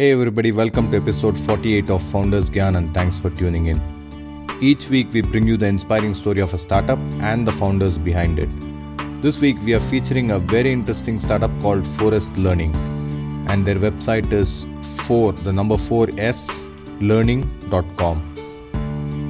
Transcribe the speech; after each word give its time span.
Hey 0.00 0.12
everybody, 0.12 0.50
welcome 0.50 0.90
to 0.92 0.96
episode 0.96 1.38
48 1.38 1.90
of 1.90 2.02
Founders 2.04 2.48
Gyan 2.48 2.78
and 2.78 2.94
thanks 2.94 3.18
for 3.18 3.28
tuning 3.28 3.66
in. 3.66 3.78
Each 4.62 4.88
week 4.88 5.12
we 5.12 5.20
bring 5.20 5.46
you 5.46 5.58
the 5.58 5.66
inspiring 5.66 6.14
story 6.14 6.40
of 6.40 6.54
a 6.54 6.56
startup 6.56 6.98
and 7.20 7.46
the 7.46 7.52
founders 7.52 7.98
behind 7.98 8.38
it. 8.38 8.48
This 9.20 9.40
week 9.40 9.58
we 9.62 9.74
are 9.74 9.80
featuring 9.90 10.30
a 10.30 10.38
very 10.38 10.72
interesting 10.72 11.20
startup 11.20 11.50
called 11.60 11.84
4S 11.98 12.42
Learning 12.42 12.74
and 13.50 13.66
their 13.66 13.74
website 13.74 14.32
is 14.32 14.64
4 15.04 15.32
the 15.32 15.52
number 15.52 15.76
4s 15.76 16.40
learning.com 17.02 18.22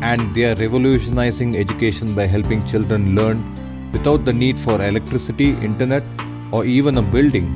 and 0.05 0.33
they 0.37 0.45
are 0.53 0.55
revolutionizing 0.55 1.57
education 1.57 2.15
by 2.15 2.27
helping 2.27 2.65
children 2.65 3.17
learn 3.17 3.43
without 3.91 4.25
the 4.25 4.33
need 4.33 4.57
for 4.57 4.81
electricity, 4.81 5.51
internet 5.71 6.05
or 6.53 6.65
even 6.65 6.97
a 6.97 7.03
building. 7.03 7.49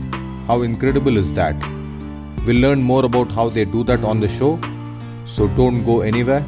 How 0.49 0.63
incredible 0.63 1.17
is 1.17 1.33
that? 1.35 1.55
We'll 2.47 2.57
learn 2.57 2.83
more 2.83 3.05
about 3.05 3.33
how 3.33 3.49
they 3.49 3.65
do 3.65 3.85
that 3.85 4.05
on 4.05 4.21
the 4.21 4.29
show, 4.29 4.61
so 5.27 5.49
don't 5.49 5.83
go 5.85 6.03
anywhere. 6.03 6.47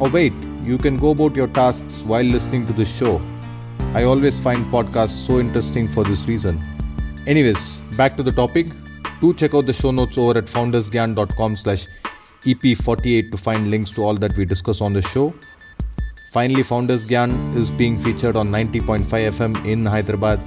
Or 0.00 0.08
wait, 0.08 0.32
you 0.64 0.78
can 0.78 0.96
go 0.96 1.10
about 1.10 1.34
your 1.34 1.48
tasks 1.48 2.00
while 2.02 2.22
listening 2.22 2.66
to 2.66 2.72
the 2.72 2.84
show. 2.84 3.20
I 3.94 4.04
always 4.04 4.38
find 4.38 4.64
podcasts 4.66 5.26
so 5.26 5.40
interesting 5.40 5.88
for 5.88 6.04
this 6.04 6.28
reason. 6.28 6.62
Anyways, 7.26 7.58
back 7.96 8.16
to 8.16 8.22
the 8.22 8.30
topic. 8.30 8.68
Do 9.20 9.34
check 9.34 9.54
out 9.54 9.66
the 9.66 9.72
show 9.72 9.90
notes 9.90 10.18
over 10.18 10.38
at 10.38 10.44
foundersgyan.com 10.44 11.56
slash 11.56 11.86
EP48 12.42 13.32
to 13.32 13.36
find 13.36 13.70
links 13.70 13.90
to 13.92 14.04
all 14.04 14.14
that 14.14 14.36
we 14.36 14.44
discuss 14.44 14.80
on 14.80 14.92
the 14.92 15.02
show. 15.02 15.34
Finally, 16.32 16.62
Founders 16.62 17.04
Gyan 17.04 17.56
is 17.56 17.70
being 17.70 17.98
featured 17.98 18.36
on 18.36 18.50
90.5 18.50 19.06
FM 19.06 19.66
in 19.66 19.84
Hyderabad 19.84 20.38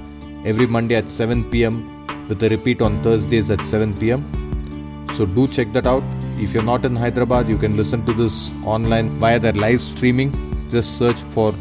every 0.46 0.66
Monday 0.66 0.94
at 0.94 1.08
7 1.08 1.50
pm 1.50 2.00
with 2.30 2.42
a 2.42 2.48
repeat 2.48 2.80
on 2.80 3.02
Thursdays 3.02 3.50
at 3.50 3.60
7 3.68 3.94
pm. 3.98 4.24
So 5.16 5.26
do 5.26 5.46
check 5.46 5.72
that 5.72 5.86
out. 5.86 6.04
If 6.38 6.54
you're 6.54 6.62
not 6.62 6.84
in 6.86 6.96
Hyderabad, 6.96 7.48
you 7.48 7.58
can 7.58 7.76
listen 7.76 8.06
to 8.06 8.14
this 8.14 8.50
online 8.64 9.10
via 9.18 9.38
their 9.38 9.52
live 9.52 9.80
streaming. 9.80 10.32
Just 10.70 10.96
search 10.96 11.20
for 11.34 11.52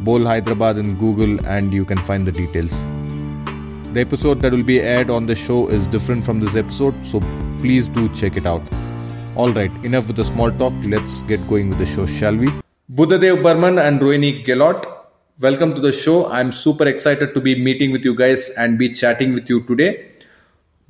Bol 0.00 0.26
Hyderabad 0.26 0.76
in 0.76 0.96
Google 0.96 1.46
and 1.46 1.72
you 1.72 1.84
can 1.84 1.98
find 1.98 2.26
the 2.26 2.32
details. 2.32 2.72
The 3.94 4.00
episode 4.00 4.42
that 4.42 4.52
will 4.52 4.64
be 4.64 4.80
aired 4.80 5.08
on 5.08 5.26
the 5.26 5.34
show 5.34 5.68
is 5.68 5.86
different 5.86 6.24
from 6.24 6.40
this 6.40 6.54
episode, 6.54 6.94
so 7.06 7.20
please 7.58 7.88
do 7.88 8.08
check 8.14 8.36
it 8.36 8.44
out. 8.44 8.62
Alright, 9.36 9.72
enough 9.84 10.08
with 10.08 10.16
the 10.16 10.24
small 10.24 10.50
talk. 10.50 10.74
Let's 10.84 11.22
get 11.22 11.48
going 11.48 11.70
with 11.70 11.78
the 11.78 11.86
show, 11.86 12.04
shall 12.04 12.36
we? 12.36 12.48
Buddhadev 12.92 13.42
Burman 13.42 13.78
and 13.78 14.00
Rohini 14.00 14.44
Gehlot, 14.44 14.84
welcome 15.40 15.74
to 15.74 15.80
the 15.80 15.92
show. 15.92 16.26
I'm 16.26 16.52
super 16.52 16.86
excited 16.86 17.32
to 17.34 17.40
be 17.40 17.54
meeting 17.62 17.92
with 17.92 18.04
you 18.04 18.14
guys 18.14 18.50
and 18.50 18.78
be 18.78 18.92
chatting 18.92 19.32
with 19.32 19.48
you 19.48 19.62
today. 19.62 20.07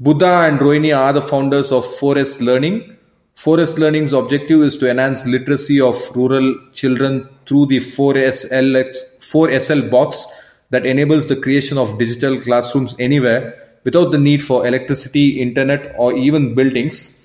Buddha 0.00 0.46
and 0.46 0.60
Rohini 0.60 0.96
are 0.96 1.12
the 1.12 1.20
founders 1.20 1.72
of 1.72 1.84
4S 1.84 2.40
Learning. 2.40 2.96
4S 3.34 3.78
Learning's 3.78 4.12
objective 4.12 4.62
is 4.62 4.76
to 4.76 4.88
enhance 4.88 5.26
literacy 5.26 5.80
of 5.80 5.96
rural 6.14 6.56
children 6.72 7.28
through 7.46 7.66
the 7.66 7.80
4SL, 7.80 8.94
4SL 9.18 9.90
box 9.90 10.24
that 10.70 10.86
enables 10.86 11.26
the 11.26 11.34
creation 11.34 11.78
of 11.78 11.98
digital 11.98 12.40
classrooms 12.40 12.94
anywhere 13.00 13.80
without 13.82 14.12
the 14.12 14.18
need 14.18 14.40
for 14.40 14.64
electricity, 14.68 15.40
internet, 15.42 15.92
or 15.98 16.12
even 16.12 16.54
buildings. 16.54 17.18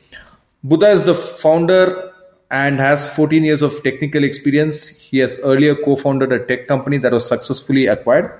Buddha 0.63 0.89
is 0.89 1.03
the 1.03 1.13
founder 1.13 2.11
and 2.49 2.79
has 2.79 3.13
14 3.15 3.43
years 3.43 3.61
of 3.61 3.83
technical 3.83 4.23
experience. 4.23 4.87
He 4.87 5.19
has 5.19 5.39
earlier 5.43 5.75
co-founded 5.75 6.33
a 6.33 6.43
tech 6.43 6.67
company 6.67 6.97
that 6.97 7.11
was 7.11 7.27
successfully 7.27 7.85
acquired. 7.85 8.39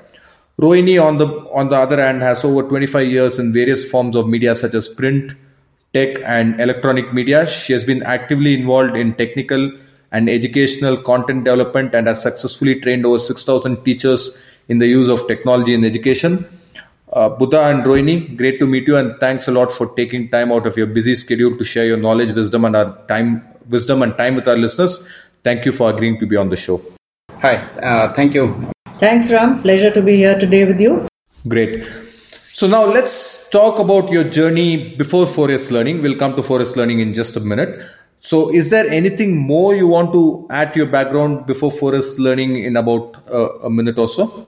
Rohini, 0.62 1.04
on 1.04 1.18
the 1.18 1.28
on 1.52 1.70
the 1.70 1.76
other 1.76 2.02
hand, 2.02 2.22
has 2.22 2.44
over 2.44 2.64
25 2.64 3.08
years 3.08 3.40
in 3.40 3.52
various 3.52 3.90
forms 3.90 4.16
of 4.16 4.28
media 4.28 4.56
such 4.56 4.73
as 4.73 4.88
print, 4.88 5.34
tech, 5.94 6.20
and 6.23 6.60
electronic 6.62 7.14
media. 7.14 7.48
She 7.48 7.73
has 7.73 7.84
been 7.84 8.04
actively 8.04 8.54
involved 8.54 8.95
in 8.95 9.16
technical 9.16 9.72
and 10.12 10.30
educational 10.30 10.98
content 10.98 11.44
development 11.44 11.95
and 11.95 12.08
has 12.08 12.22
successfully 12.22 12.80
trained 12.80 13.04
over 13.04 13.18
6,000 13.18 13.84
teachers 13.84 14.38
in 14.70 14.77
the 14.77 14.86
use 14.88 15.10
of 15.10 15.27
technology 15.27 15.73
in 15.73 15.83
education. 15.83 16.45
Uh, 17.11 17.30
Buddha 17.30 17.64
and 17.64 17.83
Rohini, 17.83 18.38
great 18.38 18.60
to 18.60 18.67
meet 18.67 18.88
you, 18.88 18.98
and 18.98 19.20
thanks 19.20 19.48
a 19.48 19.52
lot 19.52 19.72
for 19.72 19.94
taking 19.95 20.30
time 20.30 20.52
out 20.52 20.67
of 20.67 20.77
your 20.77 20.88
busy 20.88 21.16
schedule 21.16 21.58
to 21.58 21.64
share 21.64 21.86
your 21.86 21.98
knowledge, 21.98 22.33
wisdom, 22.33 22.66
and 22.66 22.76
our 22.76 22.98
time, 23.08 23.44
wisdom 23.70 24.02
and 24.04 24.17
time 24.17 24.36
with 24.36 24.48
our 24.48 24.58
listeners. 24.58 25.06
Thank 25.44 25.66
you 25.66 25.72
for 25.72 25.89
agreeing 25.89 26.20
to 26.20 26.26
be 26.26 26.38
on 26.38 26.50
the 26.50 26.56
show. 26.56 26.82
Hi, 27.39 27.56
uh, 27.56 28.14
thank 28.14 28.33
you. 28.33 28.72
Thanks, 29.03 29.30
Ram. 29.30 29.61
Pleasure 29.61 29.91
to 29.91 30.02
be 30.02 30.15
here 30.15 30.39
today 30.39 30.64
with 30.64 30.80
you. 30.80 31.09
Great. 31.45 31.89
So 32.59 32.67
now 32.67 32.86
let's 32.86 33.49
talk 33.49 33.80
about 33.80 34.09
your 34.09 34.23
journey 34.23 34.95
before 34.95 35.25
4S 35.25 35.71
Learning. 35.71 36.02
We'll 36.02 36.15
come 36.15 36.37
to 36.37 36.41
4S 36.41 36.77
Learning 36.77 37.02
in 37.02 37.14
just 37.14 37.36
a 37.36 37.41
minute. 37.41 37.81
So, 38.21 38.53
is 38.53 38.69
there 38.69 38.87
anything 38.87 39.36
more 39.37 39.75
you 39.75 39.87
want 39.87 40.14
to 40.14 40.47
add 40.49 40.71
to 40.73 40.80
your 40.80 40.87
background 40.87 41.45
before 41.45 41.69
4S 41.69 42.17
Learning 42.17 42.64
in 42.64 42.77
about 42.77 43.17
uh, 43.30 43.49
a 43.69 43.69
minute 43.69 43.97
or 43.97 44.08
so? 44.08 44.47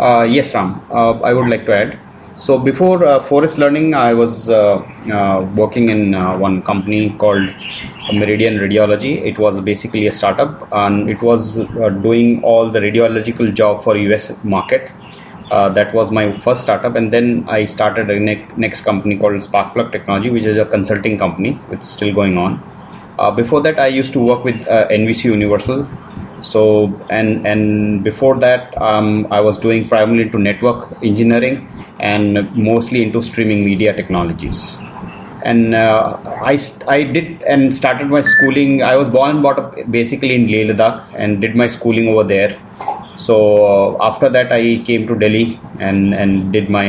Uh, 0.00 0.22
yes, 0.22 0.54
Ram. 0.54 0.80
Uh, 0.90 1.20
I 1.20 1.34
would 1.34 1.50
like 1.50 1.66
to 1.66 1.74
add. 1.74 1.98
So, 2.34 2.58
before 2.58 3.04
uh, 3.06 3.22
4S 3.24 3.58
Learning, 3.58 3.92
I 3.92 4.14
was 4.14 4.48
uh, 4.48 4.76
uh, 5.12 5.46
working 5.54 5.90
in 5.90 6.12
one 6.40 6.62
company 6.62 7.10
called 7.10 7.46
Meridian 8.14 8.56
Radiology. 8.56 9.22
It 9.22 9.38
was 9.38 9.60
basically 9.60 10.06
a 10.06 10.12
startup, 10.12 10.66
and 10.72 11.10
it 11.10 11.20
was 11.20 11.56
doing 11.56 12.42
all 12.42 12.70
the 12.70 12.80
radiological 12.80 13.52
job 13.52 13.84
for 13.84 13.96
US 13.96 14.32
market. 14.42 14.90
that 15.50 15.92
was 15.94 16.10
my 16.10 16.22
first 16.44 16.62
startup, 16.62 16.94
and 16.96 17.12
then 17.12 17.44
I 17.46 17.66
started 17.66 18.10
a 18.10 18.18
ne- 18.18 18.46
next 18.56 18.80
company 18.82 19.18
called 19.18 19.34
Sparkplug 19.34 19.92
Technology, 19.92 20.30
which 20.30 20.44
is 20.44 20.56
a 20.56 20.64
consulting 20.64 21.18
company. 21.18 21.58
It's 21.70 21.88
still 21.88 22.14
going 22.14 22.38
on. 22.38 22.62
before 23.36 23.60
that, 23.66 23.78
I 23.78 23.88
used 23.88 24.14
to 24.14 24.20
work 24.20 24.42
with 24.42 24.64
NBC 25.00 25.24
Universal, 25.24 25.86
so 26.42 26.60
and 27.08 27.46
and 27.46 28.02
before 28.02 28.36
that 28.38 28.76
um, 28.82 29.26
i 29.30 29.40
was 29.40 29.58
doing 29.58 29.88
primarily 29.88 30.24
into 30.24 30.38
network 30.38 30.88
engineering 31.02 31.68
and 32.02 32.54
mostly 32.56 33.02
into 33.02 33.22
streaming 33.22 33.64
media 33.64 33.94
technologies. 33.94 34.78
And 35.44 35.74
uh, 35.74 36.18
I, 36.24 36.58
I 36.86 37.02
did 37.02 37.42
and 37.42 37.74
started 37.74 38.08
my 38.08 38.20
schooling 38.20 38.82
i 38.84 38.96
was 38.96 39.08
born 39.08 39.30
and 39.30 39.42
brought 39.42 39.58
up 39.58 39.74
basically 39.90 40.34
in 40.34 40.46
leh 40.52 40.64
ladakh 40.70 40.98
and 41.16 41.40
did 41.40 41.56
my 41.56 41.66
schooling 41.66 42.08
over 42.08 42.24
there. 42.24 42.52
So 43.16 43.36
uh, 43.70 44.08
after 44.08 44.28
that 44.36 44.52
i 44.52 44.62
came 44.88 45.06
to 45.08 45.16
delhi 45.24 45.60
and 45.80 46.14
and 46.14 46.52
did 46.52 46.70
my 46.70 46.86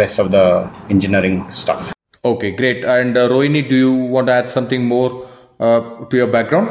rest 0.00 0.18
of 0.18 0.32
the 0.32 0.46
engineering 0.90 1.38
stuff. 1.50 1.92
Okay 2.24 2.50
great. 2.50 2.84
And 2.84 3.16
uh, 3.16 3.28
rohini 3.28 3.68
do 3.68 3.76
you 3.84 3.94
want 4.16 4.26
to 4.28 4.34
add 4.40 4.50
something 4.50 4.84
more 4.84 5.28
uh, 5.60 5.80
to 6.10 6.16
your 6.16 6.30
background? 6.38 6.68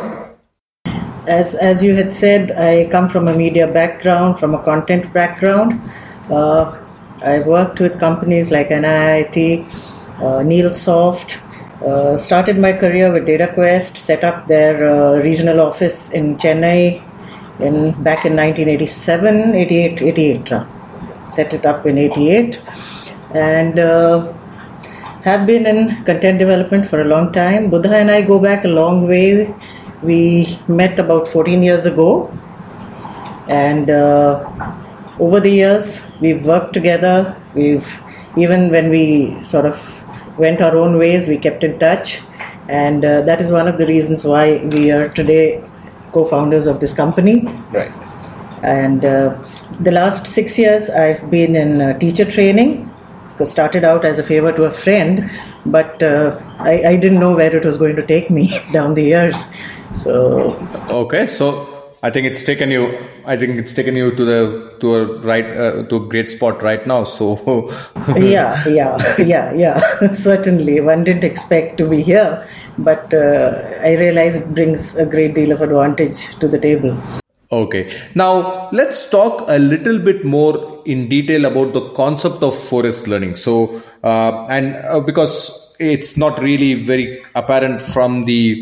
As 1.28 1.56
as 1.56 1.84
you 1.84 1.96
had 1.96 2.14
said, 2.14 2.52
I 2.52 2.88
come 2.92 3.08
from 3.08 3.28
a 3.28 3.34
media 3.34 3.68
background, 3.72 4.40
from 4.40 4.56
a 4.56 4.64
content 4.64 5.12
background. 5.14 5.80
Uh, 6.30 6.81
I 7.24 7.40
worked 7.40 7.80
with 7.80 8.00
companies 8.00 8.52
like 8.52 8.70
NIIT, 8.70 9.66
uh, 10.18 10.42
NeilSoft. 10.50 11.40
Uh, 11.86 12.18
started 12.18 12.58
my 12.58 12.74
career 12.74 13.12
with 13.12 13.28
DataQuest. 13.28 13.98
Set 13.98 14.24
up 14.24 14.48
their 14.48 14.90
uh, 14.90 15.22
regional 15.22 15.62
office 15.62 16.12
in 16.12 16.38
Chennai 16.38 17.02
in 17.60 17.92
back 18.04 18.26
in 18.26 18.36
1987, 18.36 19.56
88, 19.56 20.02
88. 20.02 20.54
Set 21.28 21.54
it 21.54 21.66
up 21.66 21.86
in 21.86 21.98
88, 21.98 22.62
and 23.36 23.80
uh, 23.80 24.34
have 25.24 25.46
been 25.46 25.66
in 25.68 26.04
content 26.06 26.40
development 26.40 26.88
for 26.88 27.02
a 27.02 27.06
long 27.06 27.32
time. 27.32 27.70
Buddha 27.70 27.96
and 27.96 28.10
I 28.10 28.22
go 28.22 28.40
back 28.40 28.66
a 28.66 28.68
long 28.68 29.08
way 29.08 29.54
we 30.02 30.58
met 30.68 30.98
about 30.98 31.28
14 31.28 31.62
years 31.62 31.86
ago, 31.86 32.36
and 33.48 33.92
uh, 33.92 34.44
over 35.22 35.40
the 35.40 35.50
years 35.50 36.06
we've 36.20 36.46
worked 36.46 36.74
together. 36.74 37.16
We've 37.54 37.88
even 38.38 38.70
when 38.72 38.90
we 38.90 39.42
sort 39.44 39.66
of 39.66 39.78
went 40.38 40.62
our 40.62 40.76
own 40.76 40.98
ways, 40.98 41.28
we 41.28 41.38
kept 41.38 41.64
in 41.64 41.78
touch, 41.80 42.22
and 42.68 43.06
uh, 43.06 43.22
that 43.24 43.42
is 43.42 43.52
one 43.52 43.68
of 43.68 43.78
the 43.78 43.86
reasons 43.86 44.24
why 44.24 44.58
we 44.76 44.92
are 44.92 45.10
today 45.10 45.64
co-founders 46.12 46.68
of 46.68 46.80
this 46.80 46.94
company. 46.94 47.44
Right. 47.72 47.92
And 48.64 49.04
uh, 49.06 49.38
the 49.80 49.92
last 49.92 50.28
six 50.28 50.58
years, 50.58 50.90
I've 50.90 51.30
been 51.30 51.56
in 51.56 51.82
uh, 51.82 52.00
teacher 52.00 52.26
training. 52.26 52.88
Started 53.44 53.84
out 53.84 54.06
as 54.06 54.20
a 54.20 54.24
favor 54.24 54.52
to 54.52 54.66
a 54.66 54.72
friend, 54.72 55.28
but 55.66 56.04
uh, 56.04 56.40
I, 56.60 56.74
I 56.90 56.96
didn't 56.96 57.20
know 57.20 57.32
where 57.32 57.56
it 57.56 57.66
was 57.66 57.76
going 57.76 57.96
to 57.96 58.06
take 58.06 58.30
me 58.30 58.62
down 58.72 58.94
the 58.94 59.02
years. 59.02 59.46
So 59.94 60.56
okay, 60.92 61.26
so 61.26 61.81
I 62.04 62.10
think 62.10 62.26
it's 62.26 62.44
taken 62.44 62.72
you. 62.72 62.98
I 63.26 63.38
think 63.38 63.58
it's 63.58 63.76
taken 63.76 63.96
you 63.96 64.16
to 64.16 64.26
the 64.26 64.76
to 64.80 64.96
a 64.96 65.20
right 65.20 65.46
uh, 65.46 65.84
to 65.84 65.96
a 65.98 66.08
great 66.08 66.32
spot 66.32 66.64
right 66.64 66.86
now. 66.88 67.04
So 67.04 67.70
yeah, 68.18 68.68
yeah, 68.68 69.16
yeah, 69.20 69.54
yeah. 69.54 70.12
Certainly, 70.12 70.82
one 70.82 71.04
didn't 71.04 71.24
expect 71.24 71.78
to 71.78 71.88
be 71.88 72.02
here, 72.02 72.48
but 72.80 73.14
uh, 73.14 73.80
I 73.82 73.94
realize 73.98 74.36
it 74.36 74.52
brings 74.54 74.96
a 74.96 75.06
great 75.06 75.36
deal 75.36 75.52
of 75.52 75.62
advantage 75.62 76.36
to 76.40 76.48
the 76.48 76.58
table. 76.58 76.98
Okay. 77.52 77.96
Now 78.16 78.70
let's 78.72 79.10
talk 79.10 79.46
a 79.48 79.60
little 79.60 80.00
bit 80.00 80.26
more 80.26 80.82
in 80.86 81.08
detail 81.08 81.46
about 81.46 81.74
the 81.74 81.90
concept 81.92 82.42
of 82.42 82.54
4S 82.54 83.08
Learning. 83.08 83.36
So, 83.36 83.84
uh, 84.04 84.46
and 84.50 84.76
uh, 84.76 85.00
because 85.00 85.74
it's 85.80 86.18
not 86.18 86.42
really 86.42 86.74
very 86.74 87.24
apparent 87.36 87.82
from 87.82 88.26
the 88.26 88.62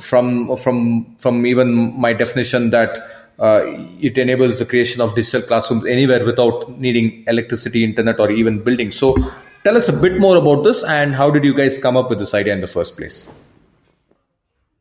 from 0.00 0.56
from 0.56 1.16
from 1.18 1.46
even 1.46 1.98
my 1.98 2.12
definition 2.12 2.70
that 2.70 2.98
uh, 3.38 3.62
it 4.00 4.18
enables 4.18 4.58
the 4.58 4.66
creation 4.66 5.00
of 5.00 5.14
digital 5.14 5.42
classrooms 5.42 5.86
anywhere 5.86 6.24
without 6.24 6.78
needing 6.78 7.24
electricity, 7.26 7.82
internet, 7.82 8.20
or 8.20 8.30
even 8.30 8.62
building. 8.62 8.92
So, 8.92 9.16
tell 9.64 9.76
us 9.76 9.88
a 9.88 9.94
bit 9.94 10.18
more 10.20 10.36
about 10.36 10.62
this 10.62 10.84
and 10.84 11.14
how 11.14 11.30
did 11.30 11.44
you 11.44 11.54
guys 11.54 11.78
come 11.78 11.96
up 11.96 12.10
with 12.10 12.18
this 12.18 12.34
idea 12.34 12.52
in 12.52 12.60
the 12.60 12.66
first 12.66 12.96
place? 12.98 13.30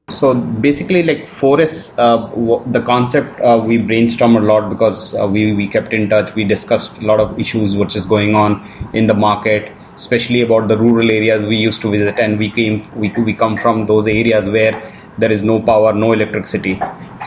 So 0.09 0.33
basically, 0.33 1.03
like 1.03 1.27
4S, 1.27 1.93
uh, 1.97 2.17
w- 2.29 2.63
the 2.65 2.81
concept 2.81 3.39
uh, 3.41 3.61
we 3.63 3.77
brainstormed 3.77 4.37
a 4.37 4.41
lot 4.41 4.69
because 4.69 5.13
uh, 5.13 5.27
we 5.27 5.53
we 5.53 5.67
kept 5.67 5.93
in 5.93 6.09
touch. 6.09 6.33
We 6.33 6.43
discussed 6.43 6.97
a 6.97 7.05
lot 7.05 7.19
of 7.19 7.39
issues 7.39 7.77
which 7.77 7.95
is 7.95 8.05
going 8.05 8.33
on 8.33 8.67
in 8.93 9.05
the 9.05 9.13
market, 9.13 9.71
especially 10.01 10.41
about 10.47 10.69
the 10.71 10.77
rural 10.85 11.11
areas 11.19 11.45
we 11.51 11.57
used 11.57 11.81
to 11.81 11.91
visit, 11.97 12.17
and 12.23 12.39
we 12.45 12.49
came 12.57 12.79
we 13.03 13.11
we 13.27 13.33
come 13.43 13.57
from 13.65 13.85
those 13.91 14.07
areas 14.19 14.49
where 14.57 14.73
there 15.21 15.31
is 15.35 15.41
no 15.41 15.61
power, 15.69 15.91
no 15.93 16.09
electricity. 16.13 16.73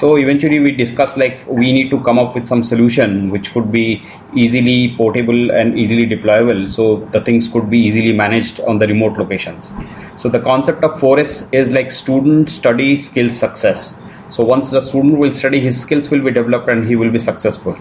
So 0.00 0.16
eventually 0.16 0.58
we 0.66 0.70
discussed 0.72 1.18
like 1.22 1.42
we 1.46 1.72
need 1.76 1.90
to 1.90 2.00
come 2.06 2.18
up 2.18 2.34
with 2.34 2.46
some 2.50 2.62
solution 2.68 3.28
which 3.34 3.52
could 3.54 3.70
be 3.70 3.86
easily 4.34 4.96
portable 4.96 5.50
and 5.50 5.78
easily 5.78 6.06
deployable. 6.06 6.62
So 6.76 6.86
the 7.16 7.20
things 7.20 7.48
could 7.48 7.68
be 7.74 7.78
easily 7.78 8.14
managed 8.14 8.60
on 8.60 8.78
the 8.78 8.86
remote 8.86 9.18
locations. 9.18 9.72
So 10.16 10.30
the 10.30 10.40
concept 10.40 10.84
of 10.84 10.98
4S 11.00 11.48
is 11.52 11.70
like 11.70 11.92
student 11.92 12.48
study 12.48 12.96
skill 12.96 13.28
success. 13.42 13.94
So 14.30 14.42
once 14.42 14.70
the 14.70 14.80
student 14.80 15.18
will 15.18 15.34
study, 15.34 15.60
his 15.60 15.78
skills 15.78 16.10
will 16.10 16.24
be 16.24 16.30
developed 16.30 16.70
and 16.70 16.86
he 16.86 16.96
will 16.96 17.10
be 17.10 17.18
successful. 17.18 17.76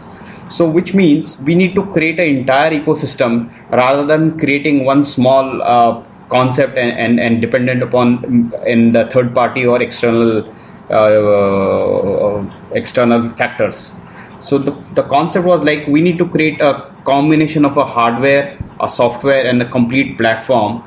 So 0.51 0.67
which 0.67 0.93
means 0.93 1.39
we 1.39 1.55
need 1.55 1.75
to 1.75 1.85
create 1.93 2.19
an 2.19 2.27
entire 2.37 2.71
ecosystem 2.71 3.49
rather 3.71 4.05
than 4.05 4.37
creating 4.37 4.83
one 4.83 5.03
small 5.03 5.61
uh, 5.61 6.03
concept 6.27 6.77
and, 6.77 6.91
and, 6.91 7.19
and 7.19 7.41
dependent 7.41 7.81
upon 7.81 8.51
in 8.65 8.91
the 8.91 9.05
third 9.07 9.33
party 9.33 9.65
or 9.65 9.81
external 9.81 10.45
uh, 10.89 12.45
external 12.73 13.29
factors. 13.31 13.93
So 14.41 14.57
the, 14.57 14.71
the 14.93 15.03
concept 15.03 15.45
was 15.45 15.61
like 15.63 15.87
we 15.87 16.01
need 16.01 16.17
to 16.17 16.27
create 16.27 16.59
a 16.61 16.93
combination 17.05 17.63
of 17.63 17.77
a 17.77 17.85
hardware, 17.85 18.57
a 18.81 18.89
software, 18.89 19.45
and 19.45 19.61
a 19.61 19.69
complete 19.69 20.17
platform, 20.17 20.81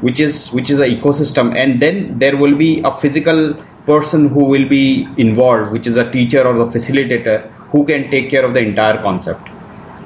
which 0.00 0.18
is 0.18 0.48
which 0.50 0.68
is 0.68 0.80
an 0.80 0.90
ecosystem, 0.90 1.54
and 1.54 1.80
then 1.80 2.18
there 2.18 2.36
will 2.36 2.56
be 2.56 2.80
a 2.82 2.92
physical 2.96 3.54
person 3.84 4.28
who 4.28 4.44
will 4.44 4.68
be 4.68 5.06
involved, 5.16 5.70
which 5.70 5.86
is 5.86 5.96
a 5.96 6.10
teacher 6.10 6.42
or 6.42 6.54
the 6.58 6.66
facilitator 6.66 7.52
who 7.76 7.84
can 7.84 8.10
take 8.10 8.30
care 8.30 8.44
of 8.48 8.54
the 8.54 8.62
entire 8.70 9.02
concept. 9.02 9.48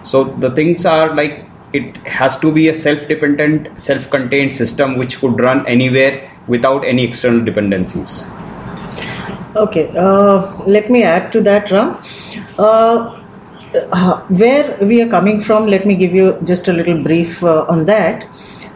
So 0.02 0.24
the 0.44 0.50
things 0.50 0.84
are 0.84 1.14
like 1.14 1.46
it 1.72 1.96
has 2.18 2.36
to 2.40 2.50
be 2.50 2.68
a 2.68 2.74
self-dependent, 2.74 3.78
self-contained 3.78 4.54
system 4.54 4.96
which 4.96 5.20
could 5.20 5.38
run 5.38 5.64
anywhere 5.66 6.14
without 6.48 6.84
any 6.84 7.04
external 7.04 7.44
dependencies. 7.44 8.26
Okay, 9.54 9.88
uh, 9.96 10.64
let 10.66 10.90
me 10.90 11.02
add 11.04 11.32
to 11.32 11.40
that, 11.42 11.70
Ram. 11.70 11.96
Uh, 12.58 13.20
uh, 13.74 14.20
where 14.42 14.76
we 14.80 15.00
are 15.02 15.08
coming 15.08 15.40
from, 15.40 15.66
let 15.66 15.86
me 15.86 15.94
give 15.94 16.12
you 16.12 16.26
just 16.44 16.68
a 16.68 16.72
little 16.72 17.00
brief 17.02 17.44
uh, 17.44 17.64
on 17.68 17.84
that. 17.84 18.26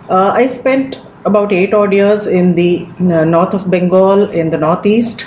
Uh, 0.08 0.31
I 0.43 0.46
spent 0.46 0.99
about 1.25 1.52
eight 1.52 1.75
odd 1.75 1.93
years 1.93 2.26
in 2.26 2.55
the 2.55 2.87
uh, 3.00 3.25
north 3.25 3.55
of 3.55 3.70
Bengal, 3.70 4.31
in 4.31 4.50
the 4.50 4.58
northeast, 4.58 5.23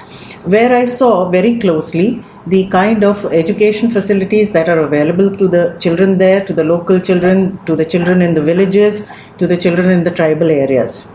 where 0.55 0.73
I 0.73 0.85
saw 0.85 1.29
very 1.29 1.59
closely 1.59 2.23
the 2.49 2.65
kind 2.67 3.03
of 3.03 3.25
education 3.25 3.91
facilities 3.91 4.51
that 4.53 4.69
are 4.69 4.79
available 4.79 5.35
to 5.37 5.47
the 5.47 5.75
children 5.79 6.17
there, 6.17 6.45
to 6.45 6.53
the 6.53 6.63
local 6.63 6.99
children, 6.99 7.59
to 7.65 7.75
the 7.75 7.85
children 7.85 8.21
in 8.21 8.33
the 8.33 8.41
villages, 8.41 9.07
to 9.37 9.47
the 9.47 9.57
children 9.57 9.89
in 9.89 10.03
the 10.03 10.11
tribal 10.11 10.49
areas. 10.49 11.11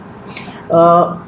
Uh, 0.71 1.19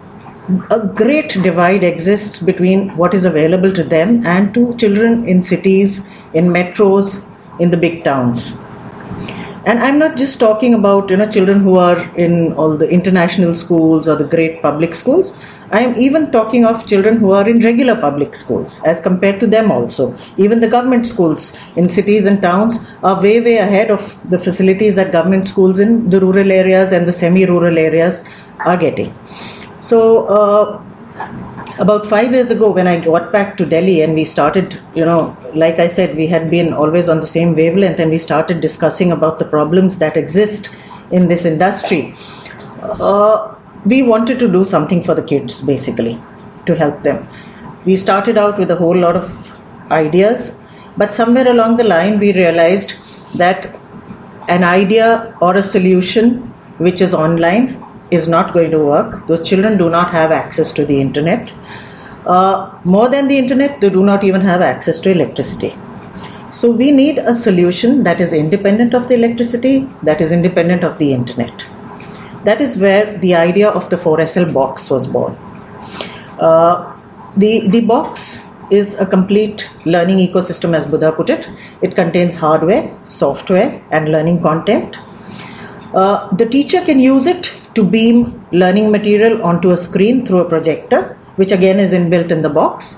a 0.71 0.79
great 0.95 1.31
divide 1.43 1.83
exists 1.83 2.39
between 2.39 2.95
what 2.97 3.15
is 3.15 3.25
available 3.25 3.73
to 3.73 3.83
them 3.83 4.27
and 4.27 4.53
to 4.53 4.77
children 4.77 5.27
in 5.27 5.43
cities, 5.43 6.07
in 6.35 6.49
metros, 6.49 7.25
in 7.59 7.71
the 7.71 7.77
big 7.77 8.05
towns. 8.05 8.53
And 9.67 9.79
I'm 9.79 9.99
not 9.99 10.19
just 10.19 10.39
talking 10.39 10.75
about 10.75 11.09
you 11.09 11.17
know 11.17 11.31
children 11.31 11.61
who 11.61 11.77
are 11.77 11.99
in 12.17 12.53
all 12.53 12.77
the 12.77 12.89
international 12.89 13.55
schools 13.55 14.07
or 14.07 14.17
the 14.17 14.25
great 14.25 14.61
public 14.61 14.95
schools. 14.95 15.35
I 15.77 15.81
am 15.81 15.97
even 16.07 16.31
talking 16.31 16.65
of 16.71 16.87
children 16.87 17.17
who 17.17 17.33
are 17.33 17.49
in 17.53 17.61
regular 17.61 17.97
public 18.07 18.35
schools 18.41 18.81
as 18.85 19.01
compared 19.01 19.41
to 19.41 19.47
them 19.55 19.73
also. 19.77 20.17
Even 20.37 20.61
the 20.61 20.69
government 20.69 21.07
schools 21.13 21.53
in 21.75 21.89
cities 21.89 22.27
and 22.27 22.41
towns 22.41 22.79
are 23.03 23.21
way 23.21 23.41
way 23.41 23.57
ahead 23.59 23.91
of 23.91 24.17
the 24.31 24.39
facilities 24.39 24.95
that 24.95 25.11
government 25.13 25.47
schools 25.53 25.81
in 25.81 26.11
the 26.11 26.21
rural 26.27 26.53
areas 26.53 26.93
and 26.93 27.09
the 27.09 27.17
semi-rural 27.21 27.79
areas 27.87 28.25
are 28.61 28.77
getting. 28.77 29.13
So 29.81 30.27
uh, 30.37 30.83
about 31.79 32.07
five 32.07 32.33
years 32.33 32.53
ago, 32.53 32.71
when 32.71 32.87
I 32.87 33.01
got 33.01 33.33
back 33.33 33.57
to 33.57 33.67
Delhi 33.67 34.01
and 34.03 34.15
we 34.15 34.25
started, 34.25 34.79
you 34.95 35.05
know, 35.05 35.37
like 35.55 35.79
I 35.79 35.89
said, 35.89 36.17
we 36.17 36.29
had 36.29 36.49
been 36.51 36.73
always 36.73 37.09
on 37.09 37.21
the 37.21 37.27
same 37.27 37.57
wavelength, 37.57 37.99
and 37.99 38.11
we 38.11 38.19
started 38.19 38.61
discussing 38.61 39.11
about 39.11 39.41
the 39.41 39.45
problems 39.57 39.99
that 39.99 40.17
exist 40.17 40.71
in 41.11 41.29
this 41.29 41.45
industry. 41.45 42.15
Uh, 42.81 43.55
we 43.85 44.03
wanted 44.03 44.39
to 44.39 44.49
do 44.51 44.65
something 44.65 45.03
for 45.03 45.15
the 45.15 45.23
kids, 45.23 45.61
basically, 45.61 46.21
to 46.67 46.75
help 46.75 47.03
them. 47.03 47.27
We 47.85 47.97
started 47.97 48.39
out 48.39 48.59
with 48.59 48.71
a 48.71 48.77
whole 48.77 48.97
lot 48.97 49.17
of 49.17 49.53
ideas, 49.91 50.57
but 50.97 51.13
somewhere 51.13 51.49
along 51.49 51.77
the 51.77 51.85
line, 51.85 52.19
we 52.19 52.33
realized 52.33 52.95
that 53.37 53.69
an 54.49 54.65
idea 54.65 55.37
or 55.41 55.57
a 55.57 55.63
solution 55.63 56.41
which 56.79 57.01
is 57.01 57.15
online 57.15 57.83
is 58.11 58.29
not 58.29 58.53
going 58.55 58.71
to 58.71 58.79
work. 58.79 59.27
Those 59.27 59.47
children 59.47 59.77
do 59.77 59.91
not 59.91 60.11
have 60.11 60.33
access 60.33 60.73
to 60.73 60.87
the 60.87 61.01
internet. 61.01 61.53
Uh, 62.27 62.71
more 62.85 63.09
than 63.09 63.29
the 63.29 63.39
internet, 63.39 63.81
they 63.81 63.91
do 63.91 64.03
not 64.03 64.25
even 64.25 64.41
have 64.41 64.63
access 64.63 65.01
to 65.01 65.11
electricity. 65.11 65.77
So 66.51 66.71
we 66.71 66.91
need 66.91 67.19
a 67.19 67.35
solution 67.35 68.05
that 68.05 68.21
is 68.21 68.33
independent 68.33 68.95
of 68.95 69.09
the 69.09 69.15
electricity, 69.15 69.89
that 70.03 70.21
is 70.21 70.33
independent 70.33 70.85
of 70.85 70.99
the 70.99 71.13
internet. 71.13 71.67
That 72.45 72.61
is 72.61 72.77
where 72.77 73.19
the 73.19 73.35
idea 73.35 73.69
of 73.69 73.89
the 73.91 73.97
4SL 73.97 74.53
box 74.53 74.91
was 74.91 75.07
born. 75.07 75.35
Uh, 76.39 76.95
the, 77.37 77.69
the 77.69 77.81
box 77.81 78.41
is 78.71 78.95
a 78.95 79.07
complete 79.07 79.69
learning 79.85 80.19
ecosystem, 80.19 80.77
as 80.77 80.87
Buddha 80.87 81.13
put 81.13 81.31
it. 81.31 81.49
It 81.83 81.95
contains 81.95 82.35
hardware, 82.35 82.95
software, 83.05 83.83
and 83.91 84.11
learning 84.11 84.43
content. 84.43 84.99
Uh, 85.95 86.35
the 86.37 86.47
teacher 86.47 86.85
can 86.85 86.99
use 86.99 87.27
it 87.27 87.55
to 87.75 87.85
beam 87.85 88.47
learning 88.53 88.91
material 88.91 89.43
onto 89.43 89.71
a 89.71 89.77
screen 89.77 90.25
through 90.25 90.41
a 90.41 90.49
projector, 90.49 91.17
which 91.37 91.53
again 91.53 91.79
is 91.79 91.93
inbuilt 91.93 92.31
in 92.31 92.43
the 92.43 92.49
box. 92.49 92.97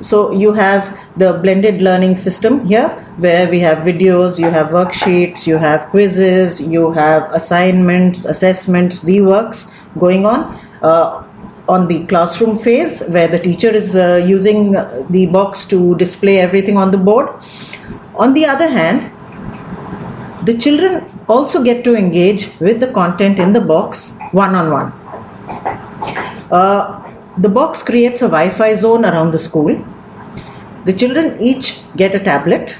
So 0.00 0.32
you 0.32 0.52
have 0.52 0.98
the 1.16 1.34
blended 1.34 1.80
learning 1.80 2.16
system 2.16 2.66
here, 2.66 2.88
where 3.18 3.48
we 3.48 3.60
have 3.60 3.78
videos, 3.78 4.38
you 4.38 4.50
have 4.50 4.68
worksheets, 4.68 5.46
you 5.46 5.56
have 5.56 5.88
quizzes, 5.90 6.60
you 6.60 6.90
have 6.92 7.32
assignments, 7.32 8.24
assessments, 8.24 9.02
the 9.02 9.20
works 9.20 9.70
going 9.98 10.26
on. 10.26 10.58
Uh, 10.82 11.22
on 11.66 11.88
the 11.88 12.04
classroom 12.06 12.58
phase, 12.58 13.02
where 13.08 13.26
the 13.26 13.38
teacher 13.38 13.70
is 13.70 13.96
uh, 13.96 14.16
using 14.16 14.72
the 15.08 15.24
box 15.32 15.64
to 15.64 15.94
display 15.96 16.38
everything 16.38 16.76
on 16.76 16.90
the 16.90 16.98
board. 16.98 17.26
On 18.16 18.34
the 18.34 18.44
other 18.44 18.68
hand, 18.68 19.10
the 20.44 20.58
children 20.58 21.10
also 21.26 21.62
get 21.62 21.82
to 21.84 21.94
engage 21.96 22.50
with 22.60 22.80
the 22.80 22.88
content 22.88 23.38
in 23.38 23.54
the 23.54 23.62
box 23.62 24.12
one 24.32 24.54
on 24.54 24.70
one. 24.70 24.92
The 27.38 27.48
box 27.48 27.82
creates 27.82 28.20
a 28.20 28.26
Wi 28.26 28.50
Fi 28.50 28.74
zone 28.74 29.04
around 29.04 29.32
the 29.32 29.38
school. 29.38 29.74
The 30.84 30.92
children 30.92 31.40
each 31.40 31.80
get 31.96 32.14
a 32.14 32.20
tablet 32.20 32.76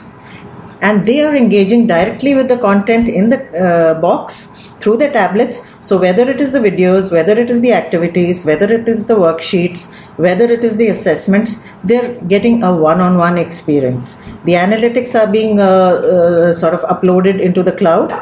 and 0.80 1.06
they 1.06 1.22
are 1.22 1.34
engaging 1.34 1.86
directly 1.86 2.34
with 2.34 2.48
the 2.48 2.58
content 2.58 3.08
in 3.08 3.30
the 3.30 3.40
uh, 3.58 3.94
box 3.94 4.52
through 4.80 4.98
their 4.98 5.12
tablets. 5.12 5.60
So, 5.80 5.96
whether 5.98 6.30
it 6.30 6.40
is 6.40 6.52
the 6.52 6.58
videos, 6.58 7.10
whether 7.10 7.32
it 7.32 7.48
is 7.48 7.62
the 7.62 7.72
activities, 7.72 8.44
whether 8.44 8.70
it 8.70 8.86
is 8.86 9.06
the 9.06 9.14
worksheets, 9.14 9.94
whether 10.16 10.44
it 10.44 10.64
is 10.64 10.76
the 10.76 10.88
assessments, 10.88 11.64
they're 11.84 12.14
getting 12.34 12.62
a 12.62 12.74
one 12.74 13.00
on 13.00 13.16
one 13.16 13.38
experience. 13.38 14.14
The 14.44 14.52
analytics 14.52 15.18
are 15.18 15.26
being 15.26 15.60
uh, 15.60 15.64
uh, 15.64 16.52
sort 16.52 16.74
of 16.74 16.82
uploaded 16.82 17.40
into 17.40 17.62
the 17.62 17.72
cloud 17.72 18.12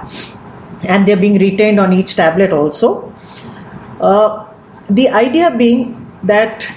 and 0.84 1.06
they're 1.06 1.16
being 1.16 1.38
retained 1.38 1.80
on 1.80 1.92
each 1.92 2.14
tablet 2.14 2.52
also. 2.52 3.12
Uh, 4.00 4.46
the 4.90 5.08
idea 5.08 5.50
being 5.56 5.98
that 6.22 6.72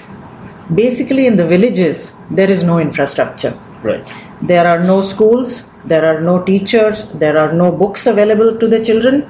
basically 0.74 1.26
in 1.26 1.36
the 1.36 1.46
villages 1.46 2.15
there 2.30 2.50
is 2.50 2.64
no 2.64 2.78
infrastructure. 2.78 3.58
Right. 3.82 4.12
There 4.42 4.66
are 4.66 4.82
no 4.82 5.00
schools, 5.02 5.70
there 5.84 6.04
are 6.04 6.20
no 6.20 6.42
teachers, 6.42 7.10
there 7.12 7.38
are 7.38 7.52
no 7.52 7.70
books 7.70 8.06
available 8.06 8.56
to 8.56 8.68
the 8.68 8.84
children. 8.84 9.28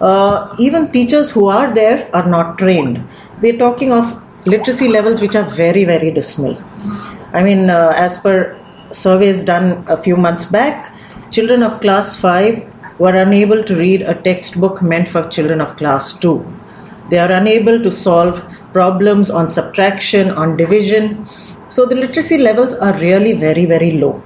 Uh, 0.00 0.54
even 0.58 0.90
teachers 0.90 1.30
who 1.30 1.48
are 1.48 1.74
there 1.74 2.08
are 2.14 2.26
not 2.26 2.58
trained. 2.58 3.06
We're 3.42 3.58
talking 3.58 3.92
of 3.92 4.22
literacy 4.46 4.88
levels 4.88 5.20
which 5.20 5.36
are 5.36 5.44
very, 5.44 5.84
very 5.84 6.10
dismal. 6.10 6.56
I 7.32 7.42
mean, 7.42 7.70
uh, 7.70 7.92
as 7.94 8.16
per 8.16 8.58
surveys 8.92 9.44
done 9.44 9.84
a 9.88 9.96
few 9.96 10.16
months 10.16 10.46
back, 10.46 10.94
children 11.30 11.62
of 11.62 11.80
class 11.80 12.16
5 12.18 12.98
were 12.98 13.14
unable 13.14 13.62
to 13.64 13.76
read 13.76 14.02
a 14.02 14.14
textbook 14.14 14.82
meant 14.82 15.08
for 15.08 15.28
children 15.28 15.60
of 15.60 15.76
class 15.76 16.12
2. 16.14 16.44
They 17.10 17.18
are 17.18 17.30
unable 17.30 17.82
to 17.82 17.90
solve 17.90 18.42
problems 18.72 19.30
on 19.30 19.48
subtraction, 19.48 20.30
on 20.30 20.56
division. 20.56 21.26
So 21.70 21.86
the 21.86 21.94
literacy 21.94 22.36
levels 22.36 22.74
are 22.74 22.98
really 22.98 23.32
very, 23.32 23.64
very 23.64 23.92
low. 23.92 24.20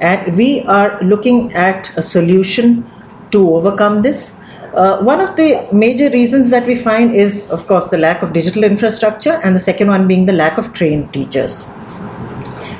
And 0.00 0.36
we 0.36 0.62
are 0.64 1.02
looking 1.02 1.52
at 1.54 1.90
a 1.96 2.02
solution 2.02 2.84
to 3.30 3.56
overcome 3.56 4.02
this. 4.02 4.38
Uh, 4.74 5.02
one 5.02 5.18
of 5.18 5.34
the 5.36 5.66
major 5.72 6.10
reasons 6.10 6.50
that 6.50 6.66
we 6.66 6.74
find 6.74 7.14
is, 7.14 7.50
of 7.50 7.66
course, 7.66 7.88
the 7.88 7.96
lack 7.96 8.22
of 8.22 8.34
digital 8.34 8.64
infrastructure, 8.64 9.40
and 9.42 9.56
the 9.56 9.60
second 9.60 9.88
one 9.88 10.06
being 10.06 10.26
the 10.26 10.32
lack 10.32 10.58
of 10.58 10.74
trained 10.74 11.10
teachers. 11.12 11.68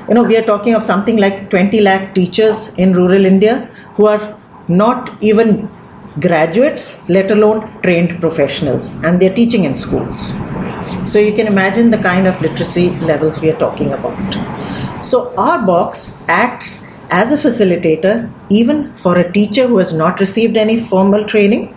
You 0.06 0.14
know, 0.14 0.22
we 0.22 0.36
are 0.36 0.42
talking 0.42 0.74
of 0.74 0.84
something 0.84 1.16
like 1.16 1.48
20 1.48 1.80
lakh 1.80 2.14
teachers 2.14 2.74
in 2.74 2.92
rural 2.92 3.24
India 3.24 3.70
who 3.94 4.06
are 4.06 4.38
not 4.68 5.16
even 5.22 5.70
graduates, 6.20 7.00
let 7.08 7.30
alone 7.30 7.72
trained 7.82 8.20
professionals, 8.20 8.94
and 9.02 9.20
they're 9.20 9.34
teaching 9.34 9.64
in 9.64 9.76
schools. 9.76 10.34
So 11.06 11.18
you 11.18 11.32
can 11.32 11.46
imagine 11.46 11.90
the 11.90 11.98
kind 11.98 12.26
of 12.26 12.40
literacy 12.40 12.90
levels 13.00 13.40
we 13.40 13.50
are 13.50 13.58
talking 13.58 13.92
about. 13.92 15.04
So 15.04 15.34
our 15.36 15.64
box 15.64 16.18
acts 16.28 16.86
as 17.10 17.32
a 17.32 17.36
facilitator 17.36 18.30
even 18.48 18.94
for 18.94 19.18
a 19.18 19.32
teacher 19.32 19.66
who 19.66 19.78
has 19.78 19.92
not 19.92 20.20
received 20.20 20.56
any 20.56 20.78
formal 20.78 21.24
training. 21.26 21.74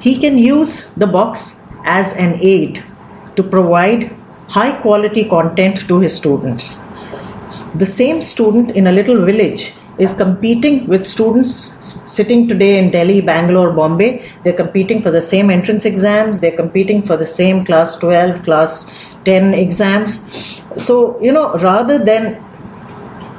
He 0.00 0.18
can 0.18 0.38
use 0.38 0.90
the 0.94 1.06
box 1.06 1.60
as 1.84 2.12
an 2.14 2.38
aid 2.40 2.82
to 3.36 3.42
provide 3.42 4.14
high 4.48 4.72
quality 4.80 5.24
content 5.24 5.86
to 5.88 6.00
his 6.00 6.16
students. 6.16 6.78
The 7.74 7.86
same 7.86 8.22
student 8.22 8.70
in 8.70 8.86
a 8.86 8.92
little 8.92 9.24
village 9.24 9.74
is 10.00 10.14
competing 10.14 10.86
with 10.86 11.06
students 11.06 11.52
sitting 12.10 12.48
today 12.48 12.78
in 12.78 12.90
Delhi, 12.90 13.20
Bangalore, 13.20 13.70
Bombay. 13.70 14.26
They're 14.42 14.60
competing 14.64 15.02
for 15.02 15.10
the 15.10 15.20
same 15.20 15.50
entrance 15.50 15.84
exams, 15.84 16.40
they're 16.40 16.56
competing 16.56 17.02
for 17.02 17.16
the 17.18 17.26
same 17.26 17.66
class 17.66 17.96
12, 17.96 18.42
class 18.42 18.90
10 19.26 19.52
exams. 19.52 20.26
So, 20.78 21.20
you 21.20 21.32
know, 21.32 21.52
rather 21.58 21.98
than 22.02 22.36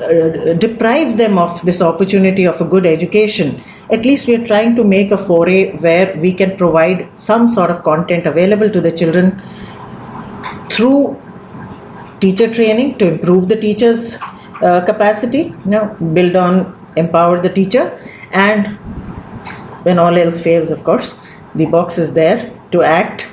uh, 0.04 0.54
deprive 0.54 1.18
them 1.18 1.40
of 1.40 1.60
this 1.66 1.82
opportunity 1.82 2.46
of 2.46 2.62
a 2.62 2.66
good 2.66 2.86
education, 2.86 3.64
at 3.90 4.06
least 4.06 4.28
we 4.28 4.36
are 4.36 4.46
trying 4.46 4.76
to 4.76 4.84
make 4.84 5.10
a 5.10 5.18
foray 5.18 5.72
where 5.78 6.16
we 6.18 6.32
can 6.32 6.56
provide 6.58 7.10
some 7.20 7.48
sort 7.48 7.72
of 7.72 7.84
content 7.84 8.28
available 8.28 8.70
to 8.70 8.80
the 8.80 8.92
children 8.92 9.42
through 10.70 11.20
teacher 12.20 12.54
training 12.54 13.00
to 13.00 13.08
improve 13.08 13.48
the 13.50 13.56
teachers' 13.56 14.18
uh, 14.62 14.82
capacity, 14.86 15.44
you 15.66 15.72
know, 15.72 15.86
build 16.14 16.36
on, 16.36 16.78
empower 16.96 17.42
the 17.42 17.50
teacher, 17.50 17.86
and 18.32 18.68
when 19.84 19.98
all 20.00 20.16
else 20.18 20.40
fails, 20.40 20.72
of 20.72 20.84
course, 20.84 21.16
the 21.56 21.66
box 21.66 21.98
is 21.98 22.14
there 22.14 22.52
to 22.72 22.84
act 22.84 23.28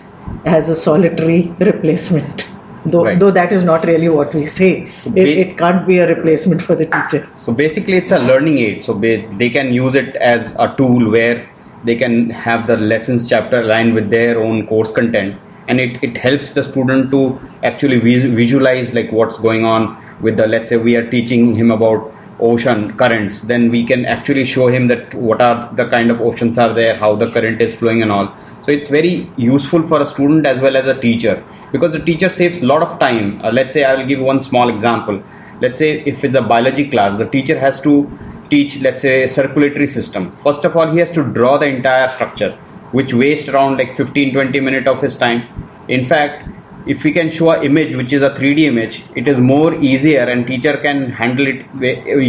as 0.44 0.68
a 0.68 0.74
solitary 0.74 1.50
replacement. 1.60 2.46
Though, 2.86 3.04
Right. 3.04 3.18
though 3.18 3.30
that 3.32 3.52
is 3.52 3.64
not 3.64 3.84
really 3.84 4.08
what 4.08 4.32
we 4.34 4.42
say. 4.44 4.90
So 4.92 5.10
it, 5.10 5.14
ba- 5.14 5.40
it 5.40 5.58
can't 5.58 5.86
be 5.86 5.98
a 5.98 6.06
replacement 6.08 6.62
for 6.62 6.74
the 6.74 6.86
teacher. 6.86 7.28
So 7.38 7.52
basically, 7.52 7.94
it's 7.94 8.12
a 8.12 8.18
learning 8.18 8.58
aid. 8.58 8.84
So 8.84 8.94
ba- 8.94 9.26
they 9.36 9.50
can 9.50 9.72
use 9.72 9.94
it 9.94 10.16
as 10.16 10.54
a 10.58 10.74
tool 10.76 11.10
where 11.10 11.46
they 11.84 11.96
can 11.96 12.30
have 12.30 12.66
the 12.66 12.76
lessons 12.76 13.28
chapter 13.28 13.60
aligned 13.60 13.94
with 13.94 14.08
their 14.10 14.40
own 14.40 14.66
course 14.66 14.90
content, 14.92 15.36
and 15.68 15.80
it, 15.80 16.02
it 16.02 16.16
helps 16.16 16.52
the 16.52 16.62
student 16.62 17.10
to 17.10 17.38
actually 17.62 17.98
vis- 17.98 18.24
visualize 18.24 18.94
like 18.94 19.12
what's 19.12 19.38
going 19.38 19.66
on 19.66 19.96
with 20.20 20.36
the. 20.36 20.46
Let's 20.46 20.70
say 20.70 20.76
we 20.76 20.96
are 20.96 21.08
teaching 21.10 21.54
him 21.54 21.70
about 21.70 22.12
ocean 22.40 22.96
currents, 22.96 23.40
then 23.42 23.70
we 23.70 23.84
can 23.84 24.04
actually 24.06 24.44
show 24.44 24.68
him 24.68 24.86
that 24.88 25.12
what 25.14 25.40
are 25.40 25.72
the 25.74 25.86
kind 25.88 26.10
of 26.10 26.20
oceans 26.20 26.58
are 26.58 26.72
there, 26.72 26.96
how 26.96 27.16
the 27.16 27.30
current 27.30 27.60
is 27.60 27.74
flowing, 27.74 28.02
and 28.02 28.12
all. 28.12 28.34
So 28.64 28.72
it's 28.72 28.88
very 28.88 29.30
useful 29.36 29.82
for 29.82 30.00
a 30.00 30.06
student 30.06 30.46
as 30.46 30.60
well 30.60 30.76
as 30.76 30.86
a 30.86 31.00
teacher 31.00 31.42
because 31.72 31.92
the 31.92 32.00
teacher 32.00 32.28
saves 32.28 32.60
a 32.62 32.66
lot 32.66 32.82
of 32.82 32.98
time. 32.98 33.40
Uh, 33.42 33.50
let's 33.50 33.74
say 33.74 33.84
I 33.84 33.94
will 33.94 34.06
give 34.06 34.20
one 34.20 34.42
small 34.42 34.68
example. 34.68 35.22
Let's 35.60 35.78
say 35.78 36.02
if 36.02 36.22
it's 36.24 36.36
a 36.36 36.42
biology 36.42 36.88
class, 36.88 37.18
the 37.18 37.26
teacher 37.26 37.58
has 37.58 37.80
to 37.80 38.08
teach, 38.50 38.80
let's 38.80 39.02
say, 39.02 39.22
a 39.24 39.28
circulatory 39.28 39.86
system. 39.86 40.34
First 40.36 40.64
of 40.64 40.76
all, 40.76 40.90
he 40.90 40.98
has 40.98 41.10
to 41.12 41.22
draw 41.24 41.58
the 41.58 41.66
entire 41.66 42.08
structure, 42.08 42.52
which 42.92 43.12
wastes 43.12 43.48
around 43.48 43.78
like 43.78 43.96
15 43.96 44.32
20 44.32 44.60
minutes 44.60 44.86
of 44.86 45.02
his 45.02 45.16
time. 45.16 45.46
In 45.88 46.04
fact, 46.04 46.48
if 46.88 47.04
we 47.04 47.12
can 47.12 47.30
show 47.30 47.50
an 47.50 47.62
image 47.62 47.94
which 47.94 48.12
is 48.14 48.22
a 48.22 48.30
3D 48.30 48.60
image, 48.60 49.02
it 49.14 49.28
is 49.28 49.38
more 49.38 49.74
easier 49.74 50.22
and 50.22 50.46
teacher 50.46 50.76
can 50.78 51.10
handle 51.10 51.46
it 51.46 51.66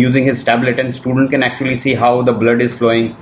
using 0.05 0.25
his 0.25 0.43
tablet 0.43 0.79
and 0.79 0.93
student 0.93 1.31
can 1.31 1.43
actually 1.43 1.77
see 1.77 1.93
how 1.93 2.21
the 2.21 2.33
blood 2.33 2.61
is 2.61 2.73
flowing 2.73 3.15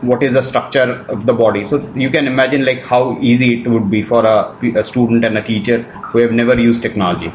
what 0.00 0.22
is 0.22 0.34
the 0.34 0.40
structure 0.40 1.04
of 1.08 1.26
the 1.26 1.32
body. 1.34 1.66
So 1.66 1.78
you 1.94 2.08
can 2.08 2.26
imagine 2.26 2.64
like 2.64 2.84
how 2.84 3.18
easy 3.20 3.62
it 3.62 3.68
would 3.68 3.90
be 3.90 4.02
for 4.02 4.24
a, 4.24 4.56
a 4.76 4.82
student 4.82 5.24
and 5.24 5.36
a 5.36 5.42
teacher 5.42 5.82
who 5.82 6.20
have 6.20 6.32
never 6.32 6.58
used 6.58 6.80
technology 6.80 7.32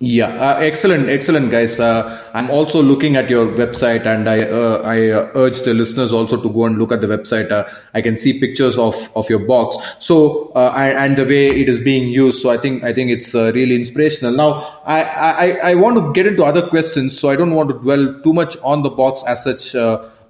Yeah, 0.00 0.26
uh, 0.26 0.58
excellent, 0.58 1.08
excellent, 1.08 1.50
guys. 1.50 1.78
Uh, 1.78 2.20
I'm 2.34 2.50
also 2.50 2.82
looking 2.82 3.16
at 3.16 3.30
your 3.30 3.46
website, 3.46 4.04
and 4.06 4.28
I 4.28 4.40
uh, 4.42 4.82
I 4.84 5.10
uh, 5.10 5.30
urge 5.34 5.62
the 5.62 5.72
listeners 5.72 6.12
also 6.12 6.36
to 6.36 6.50
go 6.50 6.66
and 6.66 6.78
look 6.78 6.92
at 6.92 7.00
the 7.00 7.06
website. 7.06 7.50
Uh, 7.50 7.64
I 7.94 8.02
can 8.02 8.18
see 8.18 8.38
pictures 8.38 8.76
of 8.76 9.08
of 9.16 9.30
your 9.30 9.38
box, 9.38 9.78
so 10.00 10.50
uh, 10.56 10.72
and 10.74 11.16
the 11.16 11.24
way 11.24 11.46
it 11.46 11.68
is 11.68 11.78
being 11.78 12.08
used. 12.10 12.42
So 12.42 12.50
I 12.50 12.58
think 12.58 12.82
I 12.82 12.92
think 12.92 13.12
it's 13.12 13.32
really 13.34 13.76
inspirational. 13.76 14.34
Now 14.34 14.80
I, 14.84 15.02
I 15.04 15.70
I 15.70 15.74
want 15.76 15.96
to 15.96 16.12
get 16.12 16.26
into 16.26 16.44
other 16.44 16.66
questions, 16.66 17.18
so 17.18 17.30
I 17.30 17.36
don't 17.36 17.54
want 17.54 17.70
to 17.70 17.78
dwell 17.78 18.20
too 18.24 18.32
much 18.32 18.58
on 18.62 18.82
the 18.82 18.90
box 18.90 19.22
as 19.26 19.44
such. 19.44 19.72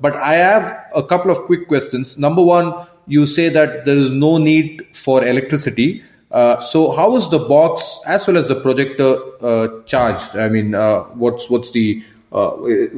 But 0.00 0.14
I 0.16 0.34
have 0.34 0.76
a 0.94 1.02
couple 1.02 1.30
of 1.30 1.38
quick 1.46 1.68
questions. 1.68 2.18
Number 2.18 2.42
one, 2.42 2.86
you 3.06 3.24
say 3.24 3.48
that 3.48 3.86
there 3.86 3.96
is 3.96 4.10
no 4.10 4.36
need 4.36 4.86
for 4.92 5.24
electricity. 5.24 6.02
Uh, 6.34 6.58
so 6.58 6.90
how 6.90 7.16
is 7.16 7.30
the 7.30 7.38
box 7.38 8.00
as 8.08 8.26
well 8.26 8.36
as 8.36 8.48
the 8.48 8.56
projector 8.56 9.10
uh, 9.40 9.68
charged? 9.84 10.34
I 10.34 10.48
mean, 10.48 10.74
uh, 10.74 11.04
what's 11.24 11.48
what's 11.48 11.70
the 11.70 12.02
uh, 12.32 12.50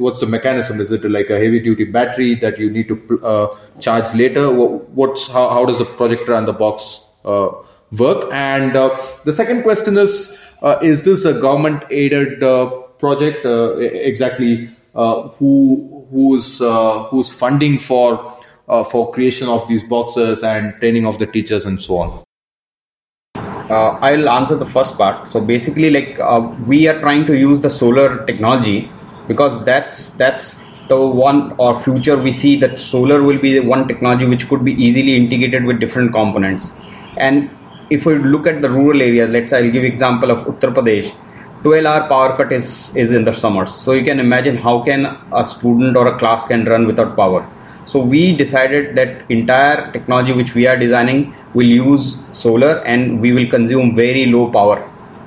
what's 0.05 0.21
the 0.21 0.25
mechanism? 0.25 0.81
Is 0.81 0.91
it 0.91 1.05
like 1.05 1.29
a 1.29 1.37
heavy 1.37 1.59
duty 1.59 1.85
battery 1.85 2.33
that 2.33 2.57
you 2.57 2.71
need 2.71 2.87
to 2.87 3.21
uh, 3.23 3.55
charge 3.79 4.11
later? 4.15 4.51
What's 4.51 5.27
how, 5.27 5.49
how 5.49 5.65
does 5.67 5.77
the 5.77 5.85
projector 5.85 6.33
and 6.33 6.47
the 6.47 6.53
box 6.53 7.03
work? 7.23 8.27
And 8.31 8.73
the 8.73 9.31
second 9.31 9.61
question 9.61 9.99
is: 9.99 10.41
Is 10.81 11.05
this 11.05 11.23
a 11.23 11.39
government 11.39 11.83
aided 11.91 12.39
project? 12.97 13.45
Exactly 13.45 14.75
who 14.95 16.07
who's 16.09 16.57
who's 17.11 17.31
funding 17.31 17.77
for 17.77 18.33
for 18.89 19.11
creation 19.11 19.47
of 19.47 19.67
these 19.67 19.83
boxes 19.83 20.41
and 20.43 20.73
training 20.79 21.05
of 21.05 21.19
the 21.19 21.27
teachers 21.27 21.67
and 21.67 21.79
so 21.79 21.99
on? 21.99 22.26
Uh, 23.69 23.97
i'll 24.07 24.29
answer 24.29 24.55
the 24.55 24.65
first 24.65 24.97
part. 24.97 25.27
So 25.27 25.41
basically 25.41 25.89
like 25.89 26.19
uh, 26.19 26.41
we 26.67 26.87
are 26.87 26.99
trying 26.99 27.25
to 27.25 27.37
use 27.37 27.59
the 27.59 27.69
solar 27.69 28.25
technology 28.25 28.91
because 29.27 29.63
that's 29.65 30.09
that's 30.11 30.61
the 30.87 30.99
one 30.99 31.53
or 31.57 31.81
future 31.81 32.15
we 32.15 32.31
see 32.31 32.55
that 32.57 32.79
solar 32.79 33.21
will 33.21 33.39
be 33.39 33.59
the 33.59 33.65
one 33.67 33.87
technology 33.87 34.25
which 34.25 34.47
could 34.47 34.63
be 34.63 34.73
easily 34.73 35.15
integrated 35.17 35.65
with 35.65 35.79
different 35.79 36.13
components. 36.13 36.71
And 37.17 37.49
if 37.89 38.05
we 38.05 38.15
look 38.15 38.47
at 38.47 38.61
the 38.61 38.69
rural 38.69 39.01
areas 39.01 39.29
let's 39.29 39.51
say 39.51 39.57
i'll 39.57 39.71
give 39.71 39.83
example 39.83 40.31
of 40.31 40.45
uttar 40.45 40.73
pradesh. 40.73 41.13
12 41.63 41.85
hour 41.85 42.07
power 42.07 42.37
cut 42.37 42.53
is 42.53 42.95
is 42.95 43.11
in 43.11 43.25
the 43.25 43.33
summers. 43.33 43.73
So 43.73 43.91
you 43.91 44.03
can 44.03 44.19
imagine 44.19 44.55
how 44.55 44.81
can 44.83 45.05
a 45.33 45.43
student 45.43 45.97
or 45.97 46.07
a 46.07 46.17
class 46.17 46.45
can 46.45 46.65
run 46.65 46.85
without 46.87 47.15
power 47.15 47.45
so 47.87 47.99
we 47.99 48.35
decided 48.35 48.95
that 48.95 49.29
entire 49.31 49.91
technology 49.91 50.33
which 50.33 50.53
we 50.53 50.67
are 50.67 50.77
designing 50.77 51.33
will 51.53 51.65
use 51.65 52.17
solar 52.31 52.73
and 52.85 53.19
we 53.21 53.31
will 53.31 53.49
consume 53.49 53.95
very 53.95 54.25
low 54.27 54.51
power 54.51 54.77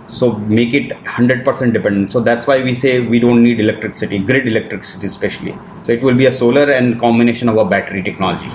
so 0.08 0.32
make 0.58 0.74
it 0.74 0.90
100% 1.04 1.72
dependent 1.72 2.12
so 2.12 2.20
that's 2.20 2.46
why 2.46 2.62
we 2.62 2.74
say 2.74 3.00
we 3.00 3.18
don't 3.18 3.42
need 3.42 3.60
electricity 3.60 4.18
grid 4.18 4.46
electricity 4.46 5.06
especially 5.06 5.56
so 5.84 5.92
it 5.92 6.02
will 6.02 6.18
be 6.24 6.26
a 6.26 6.32
solar 6.32 6.70
and 6.70 7.00
combination 7.00 7.48
of 7.48 7.56
a 7.56 7.64
battery 7.64 8.02
technology 8.02 8.50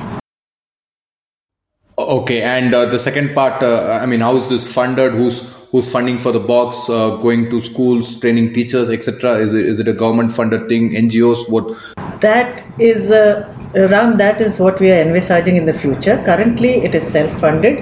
Okay, 1.98 2.42
and 2.42 2.74
uh, 2.74 2.86
the 2.86 3.00
second 3.00 3.34
part, 3.34 3.64
uh, 3.64 4.00
I 4.02 4.06
mean, 4.06 4.20
how 4.20 4.36
is 4.36 4.50
this 4.50 4.72
funded? 4.72 5.14
Who's 5.14 5.44
who's 5.72 5.90
funding 5.90 6.20
for 6.20 6.34
the 6.34 6.42
box? 6.42 6.90
Uh, 6.90 7.16
going 7.18 7.50
to 7.52 7.62
schools, 7.62 8.20
training 8.20 8.54
teachers, 8.54 8.90
etc. 8.90 9.38
Is 9.38 9.54
it 9.54 9.66
is 9.66 9.80
it 9.80 9.88
a 9.88 9.94
government 9.94 10.34
funded 10.34 10.68
thing? 10.68 10.92
NGOs? 10.92 11.50
What? 11.50 11.78
That 12.20 12.64
is 12.80 13.12
uh, 13.12 13.48
around 13.75 14.17
that 14.20 14.41
is 14.41 14.60
what 14.60 14.79
we 14.79 14.91
are 14.91 15.01
envisaging 15.01 15.58
in 15.58 15.65
the 15.65 15.74
future. 15.74 16.22
Currently, 16.25 16.84
it 16.84 16.96
is 16.96 17.08
self-funded 17.08 17.79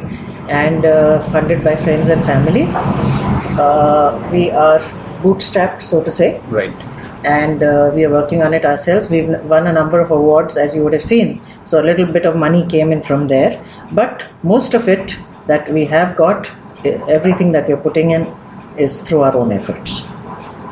and 0.49 0.85
uh, 0.85 1.21
funded 1.31 1.63
by 1.63 1.75
friends 1.75 2.09
and 2.09 2.23
family. 2.25 2.63
Uh, 3.59 4.29
we 4.31 4.51
are 4.51 4.79
bootstrapped, 5.21 5.81
so 5.81 6.03
to 6.03 6.11
say, 6.11 6.39
right 6.49 6.73
and 7.25 7.63
uh, 7.63 7.89
we 7.93 8.03
are 8.03 8.09
working 8.09 8.41
on 8.41 8.53
it 8.53 8.65
ourselves. 8.65 9.09
We've 9.09 9.29
won 9.43 9.67
a 9.67 9.71
number 9.71 10.01
of 10.01 10.11
awards, 10.11 10.57
as 10.57 10.75
you 10.75 10.83
would 10.83 10.91
have 10.91 11.05
seen. 11.05 11.41
So 11.63 11.81
a 11.81 11.85
little 11.85 12.05
bit 12.05 12.25
of 12.25 12.35
money 12.35 12.67
came 12.67 12.91
in 12.91 13.01
from 13.01 13.29
there, 13.29 13.63
but 13.93 14.25
most 14.43 14.73
of 14.73 14.89
it 14.89 15.17
that 15.47 15.71
we 15.71 15.85
have 15.85 16.17
got, 16.17 16.51
everything 16.83 17.53
that 17.53 17.69
we're 17.69 17.77
putting 17.77 18.11
in, 18.11 18.27
is 18.77 19.01
through 19.01 19.21
our 19.21 19.35
own 19.35 19.53
efforts. 19.53 20.03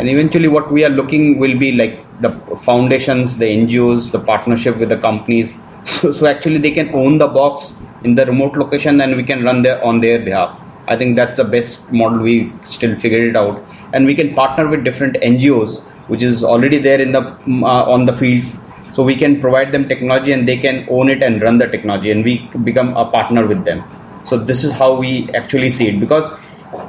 and 0.02 0.10
eventually 0.10 0.48
what 0.48 0.72
we 0.72 0.84
are 0.84 0.90
looking 0.90 1.38
will 1.38 1.58
be 1.58 1.72
like 1.74 1.96
the 2.22 2.32
foundations 2.70 3.38
the 3.38 3.50
ngos 3.58 4.12
the 4.12 4.20
partnership 4.20 4.78
with 4.78 4.90
the 4.90 4.98
companies. 5.10 5.54
So, 5.84 6.12
so 6.12 6.28
actually 6.28 6.60
they 6.60 6.70
can 6.70 6.94
own 6.94 7.18
the 7.18 7.28
box 7.28 7.74
in 8.04 8.14
the 8.14 8.24
remote 8.28 8.56
location 8.56 9.02
and 9.02 9.16
we 9.16 9.24
can 9.24 9.44
run 9.44 9.64
there 9.64 9.84
on 9.84 10.00
their 10.00 10.20
behalf. 10.24 10.60
I 10.88 10.96
think 10.96 11.16
that's 11.16 11.38
the 11.38 11.44
best 11.44 11.92
model 11.92 12.20
we 12.20 12.54
still 12.66 13.00
figured 13.00 13.24
it 13.24 13.36
out. 13.36 13.64
And 13.94 14.06
we 14.06 14.14
can 14.14 14.36
partner 14.36 14.68
with 14.68 14.84
different 14.84 15.16
ngos 15.16 15.82
which 16.08 16.22
is 16.22 16.44
already 16.44 16.78
there 16.78 17.02
in 17.02 17.12
the 17.12 17.22
mm, 17.22 17.64
uh, 17.64 17.92
on 17.92 18.06
the 18.06 18.14
fields. 18.14 18.56
So 18.92 19.02
we 19.02 19.16
can 19.16 19.40
provide 19.40 19.72
them 19.72 19.88
technology 19.88 20.34
and 20.34 20.48
they 20.48 20.58
can 20.58 20.86
own 20.90 21.10
it 21.10 21.24
and 21.24 21.42
run 21.42 21.58
the 21.58 21.68
technology 21.68 22.12
and 22.12 22.24
we 22.24 22.40
become 22.70 22.96
a 22.96 23.10
partner 23.10 23.48
with 23.48 23.66
them. 23.66 23.84
So 24.26 24.38
this 24.38 24.64
is 24.64 24.72
how 24.72 24.94
we 24.94 25.30
actually 25.34 25.72
see 25.72 25.88
it. 25.88 26.00
Because 26.00 26.32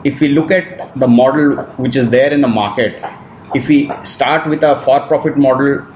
if 0.04 0.20
we 0.20 0.28
look 0.28 0.50
at 0.50 0.98
the 0.98 1.08
model 1.08 1.56
which 1.84 1.96
is 1.96 2.10
there 2.10 2.30
in 2.32 2.40
the 2.40 2.48
market 2.48 3.02
if 3.54 3.68
we 3.68 3.90
start 4.04 4.48
with 4.48 4.62
a 4.62 4.80
for 4.80 5.00
profit 5.06 5.36
model 5.36 5.86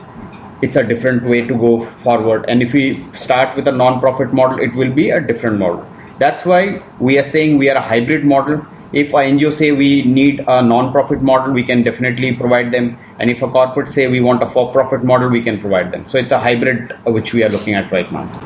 it's 0.62 0.76
a 0.76 0.82
different 0.82 1.22
way 1.24 1.42
to 1.42 1.54
go 1.54 1.84
forward. 1.84 2.46
And 2.48 2.62
if 2.62 2.72
we 2.72 3.04
start 3.14 3.54
with 3.56 3.68
a 3.68 3.72
non-profit 3.72 4.32
model 4.32 4.58
it 4.58 4.74
will 4.74 4.92
be 4.92 5.10
a 5.10 5.20
different 5.20 5.58
model. 5.58 5.86
That's 6.18 6.44
why 6.44 6.82
we 6.98 7.18
are 7.18 7.22
saying 7.22 7.58
we 7.58 7.68
are 7.68 7.76
a 7.76 7.82
hybrid 7.82 8.24
model. 8.24 8.64
If 8.92 9.10
a 9.10 9.22
ngo 9.32 9.52
say 9.52 9.72
we 9.72 10.02
need 10.02 10.44
a 10.46 10.62
non-profit 10.62 11.20
model 11.20 11.52
we 11.52 11.62
can 11.62 11.82
definitely 11.82 12.34
provide 12.34 12.72
them. 12.72 12.98
And 13.18 13.30
if 13.30 13.42
a 13.42 13.48
corporate 13.48 13.88
say 13.88 14.08
we 14.08 14.20
want 14.20 14.42
a 14.42 14.48
for-profit 14.48 15.04
model 15.04 15.28
we 15.28 15.42
can 15.42 15.60
provide 15.60 15.92
them. 15.92 16.06
So 16.06 16.18
it's 16.18 16.32
a 16.32 16.38
hybrid 16.38 16.92
which 17.04 17.34
we 17.34 17.44
are 17.44 17.50
looking 17.50 17.74
at 17.74 17.90
right 17.92 18.10
now 18.10 18.45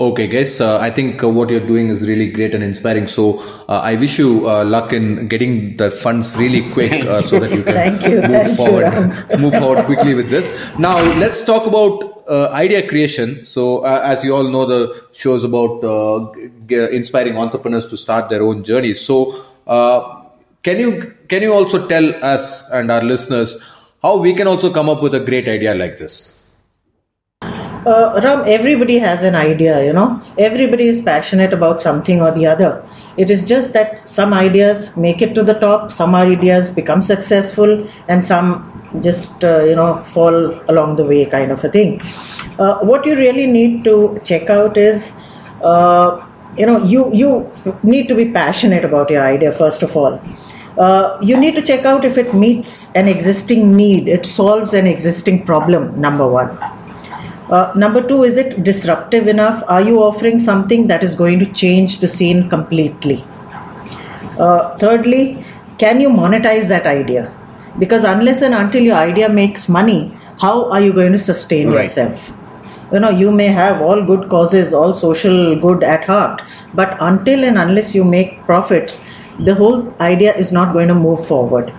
Okay, 0.00 0.28
guys, 0.28 0.60
uh, 0.60 0.78
I 0.78 0.92
think 0.92 1.24
uh, 1.24 1.28
what 1.28 1.50
you're 1.50 1.66
doing 1.66 1.88
is 1.88 2.06
really 2.06 2.30
great 2.30 2.54
and 2.54 2.62
inspiring. 2.62 3.08
So 3.08 3.40
uh, 3.68 3.80
I 3.82 3.96
wish 3.96 4.16
you 4.16 4.48
uh, 4.48 4.64
luck 4.64 4.92
in 4.92 5.26
getting 5.26 5.76
the 5.76 5.90
funds 5.90 6.36
really 6.36 6.70
quick 6.70 6.92
uh, 7.04 7.20
so 7.22 7.40
that 7.40 7.50
you 7.50 7.64
can 7.64 8.00
you, 8.02 8.22
move 8.22 8.54
forward, 8.54 8.94
move 9.40 9.54
forward 9.54 9.86
quickly 9.86 10.14
with 10.14 10.30
this. 10.30 10.56
Now 10.78 11.02
let's 11.18 11.44
talk 11.44 11.66
about 11.66 12.22
uh, 12.28 12.48
idea 12.52 12.86
creation. 12.88 13.44
So 13.44 13.84
as 13.84 14.22
you 14.22 14.36
all 14.36 14.48
know, 14.48 14.66
the 14.66 15.04
show 15.14 15.34
is 15.34 15.42
about 15.42 15.82
g- 16.68 16.94
inspiring 16.94 17.36
entrepreneurs 17.36 17.88
to 17.88 17.96
start 17.96 18.30
their 18.30 18.44
own 18.44 18.62
journey. 18.62 18.94
So 18.94 19.46
can 19.66 20.78
you 20.78 21.12
can 21.26 21.42
you 21.42 21.52
also 21.52 21.88
tell 21.88 22.14
us 22.24 22.70
and 22.70 22.92
our 22.92 23.02
listeners 23.02 23.60
how 24.00 24.18
we 24.18 24.32
can 24.32 24.46
also 24.46 24.72
come 24.72 24.88
up 24.88 25.02
with 25.02 25.16
a 25.16 25.20
great 25.20 25.48
idea 25.48 25.74
like 25.74 25.98
this? 25.98 26.37
Uh, 27.88 28.20
Ram, 28.22 28.40
everybody 28.46 28.98
has 28.98 29.22
an 29.22 29.34
idea, 29.34 29.84
you 29.84 29.92
know. 29.92 30.22
Everybody 30.36 30.88
is 30.88 31.00
passionate 31.00 31.52
about 31.52 31.80
something 31.80 32.20
or 32.20 32.30
the 32.30 32.46
other. 32.46 32.84
It 33.16 33.30
is 33.30 33.46
just 33.48 33.72
that 33.72 34.06
some 34.08 34.32
ideas 34.34 34.96
make 34.96 35.22
it 35.22 35.34
to 35.34 35.42
the 35.42 35.54
top, 35.54 35.90
some 35.90 36.14
ideas 36.14 36.70
become 36.70 37.00
successful, 37.02 37.88
and 38.08 38.24
some 38.24 38.50
just, 39.00 39.44
uh, 39.44 39.64
you 39.64 39.74
know, 39.74 40.02
fall 40.14 40.36
along 40.70 40.96
the 40.96 41.04
way, 41.04 41.24
kind 41.26 41.50
of 41.50 41.64
a 41.64 41.70
thing. 41.70 42.00
Uh, 42.58 42.78
what 42.80 43.06
you 43.06 43.16
really 43.16 43.46
need 43.46 43.84
to 43.84 44.20
check 44.24 44.50
out 44.50 44.76
is, 44.76 45.12
uh, 45.62 46.24
you 46.56 46.66
know, 46.66 46.84
you, 46.84 47.12
you 47.14 47.50
need 47.82 48.08
to 48.08 48.14
be 48.14 48.30
passionate 48.30 48.84
about 48.84 49.10
your 49.10 49.22
idea, 49.22 49.52
first 49.52 49.82
of 49.82 49.96
all. 49.96 50.20
Uh, 50.76 51.18
you 51.20 51.36
need 51.36 51.54
to 51.54 51.62
check 51.62 51.84
out 51.84 52.04
if 52.04 52.18
it 52.18 52.34
meets 52.34 52.92
an 52.94 53.08
existing 53.08 53.74
need, 53.76 54.08
it 54.08 54.24
solves 54.24 54.74
an 54.74 54.86
existing 54.86 55.44
problem, 55.44 56.00
number 56.00 56.26
one 56.26 56.77
uh, 57.50 57.72
number 57.74 58.06
two, 58.06 58.24
is 58.24 58.36
it 58.36 58.62
disruptive 58.62 59.26
enough? 59.26 59.62
Are 59.68 59.80
you 59.80 60.02
offering 60.02 60.38
something 60.38 60.86
that 60.88 61.02
is 61.02 61.14
going 61.14 61.38
to 61.38 61.46
change 61.52 62.00
the 62.00 62.08
scene 62.08 62.48
completely? 62.48 63.24
Uh, 64.38 64.76
thirdly, 64.76 65.44
can 65.78 66.00
you 66.00 66.10
monetize 66.10 66.68
that 66.68 66.86
idea? 66.86 67.32
Because 67.78 68.04
unless 68.04 68.42
and 68.42 68.54
until 68.54 68.82
your 68.82 68.96
idea 68.96 69.28
makes 69.28 69.68
money, 69.68 70.12
how 70.40 70.70
are 70.70 70.80
you 70.80 70.92
going 70.92 71.12
to 71.12 71.18
sustain 71.18 71.70
right. 71.70 71.84
yourself? 71.84 72.32
You 72.92 73.00
know, 73.00 73.10
you 73.10 73.30
may 73.30 73.48
have 73.48 73.80
all 73.80 74.02
good 74.02 74.28
causes, 74.28 74.72
all 74.72 74.94
social 74.94 75.58
good 75.60 75.82
at 75.82 76.04
heart, 76.04 76.42
but 76.74 76.96
until 77.00 77.44
and 77.44 77.58
unless 77.58 77.94
you 77.94 78.04
make 78.04 78.40
profits, 78.44 79.02
the 79.38 79.54
whole 79.54 79.94
idea 80.00 80.34
is 80.36 80.52
not 80.52 80.72
going 80.72 80.88
to 80.88 80.94
move 80.94 81.26
forward. 81.26 81.72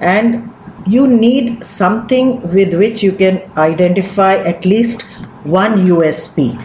And 0.00 0.53
you 0.86 1.06
need 1.06 1.64
something 1.64 2.40
with 2.52 2.74
which 2.74 3.02
you 3.02 3.12
can 3.12 3.42
identify 3.56 4.36
at 4.36 4.64
least 4.64 5.02
one 5.44 5.86
USP. 5.86 6.58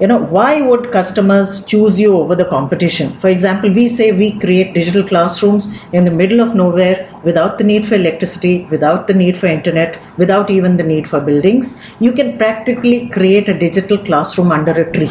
You 0.00 0.08
know, 0.08 0.18
why 0.18 0.60
would 0.62 0.90
customers 0.90 1.64
choose 1.64 2.00
you 2.00 2.16
over 2.16 2.34
the 2.34 2.44
competition? 2.46 3.16
For 3.18 3.28
example, 3.28 3.70
we 3.70 3.88
say 3.88 4.10
we 4.10 4.38
create 4.40 4.74
digital 4.74 5.06
classrooms 5.06 5.68
in 5.92 6.04
the 6.04 6.10
middle 6.10 6.40
of 6.40 6.56
nowhere 6.56 7.08
without 7.22 7.56
the 7.56 7.64
need 7.64 7.86
for 7.86 7.94
electricity, 7.94 8.66
without 8.70 9.06
the 9.06 9.14
need 9.14 9.36
for 9.36 9.46
internet, 9.46 10.04
without 10.16 10.50
even 10.50 10.76
the 10.76 10.82
need 10.82 11.08
for 11.08 11.20
buildings. 11.20 11.78
You 12.00 12.12
can 12.12 12.36
practically 12.36 13.08
create 13.10 13.48
a 13.48 13.56
digital 13.56 13.96
classroom 13.96 14.50
under 14.50 14.72
a 14.72 14.92
tree. 14.92 15.10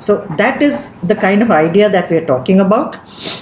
So 0.00 0.26
that 0.38 0.60
is 0.60 0.96
the 1.02 1.14
kind 1.14 1.42
of 1.42 1.50
idea 1.50 1.88
that 1.88 2.10
we're 2.10 2.26
talking 2.26 2.60
about. 2.60 2.96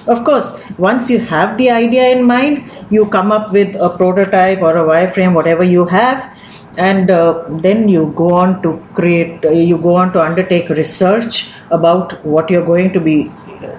Of 0.06 0.24
course, 0.24 0.56
once 0.78 1.10
you 1.10 1.18
have 1.18 1.58
the 1.58 1.70
idea 1.70 2.08
in 2.10 2.24
mind, 2.24 2.70
you 2.90 3.06
come 3.06 3.32
up 3.32 3.52
with 3.52 3.74
a 3.74 3.88
prototype 3.88 4.62
or 4.62 4.76
a 4.76 4.84
wireframe, 4.84 5.34
whatever 5.34 5.64
you 5.64 5.84
have, 5.84 6.32
and 6.78 7.10
uh, 7.10 7.42
then 7.48 7.88
you 7.88 8.12
go 8.14 8.34
on 8.34 8.62
to 8.62 8.84
create, 8.94 9.44
uh, 9.44 9.50
you 9.50 9.78
go 9.78 9.96
on 9.96 10.12
to 10.12 10.20
undertake 10.20 10.68
research 10.68 11.48
about 11.70 12.24
what 12.24 12.50
you're 12.50 12.64
going 12.64 12.92
to 12.92 13.00
be 13.00 13.30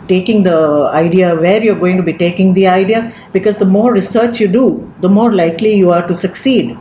taking 0.07 0.43
the 0.43 0.89
idea, 0.91 1.35
where 1.35 1.63
you're 1.63 1.79
going 1.79 1.95
to 1.95 2.03
be 2.03 2.13
taking 2.13 2.53
the 2.55 2.67
idea, 2.67 3.13
because 3.31 3.57
the 3.57 3.65
more 3.65 3.93
research 3.93 4.41
you 4.41 4.47
do, 4.47 4.91
the 4.99 5.07
more 5.07 5.31
likely 5.33 5.75
you 5.75 5.91
are 5.91 6.05
to 6.07 6.15
succeed. 6.15 6.77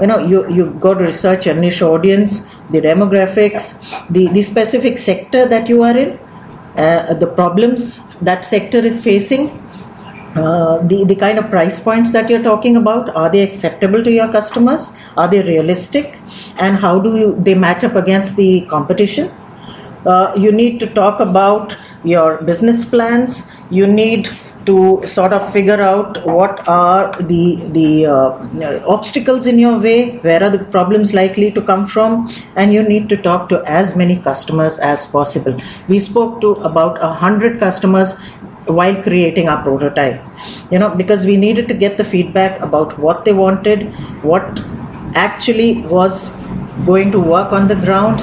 You 0.00 0.06
know 0.06 0.18
you 0.18 0.48
you've 0.48 0.80
got 0.80 0.94
to 0.94 1.04
research 1.04 1.44
your 1.44 1.54
niche 1.54 1.82
audience 1.82 2.48
the 2.70 2.80
demographics 2.80 3.64
the 4.08 4.28
the 4.28 4.40
specific 4.40 4.96
sector 4.96 5.46
that 5.46 5.68
you 5.68 5.82
are 5.82 5.94
in 5.94 6.18
uh, 6.76 7.14
the 7.14 7.26
problems 7.26 8.06
that 8.18 8.44
sector 8.44 8.78
is 8.78 9.02
facing 9.02 9.50
uh, 10.36 10.78
the 10.86 11.04
the 11.04 11.14
kind 11.16 11.38
of 11.38 11.50
price 11.50 11.80
points 11.80 12.12
that 12.12 12.30
you're 12.30 12.42
talking 12.42 12.76
about 12.76 13.08
are 13.16 13.28
they 13.28 13.40
acceptable 13.40 14.04
to 14.04 14.12
your 14.12 14.28
customers? 14.28 14.92
Are 15.16 15.28
they 15.28 15.40
realistic? 15.40 16.20
And 16.58 16.76
how 16.76 17.00
do 17.00 17.16
you, 17.16 17.36
they 17.40 17.54
match 17.54 17.82
up 17.82 17.96
against 17.96 18.36
the 18.36 18.60
competition? 18.62 19.32
Uh, 20.06 20.32
you 20.36 20.52
need 20.52 20.78
to 20.80 20.86
talk 20.86 21.18
about 21.18 21.76
your 22.04 22.40
business 22.42 22.84
plans. 22.84 23.50
You 23.70 23.88
need 23.88 24.28
to 24.70 25.06
sort 25.06 25.32
of 25.32 25.52
figure 25.52 25.80
out 25.90 26.18
what 26.24 26.60
are 26.68 27.12
the 27.30 27.44
the 27.76 28.06
uh, 28.06 28.94
obstacles 28.96 29.46
in 29.52 29.58
your 29.62 29.76
way 29.86 29.98
where 30.26 30.42
are 30.46 30.50
the 30.56 30.64
problems 30.76 31.14
likely 31.20 31.48
to 31.56 31.62
come 31.70 31.86
from 31.94 32.18
and 32.56 32.76
you 32.76 32.82
need 32.90 33.08
to 33.12 33.16
talk 33.28 33.48
to 33.52 33.62
as 33.78 33.96
many 34.02 34.16
customers 34.28 34.78
as 34.90 35.06
possible. 35.14 35.56
We 35.88 35.98
spoke 35.98 36.40
to 36.42 36.52
about 36.70 37.02
a 37.02 37.12
hundred 37.22 37.58
customers 37.64 38.18
while 38.78 38.96
creating 39.02 39.48
our 39.48 39.62
prototype 39.62 40.20
you 40.70 40.78
know 40.78 40.90
because 41.00 41.24
we 41.30 41.36
needed 41.46 41.66
to 41.68 41.74
get 41.74 41.96
the 42.02 42.04
feedback 42.04 42.60
about 42.68 42.98
what 43.06 43.24
they 43.24 43.32
wanted 43.32 43.88
what 44.32 44.60
actually 45.14 45.70
was 45.96 46.36
going 46.90 47.10
to 47.12 47.18
work 47.18 47.52
on 47.52 47.66
the 47.68 47.74
ground. 47.86 48.20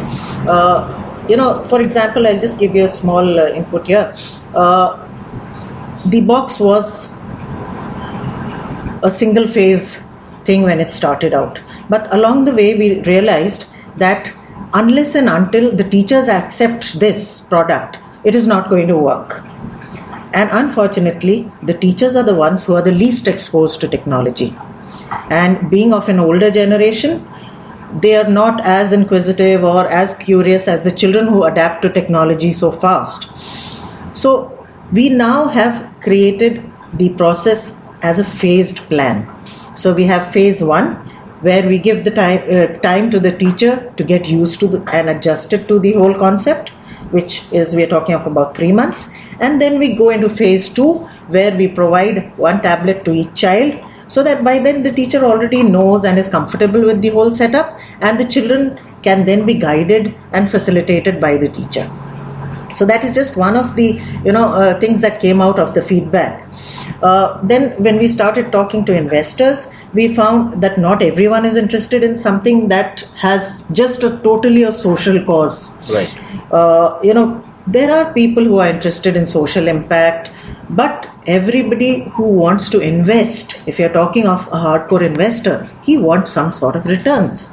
Uh, 0.47 1.03
you 1.29 1.35
know 1.35 1.49
for 1.71 1.81
example 1.81 2.25
i'll 2.27 2.39
just 2.39 2.57
give 2.59 2.73
you 2.73 2.85
a 2.85 2.93
small 3.01 3.39
uh, 3.39 3.47
input 3.47 3.85
here. 3.85 4.13
Uh, 4.53 5.06
the 6.09 6.21
box 6.21 6.59
was 6.59 7.15
a 9.03 9.09
single 9.09 9.47
phase 9.47 10.07
thing 10.45 10.63
when 10.63 10.79
it 10.79 10.93
started 10.93 11.33
out. 11.33 11.61
But 11.89 12.13
along 12.13 12.45
the 12.45 12.53
way, 12.53 12.75
we 12.75 13.01
realized 13.01 13.65
that 13.97 14.31
unless 14.73 15.15
and 15.15 15.29
until 15.29 15.75
the 15.75 15.83
teachers 15.83 16.29
accept 16.29 16.99
this 16.99 17.41
product, 17.41 17.99
it 18.23 18.35
is 18.35 18.47
not 18.47 18.69
going 18.69 18.87
to 18.87 18.97
work. 18.97 19.43
And 20.33 20.49
unfortunately, 20.51 21.51
the 21.63 21.73
teachers 21.73 22.15
are 22.15 22.23
the 22.23 22.35
ones 22.35 22.63
who 22.63 22.75
are 22.75 22.81
the 22.81 22.91
least 22.91 23.27
exposed 23.27 23.79
to 23.81 23.87
technology. 23.87 24.55
And 25.29 25.69
being 25.69 25.93
of 25.93 26.09
an 26.09 26.19
older 26.19 26.51
generation, 26.51 27.27
they 28.01 28.15
are 28.15 28.29
not 28.29 28.59
as 28.65 28.91
inquisitive 28.91 29.63
or 29.63 29.87
as 29.87 30.13
curious 30.15 30.67
as 30.67 30.83
the 30.83 30.91
children 30.91 31.27
who 31.27 31.45
adapt 31.45 31.81
to 31.83 31.89
technology 31.89 32.51
so 32.51 32.71
fast. 32.71 33.29
So 34.13 34.56
we 34.91 35.09
now 35.09 35.47
have 35.47 35.93
created 36.01 36.63
the 36.93 37.09
process 37.09 37.83
as 38.01 38.19
a 38.19 38.23
phased 38.23 38.77
plan. 38.89 39.27
So 39.75 39.93
we 39.93 40.05
have 40.05 40.31
phase 40.31 40.63
one, 40.63 40.95
where 41.41 41.67
we 41.67 41.77
give 41.77 42.03
the 42.03 42.11
time 42.11 42.41
uh, 42.49 42.79
time 42.79 43.11
to 43.11 43.19
the 43.19 43.31
teacher 43.31 43.93
to 43.97 44.03
get 44.03 44.27
used 44.27 44.59
to 44.61 44.67
the, 44.67 44.83
and 44.91 45.09
adjusted 45.09 45.67
to 45.67 45.79
the 45.79 45.93
whole 45.93 46.15
concept, 46.15 46.69
which 47.11 47.43
is 47.51 47.75
we 47.75 47.83
are 47.83 47.87
talking 47.87 48.15
of 48.15 48.25
about 48.25 48.55
three 48.55 48.71
months, 48.71 49.11
and 49.39 49.61
then 49.61 49.77
we 49.77 49.93
go 49.93 50.09
into 50.09 50.29
phase 50.29 50.69
two, 50.69 50.93
where 51.27 51.55
we 51.55 51.67
provide 51.67 52.35
one 52.37 52.61
tablet 52.61 53.05
to 53.05 53.13
each 53.13 53.33
child, 53.35 53.73
so 54.07 54.23
that 54.23 54.43
by 54.43 54.57
then 54.57 54.83
the 54.83 54.91
teacher 54.91 55.23
already 55.25 55.61
knows 55.61 56.05
and 56.05 56.17
is 56.17 56.29
comfortable 56.29 56.83
with 56.83 57.01
the 57.01 57.09
whole 57.09 57.31
setup, 57.31 57.77
and 58.01 58.19
the 58.19 58.25
children 58.25 58.79
can 59.03 59.25
then 59.25 59.45
be 59.45 59.53
guided 59.53 60.15
and 60.31 60.49
facilitated 60.49 61.21
by 61.21 61.37
the 61.37 61.49
teacher. 61.49 61.87
So 62.77 62.85
that 62.85 63.03
is 63.03 63.13
just 63.13 63.35
one 63.35 63.55
of 63.61 63.75
the 63.75 63.87
you 64.25 64.31
know 64.37 64.45
uh, 64.61 64.79
things 64.79 65.01
that 65.01 65.19
came 65.19 65.41
out 65.41 65.59
of 65.59 65.73
the 65.73 65.81
feedback. 65.81 66.47
Uh, 67.01 67.39
then 67.43 67.71
when 67.83 67.97
we 67.97 68.07
started 68.07 68.51
talking 68.51 68.85
to 68.85 68.93
investors 68.93 69.67
we 69.93 70.07
found 70.13 70.61
that 70.61 70.77
not 70.77 71.01
everyone 71.01 71.45
is 71.45 71.55
interested 71.55 72.03
in 72.03 72.17
something 72.17 72.67
that 72.67 73.01
has 73.15 73.65
just 73.71 74.03
a 74.03 74.11
totally 74.29 74.63
a 74.63 74.71
social 74.71 75.23
cause. 75.23 75.71
Right. 75.97 76.17
uh, 76.51 76.99
you 77.03 77.13
know 77.13 77.43
there 77.67 77.91
are 77.93 78.13
people 78.13 78.43
who 78.45 78.59
are 78.59 78.69
interested 78.69 79.17
in 79.17 79.25
social 79.27 79.67
impact 79.67 80.31
but 80.69 81.09
everybody 81.25 82.03
who 82.15 82.23
wants 82.23 82.69
to 82.69 82.79
invest 82.79 83.59
if 83.65 83.79
you're 83.79 83.93
talking 83.97 84.27
of 84.27 84.47
a 84.47 84.59
hardcore 84.65 85.05
investor 85.05 85.69
he 85.83 85.97
wants 85.97 86.31
some 86.31 86.51
sort 86.51 86.75
of 86.75 86.85
returns 86.85 87.49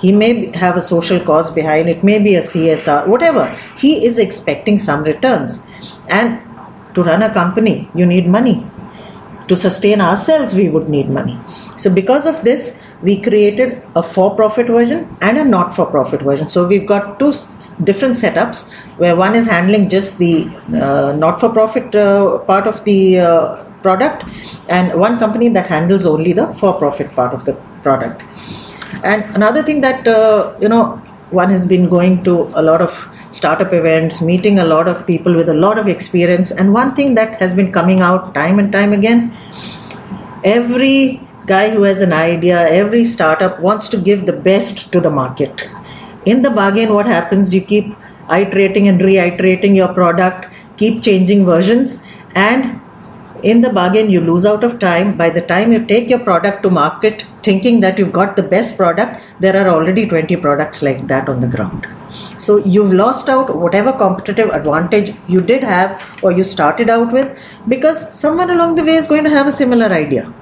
he 0.00 0.12
may 0.12 0.30
have 0.56 0.76
a 0.76 0.80
social 0.80 1.20
cause 1.20 1.50
behind 1.50 1.88
it 1.88 2.02
may 2.02 2.18
be 2.18 2.34
a 2.34 2.40
csr 2.40 3.06
whatever. 3.06 3.46
He 3.78 4.04
is 4.06 4.18
expecting 4.18 4.78
some 4.78 5.02
returns. 5.04 5.62
And 6.08 6.40
to 6.94 7.02
run 7.02 7.22
a 7.22 7.32
company 7.32 7.88
you 7.94 8.06
need 8.06 8.26
money. 8.26 8.64
To 9.48 9.56
sustain 9.56 10.00
ourselves 10.00 10.54
we 10.54 10.68
would 10.68 10.88
need 10.88 11.08
money. 11.08 11.38
So 11.76 11.90
because 11.90 12.26
of 12.26 12.42
this 12.42 12.82
we 13.02 13.20
created 13.20 13.82
a 13.96 14.02
for 14.02 14.34
profit 14.36 14.66
version 14.66 15.16
and 15.20 15.38
a 15.38 15.44
not 15.44 15.74
for 15.74 15.86
profit 15.86 16.20
version. 16.22 16.48
So 16.48 16.66
we've 16.66 16.86
got 16.86 17.18
two 17.18 17.30
s- 17.30 17.76
different 17.90 18.16
setups 18.16 18.70
where 18.98 19.16
one 19.16 19.34
is 19.34 19.46
handling 19.46 19.88
just 19.88 20.18
the 20.18 20.46
uh, 20.74 21.12
not 21.16 21.40
for 21.40 21.48
profit 21.48 21.94
uh, 21.94 22.38
part 22.50 22.66
of 22.66 22.84
the 22.84 23.20
uh, 23.20 23.64
product 23.82 24.24
and 24.68 24.98
one 25.00 25.18
company 25.18 25.48
that 25.48 25.66
handles 25.66 26.06
only 26.06 26.32
the 26.34 26.46
for 26.54 26.74
profit 26.74 27.10
part 27.14 27.32
of 27.32 27.44
the 27.46 27.54
product 27.82 28.22
and 29.02 29.24
another 29.34 29.62
thing 29.62 29.80
that 29.80 30.06
uh, 30.06 30.54
you 30.60 30.68
know 30.68 31.00
one 31.30 31.50
has 31.50 31.64
been 31.64 31.88
going 31.88 32.24
to 32.24 32.50
a 32.54 32.62
lot 32.62 32.80
of 32.80 33.08
startup 33.30 33.72
events 33.72 34.20
meeting 34.20 34.58
a 34.58 34.64
lot 34.64 34.88
of 34.88 35.06
people 35.06 35.34
with 35.34 35.48
a 35.48 35.54
lot 35.54 35.78
of 35.78 35.86
experience. 35.86 36.50
And 36.50 36.72
one 36.72 36.94
thing 36.94 37.14
that 37.14 37.36
has 37.36 37.54
been 37.54 37.70
coming 37.72 38.00
out 38.00 38.34
time 38.34 38.58
and 38.58 38.72
time 38.72 38.92
again 38.92 39.32
every 40.42 41.20
guy 41.46 41.70
who 41.70 41.82
has 41.82 42.00
an 42.00 42.12
idea 42.12 42.68
every 42.68 43.04
startup 43.04 43.60
wants 43.60 43.88
to 43.88 43.96
give 43.98 44.26
the 44.26 44.32
best 44.32 44.92
to 44.92 45.00
the 45.00 45.10
market. 45.10 45.68
In 46.26 46.42
the 46.42 46.50
bargain 46.50 46.94
what 46.94 47.06
happens? 47.06 47.54
You 47.54 47.60
keep 47.60 47.94
iterating 48.30 48.88
and 48.88 49.00
reiterating 49.00 49.74
your 49.74 49.92
product 49.92 50.46
keep 50.80 51.02
changing 51.02 51.44
versions 51.44 52.02
and 52.34 52.80
in 53.42 53.60
the 53.60 53.70
bargain 53.70 54.10
you 54.10 54.20
lose 54.20 54.44
out 54.46 54.64
of 54.64 54.78
time. 54.78 55.16
By 55.16 55.30
the 55.30 55.40
time 55.40 55.72
you 55.72 55.84
take 55.84 56.08
your 56.08 56.18
product 56.18 56.62
to 56.62 56.70
market 56.70 57.24
thinking 57.42 57.80
that 57.80 57.98
you've 57.98 58.12
got 58.12 58.36
the 58.36 58.42
best 58.42 58.76
product 58.76 59.22
there 59.40 59.56
are 59.56 59.68
already 59.68 60.06
20 60.06 60.36
products 60.36 60.82
like 60.82 61.06
that 61.06 61.28
on 61.28 61.40
the 61.40 61.46
ground. 61.46 61.86
So 62.38 62.58
you've 62.58 62.92
lost 62.92 63.28
out 63.28 63.54
whatever 63.54 63.92
competitive 63.92 64.50
advantage 64.50 65.14
you 65.28 65.40
did 65.40 65.62
have 65.62 66.02
or 66.22 66.32
you 66.32 66.42
started 66.42 66.90
out 66.90 67.12
with 67.12 67.38
because 67.68 68.14
someone 68.14 68.50
along 68.50 68.74
the 68.76 68.84
way 68.84 68.96
is 68.96 69.06
going 69.06 69.24
to 69.24 69.30
have 69.30 69.46
a 69.46 69.52
similar 69.52 69.86
idea. 69.86 70.32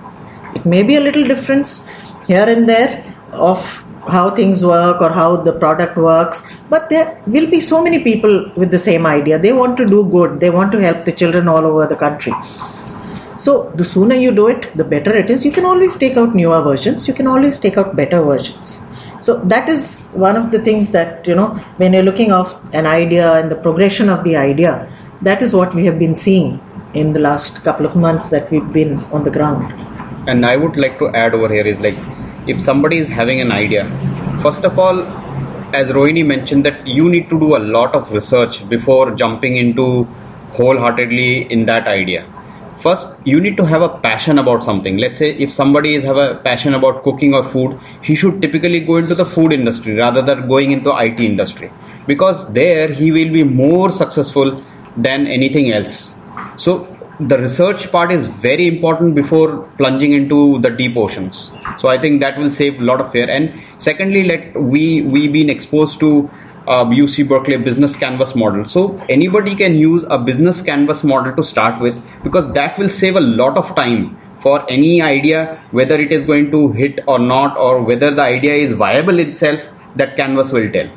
It 0.54 0.64
may 0.64 0.82
be 0.82 0.96
a 0.96 1.00
little 1.00 1.24
difference 1.24 1.86
here 2.26 2.48
and 2.48 2.68
there 2.68 3.14
of 3.32 3.60
how 4.08 4.34
things 4.34 4.64
work 4.64 5.02
or 5.02 5.10
how 5.10 5.36
the 5.36 5.52
product 5.52 5.96
works 5.96 6.42
but 6.70 6.88
there 6.88 7.20
will 7.26 7.46
be 7.50 7.60
so 7.60 7.82
many 7.82 8.02
people 8.02 8.50
with 8.56 8.70
the 8.70 8.78
same 8.78 9.06
idea. 9.06 9.38
They 9.38 9.52
want 9.52 9.76
to 9.76 9.86
do 9.86 10.04
good. 10.04 10.40
They 10.40 10.50
want 10.50 10.72
to 10.72 10.78
help 10.78 11.04
the 11.04 11.12
children 11.12 11.46
all 11.46 11.64
over 11.64 11.86
the 11.86 11.96
country 11.96 12.32
so 13.38 13.72
the 13.74 13.84
sooner 13.84 14.14
you 14.14 14.30
do 14.32 14.48
it, 14.48 14.70
the 14.76 14.84
better 14.84 15.16
it 15.16 15.30
is. 15.30 15.44
You 15.44 15.52
can 15.52 15.64
always 15.64 15.96
take 15.96 16.16
out 16.16 16.34
newer 16.34 16.60
versions. 16.62 17.08
You 17.08 17.14
can 17.14 17.26
always 17.26 17.58
take 17.58 17.78
out 17.78 17.96
better 17.96 18.22
versions. 18.22 18.78
So 19.22 19.38
that 19.44 19.68
is 19.68 20.08
one 20.12 20.36
of 20.36 20.50
the 20.50 20.60
things 20.60 20.90
that 20.92 21.26
you 21.26 21.34
know 21.34 21.48
when 21.78 21.92
you're 21.92 22.02
looking 22.02 22.32
of 22.32 22.54
an 22.72 22.86
idea 22.86 23.32
and 23.34 23.50
the 23.50 23.56
progression 23.56 24.08
of 24.08 24.24
the 24.24 24.36
idea. 24.36 24.90
That 25.22 25.42
is 25.42 25.54
what 25.54 25.74
we 25.74 25.84
have 25.86 25.98
been 25.98 26.14
seeing 26.14 26.60
in 26.94 27.12
the 27.12 27.18
last 27.18 27.62
couple 27.64 27.84
of 27.86 27.96
months 27.96 28.30
that 28.30 28.50
we've 28.50 28.72
been 28.72 28.98
on 29.12 29.24
the 29.24 29.30
ground. 29.30 29.88
and 30.30 30.44
i 30.46 30.56
would 30.62 30.76
like 30.84 30.96
to 31.02 31.08
add 31.22 31.34
over 31.36 31.48
here 31.54 31.66
is 31.72 31.78
like 31.86 31.98
if 32.52 32.60
somebody 32.68 32.98
is 33.04 33.08
having 33.18 33.40
an 33.44 33.52
idea 33.52 33.84
first 34.44 34.64
of 34.70 34.78
all 34.84 34.98
as 35.80 35.92
rohini 35.96 36.24
mentioned 36.32 36.64
that 36.68 36.86
you 36.96 37.04
need 37.14 37.28
to 37.32 37.38
do 37.44 37.50
a 37.58 37.62
lot 37.76 37.94
of 37.98 38.10
research 38.18 38.56
before 38.74 39.04
jumping 39.22 39.56
into 39.62 39.86
wholeheartedly 40.58 41.30
in 41.56 41.64
that 41.70 41.88
idea 41.94 42.22
first 42.80 43.08
you 43.24 43.40
need 43.40 43.56
to 43.56 43.64
have 43.64 43.82
a 43.82 43.88
passion 43.88 44.38
about 44.38 44.62
something. 44.62 44.98
Let's 44.98 45.18
say 45.18 45.30
if 45.32 45.52
somebody 45.52 45.94
is 45.94 46.04
have 46.04 46.16
a 46.16 46.36
passion 46.36 46.74
about 46.74 47.02
cooking 47.02 47.34
or 47.34 47.44
food 47.44 47.78
he 48.02 48.14
should 48.14 48.40
typically 48.42 48.80
go 48.80 48.96
into 48.96 49.14
the 49.14 49.26
food 49.26 49.52
industry 49.52 49.94
rather 49.94 50.22
than 50.22 50.48
going 50.48 50.72
into 50.72 50.96
IT 50.96 51.20
industry. 51.20 51.70
Because 52.06 52.50
there 52.52 52.88
he 52.88 53.10
will 53.10 53.32
be 53.32 53.44
more 53.44 53.90
successful 53.90 54.60
than 54.96 55.26
anything 55.26 55.72
else. 55.72 56.14
So 56.56 56.94
the 57.20 57.38
research 57.38 57.90
part 57.90 58.12
is 58.12 58.26
very 58.26 58.68
important 58.68 59.14
before 59.14 59.64
plunging 59.76 60.12
into 60.12 60.60
the 60.60 60.70
deep 60.70 60.96
oceans. 60.96 61.50
So 61.78 61.88
i 61.88 61.98
think 61.98 62.20
that 62.20 62.38
will 62.38 62.50
save 62.50 62.80
a 62.80 62.84
lot 62.84 63.00
of 63.00 63.10
fear 63.10 63.28
and 63.28 63.52
secondly 63.76 64.24
like 64.24 64.52
we 64.54 65.02
we 65.02 65.26
been 65.28 65.50
exposed 65.50 65.98
to 66.00 66.30
Um, 66.72 66.90
UC 66.90 67.26
Berkeley 67.28 67.56
business 67.56 67.96
canvas 67.96 68.34
model. 68.34 68.66
So 68.66 68.94
anybody 69.08 69.54
can 69.56 69.74
use 69.74 70.04
a 70.10 70.18
business 70.18 70.60
canvas 70.60 71.02
model 71.02 71.34
to 71.34 71.42
start 71.42 71.80
with 71.80 72.02
because 72.22 72.52
that 72.52 72.78
will 72.78 72.90
save 72.90 73.16
a 73.16 73.20
lot 73.20 73.56
of 73.56 73.74
time 73.74 74.18
for 74.42 74.70
any 74.70 75.00
idea 75.00 75.62
whether 75.70 75.98
it 75.98 76.12
is 76.12 76.26
going 76.26 76.50
to 76.50 76.72
hit 76.72 77.00
or 77.06 77.18
not 77.18 77.56
or 77.56 77.80
whether 77.80 78.14
the 78.14 78.22
idea 78.22 78.54
is 78.54 78.72
viable 78.72 79.18
itself 79.18 79.66
that 79.96 80.14
canvas 80.16 80.52
will 80.52 80.70
tell. 80.70 80.90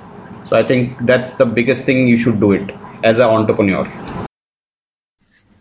So 0.45 0.57
I 0.57 0.63
think 0.63 0.97
that's 1.05 1.35
the 1.35 1.45
biggest 1.45 1.85
thing 1.85 2.05
you 2.05 2.17
should 2.17 2.41
do 2.41 2.51
it 2.51 2.75
as 3.03 3.19
an 3.19 3.27
entrepreneur. 3.27 4.20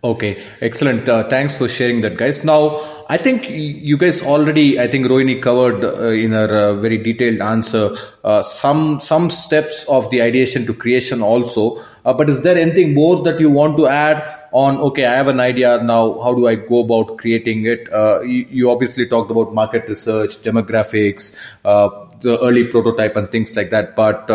Okay, 0.03 0.43
excellent. 0.61 1.07
Uh, 1.07 1.29
thanks 1.29 1.55
for 1.55 1.67
sharing 1.67 2.01
that, 2.01 2.17
guys. 2.17 2.43
Now, 2.43 3.05
I 3.07 3.17
think 3.17 3.47
you 3.47 3.97
guys 3.97 4.23
already, 4.23 4.79
I 4.79 4.87
think 4.87 5.05
Rohini 5.05 5.39
covered 5.39 5.83
uh, 5.85 6.05
in 6.05 6.31
her 6.31 6.47
uh, 6.47 6.73
very 6.73 6.97
detailed 6.97 7.39
answer 7.39 7.95
uh, 8.23 8.41
some 8.41 8.99
some 8.99 9.29
steps 9.29 9.85
of 9.87 10.09
the 10.09 10.23
ideation 10.23 10.65
to 10.65 10.73
creation 10.73 11.21
also. 11.21 11.83
Uh, 12.03 12.13
but 12.13 12.31
is 12.31 12.41
there 12.41 12.57
anything 12.57 12.95
more 12.95 13.21
that 13.21 13.39
you 13.39 13.51
want 13.51 13.77
to 13.77 13.85
add 13.85 14.23
on? 14.51 14.77
Okay, 14.77 15.05
I 15.05 15.13
have 15.13 15.27
an 15.27 15.39
idea 15.39 15.83
now. 15.83 16.19
How 16.19 16.33
do 16.33 16.47
I 16.47 16.55
go 16.55 16.79
about 16.79 17.17
creating 17.19 17.67
it? 17.67 17.87
Uh, 17.93 18.21
you, 18.21 18.47
you 18.49 18.71
obviously 18.71 19.07
talked 19.07 19.29
about 19.29 19.53
market 19.53 19.87
research, 19.87 20.37
demographics, 20.41 21.37
the 21.61 22.39
early 22.41 22.65
prototype, 22.65 23.15
and 23.17 23.29
things 23.31 23.55
like 23.55 23.69
that. 23.69 23.95
But 23.95 24.25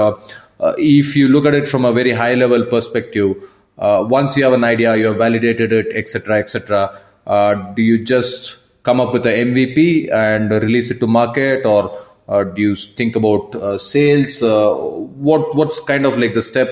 if 0.79 1.17
you 1.17 1.27
look 1.27 1.45
at 1.45 1.55
it 1.55 1.67
from 1.67 1.85
a 1.85 1.93
very 1.93 2.13
high 2.13 2.35
level 2.35 2.65
perspective 2.67 3.35
uh, 3.79 4.05
once 4.09 4.37
you 4.37 4.45
have 4.45 4.53
an 4.53 4.65
idea, 4.65 4.97
you 4.97 5.07
have 5.07 5.17
validated 5.17 5.73
it, 5.73 5.89
etc., 5.95 6.39
etc. 6.39 7.01
Uh, 7.27 7.55
do 7.75 7.83
you 7.83 8.05
just 8.05 8.59
come 8.83 9.01
up 9.01 9.13
with 9.13 9.27
an 9.27 9.55
MVP 9.55 10.13
and 10.13 10.51
release 10.51 10.91
it 10.91 11.01
to 11.01 11.07
market, 11.07 11.67
or 11.67 11.99
uh, 12.29 12.45
do 12.45 12.63
you 12.63 12.77
think 12.77 13.17
about 13.17 13.55
uh, 13.57 13.77
sales? 13.79 14.43
Uh, 14.43 14.75
what 14.75 15.55
what's 15.55 15.81
kind 15.81 16.07
of 16.07 16.17
like 16.17 16.35
the 16.35 16.43
step 16.43 16.71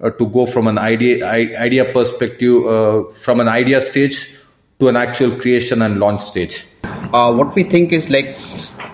uh, 0.00 0.10
to 0.10 0.26
go 0.26 0.46
from 0.46 0.66
an 0.66 0.78
idea 0.78 1.26
idea 1.26 1.84
perspective, 1.92 2.62
from 3.16 3.40
an 3.40 3.48
idea 3.48 3.80
stage 3.82 4.38
to 4.80 4.88
an 4.88 4.96
actual 4.96 5.30
creation 5.38 5.82
and 5.82 5.98
launch 5.98 6.22
stage? 6.22 6.64
what 7.10 7.54
we 7.54 7.62
think 7.64 7.92
is 7.92 8.10
like 8.10 8.36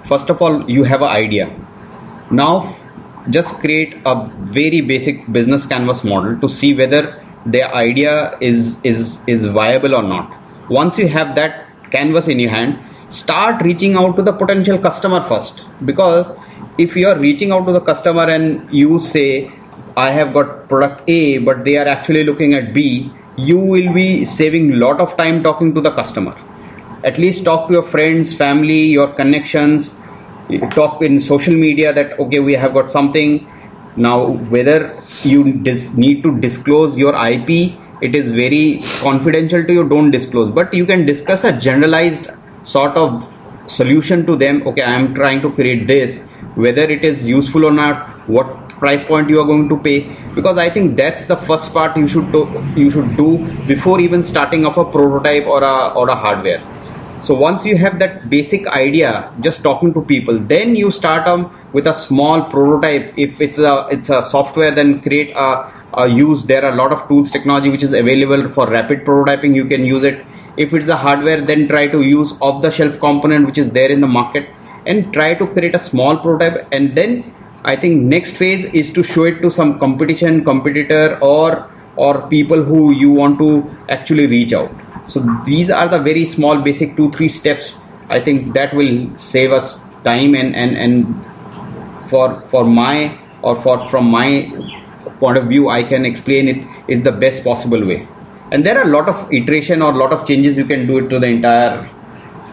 first 0.08 0.30
of 0.30 0.40
all 0.40 0.70
you 0.70 0.84
have 0.84 1.02
an 1.02 1.08
idea 1.08 1.46
now 2.30 2.72
just 3.30 3.54
create 3.58 3.96
a 4.06 4.14
very 4.58 4.80
basic 4.80 5.30
business 5.32 5.66
canvas 5.66 6.04
model 6.04 6.38
to 6.38 6.48
see 6.48 6.72
whether 6.72 7.21
the 7.46 7.62
idea 7.74 8.36
is 8.40 8.78
is 8.84 9.18
is 9.26 9.46
viable 9.46 9.94
or 9.94 10.02
not. 10.02 10.32
Once 10.68 10.98
you 10.98 11.08
have 11.08 11.34
that 11.34 11.66
canvas 11.90 12.28
in 12.28 12.38
your 12.38 12.50
hand 12.50 12.78
start 13.08 13.62
reaching 13.62 13.94
out 13.94 14.16
to 14.16 14.22
the 14.22 14.32
potential 14.32 14.78
customer 14.78 15.22
first. 15.22 15.64
Because 15.84 16.32
if 16.78 16.96
you 16.96 17.08
are 17.08 17.18
reaching 17.18 17.52
out 17.52 17.66
to 17.66 17.72
the 17.72 17.80
customer 17.80 18.22
and 18.22 18.72
you 18.72 18.98
say 18.98 19.52
i 19.94 20.10
have 20.10 20.32
got 20.32 20.68
product 20.68 21.02
a 21.06 21.36
but 21.48 21.64
they 21.64 21.76
are 21.76 21.86
actually 21.86 22.24
looking 22.24 22.54
at 22.54 22.72
b 22.72 23.12
you 23.36 23.58
will 23.58 23.92
be 23.92 24.24
saving 24.24 24.78
lot 24.78 25.00
of 25.00 25.16
time 25.16 25.42
talking 25.42 25.74
to 25.74 25.80
the 25.80 25.90
customer. 25.90 26.36
At 27.04 27.18
least 27.18 27.44
talk 27.44 27.68
to 27.68 27.74
your 27.74 27.82
friends 27.82 28.34
family 28.34 28.82
your 28.84 29.08
connections. 29.08 29.94
Talk 30.70 31.02
in 31.02 31.18
social 31.18 31.54
media 31.54 31.92
that 31.92 32.18
okay 32.18 32.40
we 32.40 32.52
have 32.52 32.74
got 32.74 32.92
something 32.92 33.46
now 33.96 34.26
whether 34.56 34.98
you 35.22 35.52
dis- 35.52 35.90
need 35.90 36.22
to 36.22 36.38
disclose 36.40 36.96
your 36.96 37.14
ip 37.26 37.50
it 38.02 38.16
is 38.16 38.30
very 38.30 38.80
confidential 39.00 39.64
to 39.64 39.72
you 39.72 39.88
don't 39.88 40.10
disclose. 40.10 40.50
But 40.50 40.74
you 40.74 40.84
can 40.84 41.06
discuss 41.06 41.44
a 41.44 41.52
generalized 41.52 42.28
sort 42.64 42.96
of 42.96 43.22
solution 43.66 44.26
to 44.26 44.34
them. 44.34 44.66
Okay 44.66 44.82
i 44.82 44.92
am 44.92 45.14
trying 45.14 45.40
to 45.42 45.52
create 45.52 45.86
this. 45.86 46.20
Whether 46.66 46.82
it 46.82 47.04
is 47.04 47.26
useful 47.26 47.64
or 47.64 47.70
not 47.70 48.08
what 48.28 48.68
price 48.70 49.04
point 49.04 49.30
you 49.30 49.40
are 49.40 49.46
going 49.46 49.68
to 49.68 49.78
pay. 49.78 50.16
Because 50.34 50.58
i 50.58 50.68
think 50.68 50.96
that's 50.96 51.26
the 51.26 51.36
first 51.36 51.72
part 51.72 51.96
you 51.96 52.08
should 52.08 52.32
do 52.32 52.42
you 52.76 52.90
should 52.90 53.16
do 53.16 53.30
before 53.68 54.00
even 54.00 54.22
starting 54.22 54.66
off 54.66 54.78
a 54.78 54.84
prototype 54.84 55.46
or 55.46 55.62
a 55.62 55.74
or 56.02 56.08
a 56.08 56.16
hardware 56.16 56.60
so 57.22 57.34
once 57.34 57.64
you 57.64 57.76
have 57.76 57.98
that 58.00 58.28
basic 58.28 58.66
idea 58.66 59.32
just 59.40 59.62
talking 59.62 59.94
to 59.94 60.02
people 60.02 60.38
then 60.38 60.74
you 60.74 60.90
start 60.90 61.28
um, 61.28 61.42
with 61.72 61.86
a 61.86 61.94
small 61.94 62.42
prototype. 62.50 63.14
If 63.16 63.40
it's 63.40 63.58
a 63.58 63.86
it's 63.90 64.10
a 64.10 64.20
software 64.20 64.72
then 64.72 65.00
create 65.00 65.30
a, 65.36 65.72
a 65.94 66.08
use. 66.08 66.42
There 66.42 66.64
are 66.64 66.72
a 66.72 66.74
lot 66.74 66.92
of 66.92 67.06
tools 67.08 67.30
technology 67.30 67.70
which 67.70 67.84
is 67.84 67.92
available 67.92 68.48
for 68.48 68.68
rapid 68.68 69.04
prototyping. 69.04 69.54
You 69.54 69.66
can 69.66 69.84
use 69.84 70.02
it. 70.02 70.24
If 70.56 70.74
it's 70.74 70.88
a 70.88 70.96
hardware 70.96 71.40
then 71.40 71.68
try 71.68 71.86
to 71.86 72.02
use 72.02 72.34
off 72.40 72.60
the 72.60 72.70
shelf 72.70 72.98
component 72.98 73.46
which 73.46 73.58
is 73.58 73.70
there 73.70 73.90
in 73.90 74.00
the 74.00 74.06
market 74.08 74.48
and 74.86 75.12
try 75.12 75.34
to 75.34 75.46
create 75.46 75.76
a 75.76 75.78
small 75.78 76.16
prototype. 76.16 76.66
And 76.72 76.96
then 76.96 77.32
i 77.64 77.76
think 77.76 78.02
next 78.12 78.32
phase 78.36 78.64
is 78.78 78.92
to 78.92 79.04
show 79.04 79.22
it 79.22 79.40
to 79.40 79.48
some 79.48 79.78
competition 79.78 80.44
competitor 80.44 81.16
or 81.22 81.70
or 81.94 82.26
people 82.26 82.60
who 82.60 82.90
you 82.92 83.08
want 83.08 83.38
to 83.38 83.50
actually 83.88 84.26
reach 84.26 84.52
out 84.52 84.91
so 85.06 85.20
these 85.44 85.70
are 85.70 85.88
the 85.88 85.98
very 85.98 86.24
small 86.24 86.60
basic 86.62 86.96
two 86.96 87.10
three 87.10 87.28
steps. 87.28 87.72
I 88.08 88.20
think 88.20 88.54
that 88.54 88.74
will 88.74 89.16
save 89.16 89.52
us 89.52 89.80
time 90.04 90.34
and 90.34 90.54
and 90.54 90.76
and 90.76 91.24
for 92.08 92.40
for 92.42 92.64
my 92.64 93.18
or 93.42 93.60
for 93.62 93.88
from 93.88 94.10
my 94.10 94.50
point 95.18 95.38
of 95.38 95.46
view 95.48 95.68
i 95.68 95.82
can 95.82 96.04
explain 96.04 96.48
it 96.48 96.58
is 96.88 97.02
the 97.02 97.12
best 97.12 97.44
possible 97.44 97.84
way. 97.86 98.06
And 98.50 98.66
there 98.66 98.78
are 98.78 98.82
a 98.82 98.88
lot 98.88 99.08
of 99.08 99.32
iteration 99.32 99.80
or 99.80 99.92
a 99.92 99.96
lot 99.96 100.12
of 100.12 100.26
changes 100.26 100.58
you 100.58 100.66
can 100.66 100.86
do 100.86 100.98
it 100.98 101.08
to 101.08 101.18
the 101.18 101.26
entire 101.26 101.88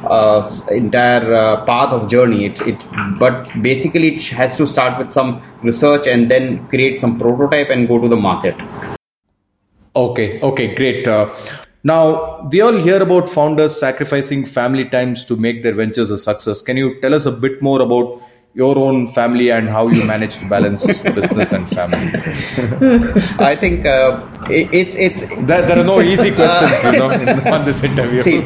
uh, 0.05 0.41
entire 0.71 1.33
uh, 1.33 1.65
path 1.65 1.91
of 1.91 2.09
journey. 2.09 2.45
It, 2.45 2.61
it 2.61 2.85
but 3.19 3.49
basically 3.61 4.15
it 4.15 4.23
has 4.29 4.55
to 4.55 4.65
start 4.65 4.97
with 4.97 5.11
some 5.11 5.41
research 5.61 6.07
and 6.07 6.31
then 6.31 6.65
create 6.69 7.01
some 7.01 7.19
prototype 7.19 7.69
and 7.69 7.87
go 7.87 7.99
to 7.99 8.07
the 8.07 8.15
market. 8.15 8.55
Okay 9.95 10.39
okay 10.41 10.73
great. 10.75 11.05
Uh, 11.05 11.33
now 11.83 12.47
we 12.51 12.61
all 12.61 12.77
hear 12.79 13.01
about 13.01 13.29
founders 13.29 13.79
sacrificing 13.79 14.45
family 14.45 14.85
times 14.85 15.23
to 15.25 15.35
make 15.35 15.63
their 15.63 15.73
ventures 15.73 16.11
a 16.11 16.17
success 16.17 16.61
can 16.61 16.77
you 16.77 16.99
tell 17.01 17.13
us 17.13 17.25
a 17.25 17.31
bit 17.31 17.61
more 17.61 17.81
about 17.81 18.21
your 18.53 18.77
own 18.77 19.07
family 19.07 19.51
and 19.51 19.69
how 19.69 19.87
you 19.87 20.03
manage 20.05 20.37
to 20.37 20.49
balance 20.49 20.85
business 21.17 21.51
and 21.51 21.69
family? 21.69 22.11
I 23.39 23.55
think 23.55 23.85
uh, 23.85 24.27
it, 24.49 24.73
it's 24.73 24.95
it's 24.95 25.21
there, 25.45 25.61
there, 25.61 25.79
are 25.79 25.83
no 25.83 26.01
easy 26.01 26.31
questions, 26.33 26.83
you 26.83 26.91
know, 26.93 27.11
in, 27.11 27.29
on 27.47 27.65
this 27.65 27.83
interview. 27.83 28.23
See, 28.23 28.41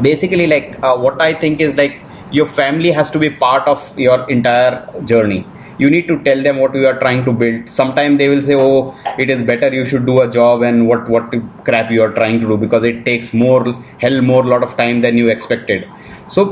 basically, 0.00 0.46
like 0.46 0.80
uh, 0.82 0.96
what 0.96 1.20
I 1.20 1.34
think 1.34 1.60
is 1.60 1.74
like 1.74 2.00
your 2.30 2.46
family 2.46 2.90
has 2.92 3.10
to 3.10 3.18
be 3.18 3.30
part 3.30 3.66
of 3.66 3.98
your 3.98 4.28
entire 4.30 5.02
journey. 5.04 5.44
You 5.78 5.90
need 5.90 6.08
to 6.08 6.18
tell 6.22 6.42
them 6.42 6.58
what 6.58 6.74
you 6.74 6.86
are 6.86 6.98
trying 6.98 7.24
to 7.26 7.32
build. 7.32 7.68
Sometimes 7.68 8.18
they 8.18 8.28
will 8.28 8.42
say, 8.42 8.54
"Oh, 8.54 8.94
it 9.18 9.30
is 9.34 9.42
better 9.50 9.68
you 9.78 9.84
should 9.92 10.06
do 10.06 10.20
a 10.22 10.28
job," 10.36 10.62
and 10.62 10.88
what 10.88 11.08
what 11.14 11.34
crap 11.68 11.90
you 11.96 12.02
are 12.06 12.12
trying 12.18 12.40
to 12.44 12.50
do 12.52 12.56
because 12.64 12.84
it 12.92 13.04
takes 13.08 13.32
more 13.44 13.62
hell 14.04 14.20
more 14.32 14.42
lot 14.54 14.62
of 14.68 14.76
time 14.82 15.00
than 15.06 15.18
you 15.22 15.28
expected. 15.36 15.86
So 16.36 16.46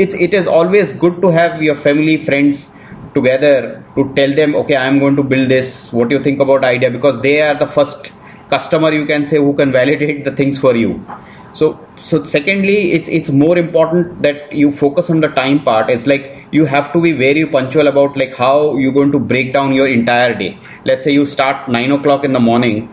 it's 0.00 0.14
it 0.28 0.34
is 0.42 0.46
always 0.58 0.92
good 1.06 1.20
to 1.26 1.32
have 1.38 1.62
your 1.62 1.78
family 1.88 2.16
friends 2.28 2.70
together 3.14 3.82
to 3.96 4.04
tell 4.16 4.32
them 4.38 4.54
okay 4.62 4.76
i 4.76 4.86
am 4.86 4.98
going 5.04 5.16
to 5.16 5.26
build 5.34 5.48
this. 5.56 5.92
What 5.92 6.08
do 6.08 6.16
you 6.16 6.22
think 6.22 6.40
about 6.46 6.64
idea? 6.64 6.90
Because 6.90 7.20
they 7.28 7.40
are 7.48 7.54
the 7.64 7.66
first 7.78 8.12
customer 8.50 8.90
you 8.92 9.06
can 9.06 9.26
say 9.26 9.36
who 9.36 9.54
can 9.54 9.72
validate 9.72 10.24
the 10.24 10.32
things 10.32 10.58
for 10.58 10.74
you 10.74 10.92
so 11.52 11.78
so 12.04 12.24
secondly 12.24 12.92
it's 12.92 13.08
it's 13.08 13.30
more 13.30 13.56
important 13.58 14.22
that 14.22 14.52
you 14.52 14.70
focus 14.70 15.10
on 15.10 15.20
the 15.20 15.28
time 15.28 15.62
part. 15.62 15.90
It's 15.90 16.06
like 16.06 16.46
you 16.52 16.64
have 16.64 16.92
to 16.92 17.00
be 17.00 17.12
very 17.12 17.44
punctual 17.46 17.88
about 17.88 18.16
like 18.16 18.34
how 18.34 18.76
you're 18.76 18.92
going 18.92 19.12
to 19.12 19.18
break 19.18 19.52
down 19.52 19.72
your 19.72 19.88
entire 19.88 20.34
day. 20.34 20.58
Let's 20.84 21.04
say 21.04 21.12
you 21.12 21.26
start 21.26 21.68
9 21.68 21.92
o'clock 21.92 22.24
in 22.24 22.32
the 22.32 22.40
morning. 22.40 22.92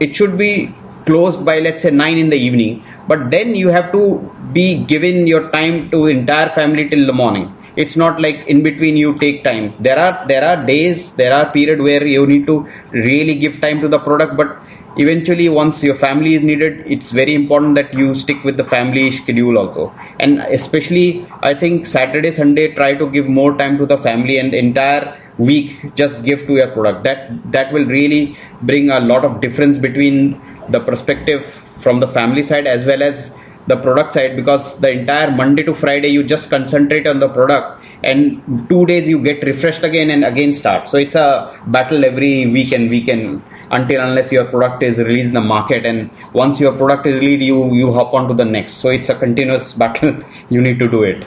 It 0.00 0.14
should 0.16 0.38
be 0.38 0.70
closed 1.06 1.44
by 1.44 1.58
let's 1.60 1.82
say 1.82 1.90
9 1.90 2.18
in 2.18 2.30
the 2.30 2.36
evening. 2.36 2.82
But 3.08 3.30
then 3.30 3.54
you 3.54 3.68
have 3.68 3.92
to 3.92 4.30
be 4.52 4.76
given 4.84 5.26
your 5.26 5.50
time 5.50 5.90
to 5.90 6.06
entire 6.06 6.48
family 6.50 6.88
till 6.88 7.06
the 7.06 7.12
morning. 7.12 7.54
It's 7.76 7.96
not 7.96 8.20
like 8.20 8.46
in 8.46 8.62
between 8.62 8.96
you 8.96 9.18
take 9.18 9.42
time. 9.42 9.74
There 9.80 9.98
are 9.98 10.26
there 10.28 10.44
are 10.44 10.64
days 10.64 11.12
there 11.14 11.34
are 11.34 11.50
period 11.52 11.80
where 11.80 12.06
you 12.06 12.26
need 12.26 12.46
to 12.46 12.66
really 12.92 13.34
give 13.34 13.60
time 13.60 13.80
to 13.80 13.88
the 13.88 13.98
product 13.98 14.36
but 14.36 14.58
eventually 14.96 15.48
once 15.48 15.82
your 15.82 15.94
family 15.94 16.34
is 16.34 16.42
needed 16.42 16.82
it's 16.86 17.10
very 17.10 17.34
important 17.34 17.74
that 17.74 17.92
you 17.94 18.14
stick 18.14 18.42
with 18.44 18.56
the 18.56 18.64
family 18.64 19.10
schedule 19.10 19.58
also. 19.58 19.92
And 20.20 20.40
especially 20.40 21.26
i 21.42 21.54
think 21.54 21.86
saturday 21.86 22.30
sunday 22.30 22.72
try 22.74 22.94
to 22.94 23.10
give 23.10 23.26
more 23.26 23.56
time 23.56 23.78
to 23.78 23.86
the 23.86 23.98
family 23.98 24.38
and 24.38 24.54
entire 24.54 25.18
week 25.38 25.94
just 25.94 26.22
give 26.24 26.46
to 26.46 26.54
your 26.54 26.68
product. 26.68 27.04
That 27.04 27.52
that 27.52 27.72
will 27.72 27.86
really 27.86 28.36
bring 28.62 28.90
a 28.90 29.00
lot 29.00 29.24
of 29.24 29.40
difference 29.40 29.78
between 29.78 30.40
the 30.68 30.80
perspective 30.80 31.44
from 31.80 32.00
the 32.00 32.08
family 32.08 32.42
side 32.42 32.66
as 32.66 32.86
well 32.86 33.02
as 33.02 33.32
the 33.66 33.76
product 33.76 34.14
side 34.14 34.36
because 34.36 34.78
the 34.80 34.90
entire 34.90 35.30
Monday 35.30 35.62
to 35.62 35.74
Friday 35.74 36.08
you 36.08 36.22
just 36.22 36.50
concentrate 36.50 37.06
on 37.06 37.18
the 37.18 37.28
product 37.28 37.83
and 38.04 38.68
two 38.68 38.86
days 38.86 39.08
you 39.08 39.22
get 39.22 39.42
refreshed 39.42 39.82
again 39.82 40.10
and 40.10 40.24
again 40.24 40.54
start. 40.54 40.88
So 40.88 40.96
it's 40.96 41.14
a 41.14 41.58
battle 41.66 42.04
every 42.04 42.46
week 42.46 42.72
and 42.72 42.90
weekend 42.90 43.42
until 43.70 44.00
unless 44.02 44.30
your 44.30 44.44
product 44.44 44.82
is 44.82 44.98
released 44.98 45.28
in 45.28 45.34
the 45.34 45.40
market 45.40 45.84
and 45.84 46.10
once 46.32 46.60
your 46.60 46.72
product 46.76 47.06
is 47.06 47.14
released 47.20 47.44
you 47.44 47.74
you 47.74 47.92
hop 47.92 48.14
on 48.14 48.28
to 48.28 48.34
the 48.34 48.44
next. 48.44 48.78
So 48.78 48.88
it's 48.90 49.08
a 49.08 49.14
continuous 49.14 49.72
battle. 49.84 50.22
you 50.50 50.60
need 50.60 50.78
to 50.78 50.88
do 50.88 51.02
it. 51.02 51.26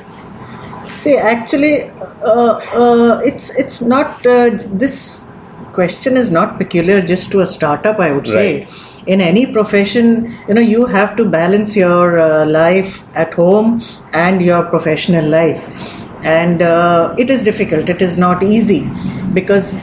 See, 0.97 1.15
actually, 1.15 1.83
uh, 2.23 2.59
uh, 2.83 3.21
it's 3.23 3.49
it's 3.55 3.81
not 3.81 4.25
uh, 4.25 4.49
this 4.83 5.25
question 5.73 6.17
is 6.17 6.31
not 6.31 6.57
peculiar 6.57 7.01
just 7.01 7.31
to 7.31 7.41
a 7.41 7.47
startup. 7.47 7.99
I 7.99 8.11
would 8.11 8.27
say. 8.27 8.59
Right 8.59 8.83
in 9.07 9.21
any 9.21 9.45
profession 9.45 10.07
you 10.47 10.53
know 10.53 10.61
you 10.69 10.85
have 10.85 11.15
to 11.15 11.23
balance 11.23 11.77
your 11.77 12.19
uh, 12.19 12.45
life 12.45 13.03
at 13.15 13.33
home 13.33 13.81
and 14.11 14.41
your 14.41 14.63
professional 14.65 15.25
life 15.25 15.69
and 16.23 16.61
uh, 16.61 17.13
it 17.17 17.29
is 17.29 17.43
difficult. 17.43 17.89
It 17.89 18.01
is 18.01 18.17
not 18.17 18.43
easy 18.43 18.89
because 19.33 19.79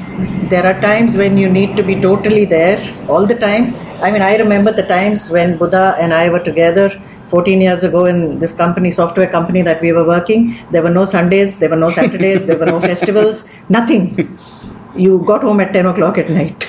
there 0.51 0.67
are 0.67 0.81
times 0.81 1.17
when 1.17 1.39
you 1.39 1.49
need 1.49 1.77
to 1.77 1.83
be 1.83 2.01
totally 2.01 2.45
there 2.45 2.79
all 3.09 3.27
the 3.27 3.35
time. 3.35 3.75
I 4.03 4.11
mean 4.11 4.23
i 4.23 4.37
remember 4.37 4.73
the 4.73 4.83
times 4.83 5.31
when 5.31 5.57
buddha 5.57 5.97
and 5.99 6.13
i 6.13 6.29
were 6.29 6.41
together 6.41 6.91
14 7.31 7.61
years 7.61 7.85
ago 7.85 8.05
in 8.05 8.39
this 8.39 8.53
company 8.53 8.91
software 8.91 9.31
company 9.31 9.63
that 9.63 9.81
we 9.81 9.93
were 9.93 10.05
working. 10.05 10.55
There 10.71 10.83
were 10.83 10.91
no 10.91 11.05
sundays 11.05 11.59
there 11.59 11.71
were 11.71 11.77
no 11.85 11.91
saturdays 11.91 12.45
there 12.47 12.59
were 12.59 12.67
no 12.67 12.81
festivals 12.91 13.49
nothing. 13.69 14.39
You 14.97 15.23
got 15.27 15.43
home 15.43 15.61
at 15.61 15.73
10 15.73 15.87
o'clock 15.87 16.19
at 16.19 16.31
night. 16.31 16.69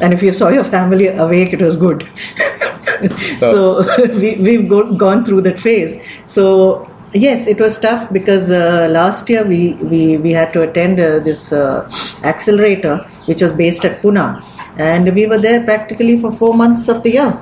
And 0.00 0.14
if 0.14 0.22
you 0.22 0.32
saw 0.32 0.48
your 0.48 0.64
family 0.64 1.08
awake, 1.08 1.52
it 1.52 1.60
was 1.60 1.76
good. 1.76 2.08
so, 3.38 3.82
so 3.82 4.06
we, 4.14 4.34
we've 4.36 4.68
go, 4.68 4.92
gone 4.94 5.24
through 5.24 5.42
that 5.42 5.58
phase. 5.58 5.98
So 6.26 6.89
yes, 7.12 7.46
it 7.46 7.60
was 7.60 7.78
tough 7.78 8.12
because 8.12 8.50
uh, 8.50 8.88
last 8.90 9.28
year 9.28 9.44
we, 9.44 9.74
we, 9.74 10.16
we 10.18 10.32
had 10.32 10.52
to 10.52 10.62
attend 10.62 11.00
uh, 11.00 11.18
this 11.18 11.52
uh, 11.52 11.90
accelerator, 12.22 12.98
which 13.26 13.42
was 13.42 13.52
based 13.52 13.84
at 13.84 14.00
Pune, 14.02 14.44
and 14.78 15.14
we 15.14 15.26
were 15.26 15.38
there 15.38 15.64
practically 15.64 16.18
for 16.20 16.30
four 16.30 16.54
months 16.54 16.88
of 16.88 17.02
the 17.02 17.12
year. 17.12 17.40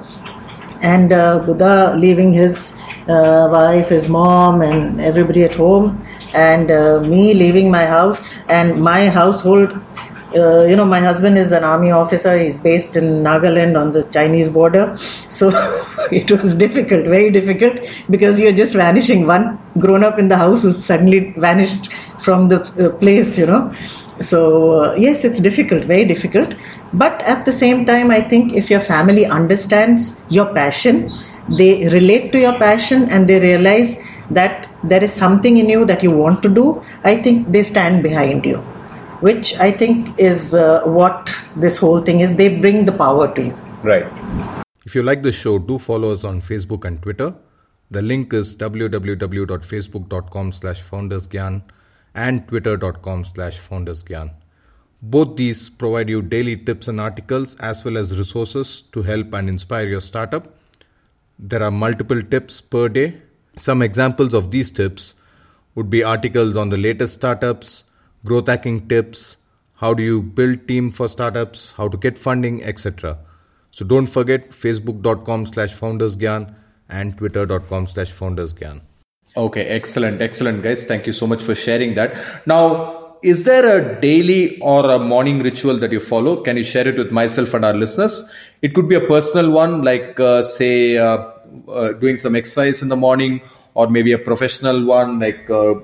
And 0.80 1.12
uh, 1.12 1.40
Buddha 1.40 1.94
leaving 1.96 2.32
his 2.32 2.78
uh, 3.08 3.48
wife, 3.50 3.88
his 3.88 4.08
mom, 4.08 4.62
and 4.62 5.00
everybody 5.00 5.42
at 5.42 5.54
home, 5.54 6.06
and 6.34 6.70
uh, 6.70 7.00
me 7.00 7.34
leaving 7.34 7.70
my 7.70 7.84
house, 7.84 8.22
and 8.48 8.80
my 8.80 9.08
household 9.08 9.72
uh, 10.34 10.66
you 10.66 10.76
know, 10.76 10.84
my 10.84 11.00
husband 11.00 11.38
is 11.38 11.52
an 11.52 11.64
army 11.64 11.90
officer. 11.90 12.38
He's 12.38 12.58
based 12.58 12.96
in 12.96 13.22
Nagaland 13.22 13.80
on 13.80 13.92
the 13.92 14.02
Chinese 14.04 14.48
border. 14.48 14.96
So 15.38 15.50
it 16.10 16.30
was 16.30 16.56
difficult, 16.56 17.04
very 17.04 17.30
difficult, 17.30 17.78
because 18.10 18.40
you're 18.40 18.52
just 18.52 18.74
vanishing. 18.74 19.26
One 19.26 19.58
grown 19.78 20.02
up 20.02 20.18
in 20.18 20.28
the 20.28 20.36
house 20.36 20.62
who 20.62 20.72
suddenly 20.72 21.32
vanished 21.36 21.92
from 22.20 22.48
the 22.48 22.60
uh, 22.60 22.90
place, 22.98 23.38
you 23.38 23.46
know. 23.46 23.72
So, 24.20 24.80
uh, 24.80 24.94
yes, 24.94 25.24
it's 25.24 25.40
difficult, 25.40 25.84
very 25.84 26.04
difficult. 26.04 26.54
But 26.92 27.22
at 27.22 27.44
the 27.44 27.52
same 27.52 27.84
time, 27.86 28.10
I 28.10 28.20
think 28.20 28.54
if 28.54 28.68
your 28.68 28.80
family 28.80 29.26
understands 29.26 30.20
your 30.28 30.52
passion, 30.52 31.12
they 31.56 31.86
relate 31.88 32.32
to 32.32 32.38
your 32.38 32.58
passion 32.58 33.08
and 33.10 33.28
they 33.28 33.38
realize 33.38 34.02
that 34.30 34.68
there 34.82 35.04
is 35.04 35.12
something 35.12 35.58
in 35.58 35.68
you 35.68 35.84
that 35.84 36.02
you 36.02 36.10
want 36.10 36.42
to 36.42 36.48
do, 36.48 36.82
I 37.04 37.22
think 37.22 37.52
they 37.52 37.62
stand 37.62 38.02
behind 38.02 38.44
you 38.44 38.62
which 39.20 39.54
I 39.56 39.72
think 39.72 40.18
is 40.18 40.54
uh, 40.54 40.82
what 40.84 41.34
this 41.56 41.78
whole 41.78 42.00
thing 42.00 42.20
is. 42.20 42.36
They 42.36 42.48
bring 42.48 42.84
the 42.84 42.92
power 42.92 43.32
to 43.34 43.42
you. 43.42 43.58
Right. 43.82 44.06
If 44.84 44.94
you 44.94 45.02
like 45.02 45.22
the 45.22 45.32
show, 45.32 45.58
do 45.58 45.78
follow 45.78 46.12
us 46.12 46.24
on 46.24 46.40
Facebook 46.40 46.84
and 46.84 47.02
Twitter. 47.02 47.34
The 47.90 48.02
link 48.02 48.32
is 48.32 48.54
www.facebook.com 48.56 50.52
slash 50.52 50.82
foundersgyan 50.82 51.62
and 52.14 52.46
twitter.com 52.48 53.24
slash 53.24 53.58
foundersgyan. 53.58 54.30
Both 55.00 55.36
these 55.36 55.70
provide 55.70 56.08
you 56.08 56.22
daily 56.22 56.56
tips 56.56 56.88
and 56.88 57.00
articles 57.00 57.54
as 57.56 57.84
well 57.84 57.96
as 57.96 58.18
resources 58.18 58.82
to 58.92 59.02
help 59.02 59.32
and 59.32 59.48
inspire 59.48 59.86
your 59.86 60.00
startup. 60.00 60.56
There 61.38 61.62
are 61.62 61.70
multiple 61.70 62.20
tips 62.20 62.60
per 62.60 62.88
day. 62.88 63.22
Some 63.56 63.80
examples 63.80 64.34
of 64.34 64.50
these 64.50 64.70
tips 64.70 65.14
would 65.76 65.88
be 65.88 66.02
articles 66.02 66.56
on 66.56 66.70
the 66.70 66.76
latest 66.76 67.14
startups, 67.14 67.84
growth 68.28 68.46
hacking 68.46 68.86
tips, 68.88 69.36
how 69.82 69.94
do 69.94 70.02
you 70.02 70.20
build 70.22 70.66
team 70.68 70.90
for 70.90 71.08
startups, 71.08 71.72
how 71.76 71.88
to 71.88 71.96
get 71.96 72.18
funding, 72.18 72.62
etc. 72.64 73.18
So 73.70 73.84
don't 73.84 74.06
forget 74.06 74.50
facebook.com 74.50 75.46
slash 75.46 75.74
foundersgyan 75.74 76.54
and 76.88 77.16
twitter.com 77.16 77.86
slash 77.86 78.12
foundersgyan. 78.12 78.80
Okay, 79.36 79.66
excellent, 79.66 80.20
excellent, 80.20 80.62
guys. 80.62 80.84
Thank 80.84 81.06
you 81.06 81.12
so 81.12 81.26
much 81.26 81.42
for 81.42 81.54
sharing 81.54 81.94
that. 81.94 82.16
Now, 82.46 83.18
is 83.22 83.44
there 83.44 83.64
a 83.66 84.00
daily 84.00 84.58
or 84.60 84.90
a 84.90 84.98
morning 84.98 85.42
ritual 85.42 85.78
that 85.78 85.92
you 85.92 86.00
follow? 86.00 86.36
Can 86.42 86.56
you 86.56 86.64
share 86.64 86.88
it 86.88 86.96
with 86.96 87.10
myself 87.10 87.54
and 87.54 87.64
our 87.64 87.74
listeners? 87.74 88.32
It 88.62 88.74
could 88.74 88.88
be 88.88 88.94
a 88.94 89.00
personal 89.00 89.50
one, 89.50 89.82
like 89.82 90.18
uh, 90.18 90.42
say 90.44 90.96
uh, 90.96 91.18
uh, 91.68 91.92
doing 91.92 92.18
some 92.18 92.36
exercise 92.36 92.82
in 92.82 92.88
the 92.88 92.96
morning, 92.96 93.40
or 93.74 93.88
maybe 93.88 94.12
a 94.12 94.18
professional 94.18 94.84
one, 94.84 95.18
like 95.20 95.48
uh, 95.50 95.74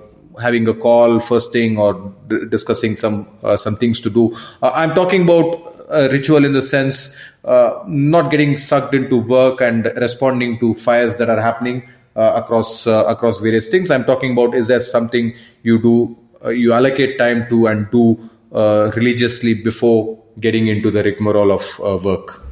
having 0.40 0.66
a 0.68 0.74
call 0.74 1.20
first 1.20 1.52
thing, 1.52 1.78
or 1.78 2.12
d- 2.28 2.46
discussing 2.48 2.96
some 2.96 3.28
uh, 3.42 3.56
some 3.56 3.76
things 3.76 4.00
to 4.00 4.10
do. 4.10 4.36
Uh, 4.62 4.70
I'm 4.74 4.94
talking 4.94 5.22
about 5.22 5.72
a 5.88 6.08
ritual 6.08 6.44
in 6.44 6.52
the 6.52 6.62
sense 6.62 7.16
not 7.44 8.30
getting 8.30 8.56
sucked 8.56 8.94
into 8.94 9.18
work 9.18 9.60
and 9.60 9.84
responding 9.96 10.58
to 10.58 10.74
fires 10.74 11.18
that 11.18 11.28
are 11.28 11.40
happening 11.40 11.86
uh, 12.16 12.32
across 12.42 12.86
uh, 12.86 13.04
across 13.06 13.40
various 13.40 13.68
things. 13.68 13.90
I'm 13.90 14.04
talking 14.04 14.32
about 14.32 14.54
is 14.54 14.68
there 14.68 14.80
something 14.80 15.34
you 15.62 15.80
do 15.80 16.16
uh, 16.44 16.50
you 16.50 16.72
allocate 16.72 17.18
time 17.18 17.48
to 17.48 17.66
and 17.66 17.90
do 17.90 18.30
religiously 18.52 19.54
before 19.54 20.22
getting 20.38 20.68
into 20.68 20.90
the 20.90 21.02
rigmarole 21.02 21.52
of 21.52 22.04
work. 22.04 22.43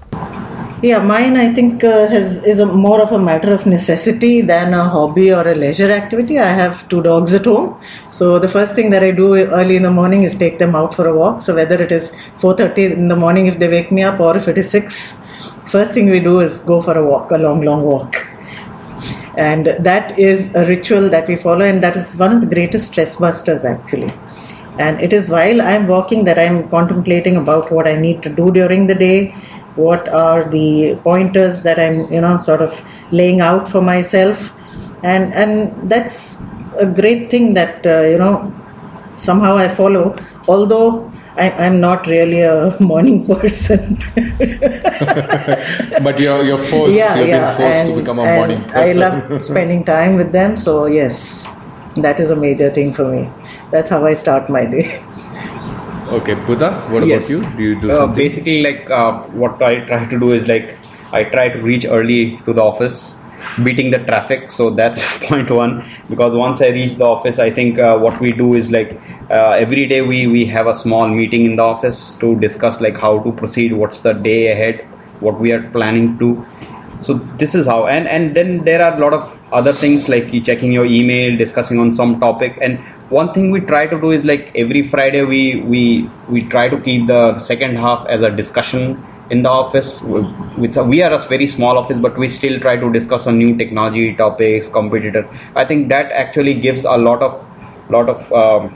Yeah, 0.83 0.99
mine 0.99 1.37
I 1.37 1.55
think 1.55 1.85
uh, 1.85 2.09
has 2.09 2.39
is 2.43 2.59
a 2.59 2.67
more 2.67 3.01
of 3.01 3.13
a 3.13 3.19
matter 3.19 3.55
of 3.55 3.67
necessity 3.67 4.41
than 4.41 4.75
a 4.75 4.89
hobby 4.89 5.33
or 5.33 5.47
a 5.47 5.55
leisure 5.55 5.93
activity. 5.93 6.41
I 6.41 6.53
have 6.53 6.89
two 6.89 7.03
dogs 7.03 7.35
at 7.35 7.45
home, 7.45 7.81
so 8.11 8.41
the 8.41 8.49
first 8.49 8.75
thing 8.75 8.91
that 8.91 9.05
I 9.05 9.13
do 9.13 9.37
early 9.37 9.77
in 9.77 9.85
the 9.85 9.93
morning 9.93 10.25
is 10.25 10.35
take 10.35 10.59
them 10.59 10.75
out 10.75 10.93
for 10.97 11.07
a 11.07 11.15
walk. 11.17 11.43
So 11.43 11.55
whether 11.55 11.81
it 11.87 11.93
is 11.93 12.11
4:30 12.39 12.87
in 12.97 13.07
the 13.07 13.21
morning 13.25 13.47
if 13.47 13.61
they 13.61 13.69
wake 13.69 13.93
me 13.93 14.03
up 14.03 14.19
or 14.19 14.37
if 14.37 14.49
it 14.49 14.59
is 14.59 14.69
six, 14.71 14.99
first 15.77 15.95
thing 15.95 16.11
we 16.11 16.19
do 16.19 16.41
is 16.41 16.59
go 16.73 16.83
for 16.83 16.99
a 16.99 17.07
walk, 17.13 17.31
a 17.31 17.39
long, 17.47 17.63
long 17.71 17.85
walk 17.85 18.27
and 19.37 19.75
that 19.79 20.19
is 20.19 20.55
a 20.55 20.67
ritual 20.67 21.09
that 21.09 21.29
we 21.29 21.37
follow 21.37 21.65
and 21.65 21.83
that 21.83 21.97
is 21.97 22.17
one 22.17 22.33
of 22.33 22.41
the 22.41 22.51
greatest 22.55 22.93
stress 22.93 23.17
busters 23.17 23.65
actually 23.65 24.13
and 24.79 25.01
it 25.01 25.13
is 25.13 25.29
while 25.29 25.61
i'm 25.63 25.87
walking 25.87 26.25
that 26.25 26.39
i'm 26.39 26.69
contemplating 26.69 27.37
about 27.37 27.71
what 27.71 27.87
i 27.87 27.95
need 27.95 28.23
to 28.23 28.31
do 28.31 28.51
during 28.51 28.87
the 28.87 28.95
day 28.95 29.35
what 29.77 30.09
are 30.09 30.49
the 30.51 30.95
pointers 31.03 31.63
that 31.63 31.79
i'm 31.79 32.13
you 32.13 32.21
know 32.21 32.37
sort 32.37 32.61
of 32.61 32.81
laying 33.11 33.41
out 33.41 33.69
for 33.69 33.81
myself 33.81 34.53
and 35.03 35.33
and 35.35 35.91
that's 35.91 36.43
a 36.79 36.87
great 36.87 37.31
thing 37.31 37.55
that 37.55 37.87
uh, 37.87 38.03
you 38.03 38.19
know 38.19 38.53
somehow 39.17 39.57
i 39.57 39.69
follow 39.69 40.15
although 40.49 41.11
I, 41.37 41.65
am 41.65 41.81
not 41.81 42.07
really 42.07 42.43
a 42.43 42.77
morning 42.81 43.27
person. 43.27 43.97
but 46.05 46.21
you're, 46.21 46.45
you're 46.45 46.59
forced, 46.59 46.95
yeah, 46.95 47.17
you're 47.17 47.27
yeah. 47.29 47.47
being 47.47 47.57
forced 47.57 47.79
and, 47.79 47.89
to 47.89 47.97
become 48.01 48.19
a 48.19 48.25
morning 48.25 48.63
person. 48.65 48.77
I 48.77 48.93
love 48.93 49.43
spending 49.51 49.83
time 49.85 50.17
with 50.17 50.33
them, 50.33 50.57
so 50.59 50.85
yes, 50.87 51.47
that 51.97 52.21
is 52.21 52.31
a 52.31 52.37
major 52.37 52.71
thing 52.71 52.93
for 52.93 53.11
me. 53.11 53.31
That's 53.71 53.89
how 53.89 54.05
I 54.05 54.13
start 54.13 54.51
my 54.51 54.67
day. 54.67 55.03
Okay, 56.13 56.35
Buddha, 56.47 56.73
what 56.91 57.07
yes. 57.07 57.31
about 57.31 57.51
you? 57.51 57.57
Do 57.57 57.63
you 57.63 57.81
do 57.81 57.91
uh, 57.91 57.97
something? 57.97 58.23
Basically, 58.23 58.63
like 58.63 58.91
uh, 58.91 59.23
what 59.43 59.63
I 59.63 59.81
try 59.87 60.05
to 60.09 60.19
do 60.19 60.33
is 60.33 60.47
like 60.47 60.77
I 61.11 61.25
try 61.25 61.49
to 61.49 61.59
reach 61.61 61.87
early 61.87 62.39
to 62.45 62.53
the 62.53 62.63
office 62.63 63.17
beating 63.65 63.91
the 63.91 63.99
traffic 63.99 64.53
so 64.53 64.71
that's 64.71 65.19
point 65.27 65.51
one 65.51 65.85
because 66.09 66.35
once 66.35 66.63
i 66.63 66.69
reach 66.69 66.95
the 66.95 67.05
office 67.05 67.41
i 67.41 67.51
think 67.51 67.79
uh, 67.79 67.99
what 67.99 68.19
we 68.21 68.31
do 68.33 68.55
is 68.55 68.71
like 68.71 68.93
uh, 69.31 69.51
every 69.65 69.87
day 69.87 70.01
we 70.01 70.27
we 70.27 70.45
have 70.47 70.69
a 70.69 70.75
small 70.75 71.09
meeting 71.09 71.45
in 71.45 71.57
the 71.57 71.63
office 71.63 72.15
to 72.15 72.39
discuss 72.39 72.81
like 72.81 72.97
how 72.97 73.19
to 73.25 73.33
proceed 73.33 73.73
what's 73.73 74.01
the 74.01 74.13
day 74.13 74.53
ahead 74.53 74.85
what 75.21 75.41
we 75.41 75.53
are 75.53 75.69
planning 75.71 76.17
to 76.19 76.47
so 77.01 77.15
this 77.43 77.55
is 77.55 77.67
how 77.67 77.87
and 77.87 78.07
and 78.07 78.37
then 78.37 78.65
there 78.65 78.81
are 78.81 78.97
a 78.97 79.01
lot 79.01 79.13
of 79.13 79.41
other 79.53 79.73
things 79.73 80.09
like 80.09 80.31
checking 80.45 80.73
your 80.73 80.87
email 80.87 81.37
discussing 81.37 81.81
on 81.81 81.93
some 81.93 82.19
topic 82.21 82.59
and 82.63 82.79
one 83.13 83.33
thing 83.35 83.51
we 83.51 83.61
try 83.61 83.87
to 83.87 84.01
do 84.01 84.11
is 84.11 84.25
like 84.25 84.51
every 84.55 84.83
friday 84.93 85.23
we 85.23 85.61
we 85.73 86.09
we 86.29 86.43
try 86.55 86.69
to 86.75 86.79
keep 86.81 87.07
the 87.07 87.39
second 87.39 87.77
half 87.77 88.07
as 88.07 88.23
a 88.23 88.31
discussion 88.31 88.97
in 89.33 89.43
the 89.43 89.49
office. 89.49 90.03
We 90.03 91.03
are 91.03 91.13
a 91.13 91.19
very 91.19 91.47
small 91.47 91.79
office 91.79 91.99
but 91.99 92.19
we 92.19 92.29
still 92.29 92.61
try 92.61 92.77
to 92.77 92.93
discuss 92.93 93.27
on 93.27 93.39
new 93.39 93.57
technology 93.57 94.15
topics 94.15 94.69
competitor. 94.69 95.29
I 95.57 95.65
think 95.65 95.89
that 95.89 96.13
actually 96.13 96.55
gives 96.55 96.85
a 96.85 96.97
lot 96.97 97.23
of 97.23 97.39
lot 97.91 98.09
of 98.09 98.33
uh, 98.33 98.69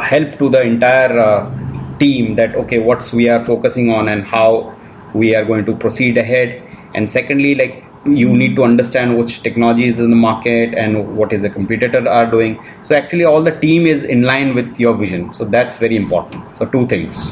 help 0.00 0.38
to 0.38 0.48
the 0.48 0.62
entire 0.62 1.18
uh, 1.18 1.98
team 1.98 2.36
that 2.36 2.54
okay 2.54 2.78
what's 2.78 3.12
we 3.12 3.28
are 3.28 3.44
focusing 3.44 3.90
on 3.90 4.08
and 4.08 4.24
how 4.24 4.74
we 5.14 5.34
are 5.34 5.44
going 5.44 5.64
to 5.66 5.74
proceed 5.74 6.16
ahead. 6.18 6.62
And 6.94 7.10
secondly 7.10 7.54
like 7.54 7.84
you 8.06 8.28
need 8.30 8.56
to 8.56 8.64
understand 8.64 9.18
which 9.18 9.42
technology 9.42 9.86
is 9.86 9.98
in 9.98 10.10
the 10.10 10.16
market 10.16 10.74
and 10.74 11.16
what 11.16 11.32
is 11.32 11.42
the 11.42 11.50
competitor 11.50 12.08
are 12.08 12.30
doing. 12.30 12.62
So 12.82 12.94
actually 12.94 13.24
all 13.24 13.42
the 13.42 13.58
team 13.58 13.86
is 13.86 14.04
in 14.04 14.22
line 14.22 14.54
with 14.54 14.78
your 14.78 14.94
vision. 14.94 15.32
So 15.34 15.44
that's 15.44 15.76
very 15.76 15.96
important. 15.96 16.56
So 16.56 16.66
two 16.66 16.86
things. 16.86 17.30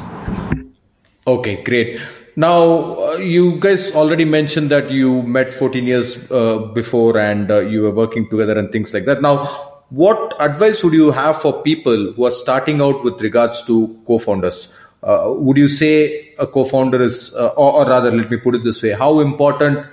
Okay 1.27 1.63
great. 1.63 2.01
Now, 2.37 2.99
uh, 2.99 3.17
you 3.17 3.61
guys 3.61 3.93
already 3.93 4.25
mentioned 4.25 4.71
that 4.71 4.91
you 4.91 5.23
met 5.23 5.55
14 5.55 5.85
years 5.85 6.19
uh, 6.33 6.59
before 6.75 7.17
and 7.17 7.51
uh, 7.51 7.61
you 7.61 7.83
were 7.83 7.95
working 7.95 8.29
together 8.29 8.59
and 8.59 8.73
things 8.73 8.93
like 8.93 9.05
that. 9.05 9.23
Now, 9.23 9.47
what 9.91 10.35
advice 10.41 10.83
would 10.83 10.95
you 10.95 11.13
have 11.13 11.41
for 11.41 11.63
people 11.63 12.13
who 12.15 12.25
are 12.25 12.33
starting 12.33 12.81
out 12.81 13.05
with 13.05 13.21
regards 13.21 13.65
to 13.67 13.97
co 14.07 14.19
founders? 14.19 14.75
Uh, 15.05 15.33
would 15.37 15.57
you 15.57 15.69
say 15.69 16.35
a 16.39 16.47
co 16.47 16.65
founder 16.65 17.01
is, 17.01 17.33
uh, 17.35 17.49
or, 17.57 17.75
or, 17.75 17.87
rather, 17.87 18.11
let 18.11 18.31
me 18.31 18.37
put 18.37 18.55
it 18.55 18.65
this 18.65 18.83
way 18.83 18.91
how 18.91 19.21
important 19.21 19.87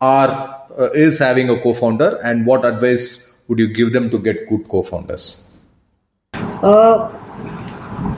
are 0.00 0.66
uh, 0.78 0.90
is 0.92 1.18
having 1.18 1.50
a 1.50 1.60
co 1.60 1.74
founder 1.74 2.18
and 2.24 2.46
what 2.46 2.64
advice 2.64 3.36
would 3.48 3.58
you 3.58 3.68
give 3.68 3.92
them 3.92 4.10
to 4.10 4.18
get 4.18 4.48
good 4.48 4.68
co 4.68 4.82
founders? 4.82 5.50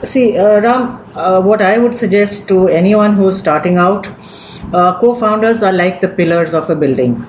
See, 0.03 0.37
uh, 0.37 0.59
Ram, 0.59 0.99
uh, 1.15 1.41
what 1.41 1.61
I 1.61 1.77
would 1.77 1.95
suggest 1.95 2.47
to 2.49 2.67
anyone 2.67 3.15
who's 3.15 3.37
starting 3.37 3.77
out, 3.77 4.07
uh, 4.73 4.99
co 4.99 5.15
founders 5.15 5.63
are 5.63 5.71
like 5.71 6.01
the 6.01 6.09
pillars 6.09 6.53
of 6.53 6.69
a 6.69 6.75
building. 6.75 7.25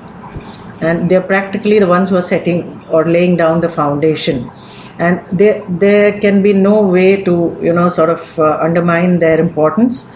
And 0.81 1.09
they're 1.09 1.23
practically 1.23 1.79
the 1.79 1.87
ones 1.87 2.11
who 2.11 2.17
are 2.17 2.23
setting 2.23 2.85
or 2.91 3.07
laying 3.07 3.37
down 3.37 3.61
the 3.61 3.69
foundation. 3.69 4.51
And 4.99 5.25
there, 5.33 5.65
there 5.69 6.21
can 6.21 6.43
be 6.43 6.53
no 6.53 6.83
way 6.83 7.23
to, 7.23 7.57
you 7.63 7.73
know, 7.73 7.89
sort 7.89 8.11
of 8.11 8.39
uh, 8.39 8.59
undermine 8.61 9.19
their 9.21 9.39
importance. 9.39 10.09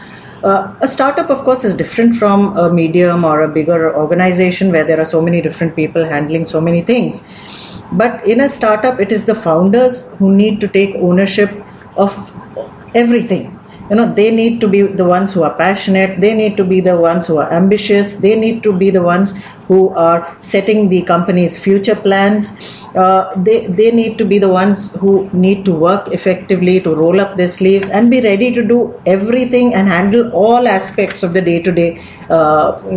Uh, 0.42 0.72
a 0.81 0.88
startup, 0.88 1.31
of 1.31 1.38
course, 1.40 1.64
is 1.64 1.74
different 1.74 2.14
from 2.14 2.57
a 2.57 2.72
medium 2.72 3.24
or 3.24 3.42
a 3.42 3.48
bigger 3.48 3.94
organization 3.96 4.70
where 4.70 4.85
there 4.85 5.01
are 5.01 5.05
so 5.05 5.20
many 5.20 5.40
different 5.40 5.74
people 5.74 6.05
handling 6.05 6.46
so 6.46 6.61
many 6.61 6.83
things. 6.83 7.22
But 7.92 8.27
in 8.27 8.40
a 8.40 8.48
startup, 8.48 9.01
it 9.01 9.11
is 9.11 9.27
the 9.27 9.35
founders 9.35 10.09
who 10.18 10.35
need 10.35 10.61
to 10.61 10.68
take 10.68 10.94
ownership 10.96 11.51
of 11.96 12.14
everything 12.94 13.58
you 13.90 13.96
know 13.96 14.12
they 14.14 14.31
need 14.31 14.61
to 14.61 14.68
be 14.68 14.83
the 14.83 15.05
ones 15.05 15.33
who 15.33 15.42
are 15.42 15.55
passionate. 15.55 16.20
They 16.20 16.35
need 16.35 16.57
to 16.57 16.64
be 16.64 16.81
the 16.81 16.96
ones 16.96 17.27
who 17.27 17.38
are 17.38 17.51
ambitious. 17.53 18.14
They 18.14 18.35
need 18.35 18.62
to 18.64 18.72
be 18.72 18.90
the 18.90 19.03
ones 19.03 19.35
who 19.66 19.90
are 19.90 20.37
setting 20.40 20.88
the 20.88 21.03
company's 21.03 21.59
future 21.59 21.96
plans. 21.96 22.51
Uh, 22.94 23.33
they 23.37 23.66
they 23.66 23.90
need 23.90 24.18
to 24.18 24.24
be 24.24 24.38
the 24.38 24.48
ones 24.48 24.94
who 24.96 25.29
need 25.33 25.64
to 25.64 25.72
work 25.72 26.09
effectively 26.09 26.81
to 26.81 26.94
roll 26.94 27.20
up 27.20 27.37
their 27.37 27.48
sleeves 27.48 27.88
and 27.88 28.11
be 28.11 28.20
ready 28.20 28.53
to 28.53 28.62
do 28.62 28.79
everything 29.07 29.74
and 29.74 29.88
handle 29.88 30.31
all 30.33 30.68
aspects 30.68 31.22
of 31.22 31.33
the 31.33 31.40
day 31.40 31.61
to 31.62 31.72
day 31.72 31.90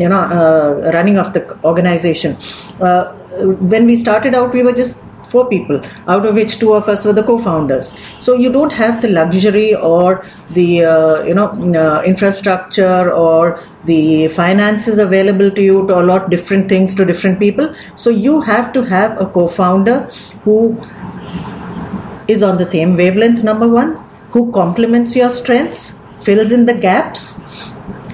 you 0.03 0.09
know 0.09 0.23
uh, 0.39 0.91
running 0.93 1.17
of 1.17 1.33
the 1.33 1.43
organization. 1.63 2.37
Uh, 2.79 3.11
when 3.73 3.85
we 3.85 3.95
started 3.95 4.35
out 4.35 4.53
we 4.53 4.63
were 4.63 4.73
just 4.73 4.97
four 5.31 5.47
people, 5.47 5.81
out 6.07 6.25
of 6.25 6.35
which 6.35 6.59
two 6.59 6.73
of 6.73 6.89
us 6.89 7.05
were 7.05 7.13
the 7.13 7.23
co-founders. 7.23 7.93
So 8.19 8.35
you 8.35 8.51
don't 8.51 8.71
have 8.73 9.01
the 9.01 9.07
luxury 9.07 9.73
or 9.75 10.25
the 10.51 10.85
uh, 10.85 11.23
you 11.23 11.33
know 11.33 11.49
uh, 11.83 12.03
infrastructure 12.03 13.11
or 13.11 13.63
the 13.85 14.27
finances 14.39 14.97
available 14.97 15.49
to 15.51 15.61
you 15.61 15.87
to 15.87 15.99
allot 15.99 16.29
different 16.29 16.67
things 16.67 16.95
to 16.95 17.05
different 17.05 17.39
people. 17.39 17.73
So 17.95 18.09
you 18.09 18.41
have 18.41 18.73
to 18.73 18.83
have 18.83 19.19
a 19.21 19.25
co-founder 19.25 20.01
who 20.43 20.57
is 22.27 22.43
on 22.43 22.57
the 22.57 22.65
same 22.65 22.95
wavelength. 22.97 23.43
Number 23.43 23.67
one, 23.67 23.95
who 24.31 24.51
complements 24.51 25.15
your 25.15 25.29
strengths, 25.29 25.93
fills 26.21 26.51
in 26.51 26.65
the 26.65 26.73
gaps. 26.73 27.39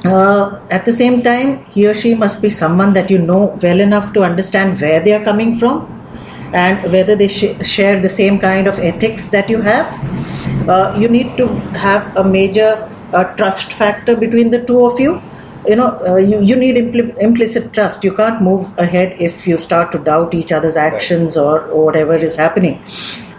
Uh, 0.05 0.61
at 0.69 0.85
the 0.85 0.93
same 0.93 1.21
time, 1.23 1.65
he 1.65 1.85
or 1.85 1.93
she 1.93 2.13
must 2.13 2.41
be 2.41 2.49
someone 2.49 2.93
that 2.93 3.09
you 3.09 3.17
know 3.17 3.57
well 3.61 3.79
enough 3.79 4.13
to 4.13 4.23
understand 4.23 4.79
where 4.79 4.99
they 5.03 5.13
are 5.13 5.23
coming 5.23 5.57
from 5.57 5.96
and 6.53 6.91
whether 6.91 7.15
they 7.15 7.27
sh- 7.27 7.55
share 7.65 8.01
the 8.01 8.09
same 8.09 8.39
kind 8.39 8.67
of 8.67 8.79
ethics 8.79 9.27
that 9.29 9.49
you 9.49 9.61
have. 9.61 9.87
Uh, 10.69 10.95
you 10.97 11.07
need 11.07 11.35
to 11.37 11.47
have 11.85 12.15
a 12.17 12.23
major 12.23 12.89
uh, 13.13 13.23
trust 13.35 13.73
factor 13.73 14.15
between 14.15 14.51
the 14.51 14.63
two 14.65 14.85
of 14.85 14.99
you. 14.99 15.21
You 15.67 15.75
know, 15.75 15.99
uh, 16.07 16.15
you, 16.15 16.41
you 16.41 16.55
need 16.55 16.75
impl- 16.75 17.17
implicit 17.17 17.73
trust. 17.73 18.03
You 18.03 18.13
can't 18.15 18.41
move 18.41 18.77
ahead 18.77 19.17
if 19.19 19.45
you 19.45 19.57
start 19.57 19.91
to 19.91 19.99
doubt 19.99 20.33
each 20.33 20.51
other's 20.51 20.77
actions 20.77 21.35
or, 21.35 21.65
or 21.67 21.85
whatever 21.85 22.15
is 22.15 22.35
happening. 22.35 22.81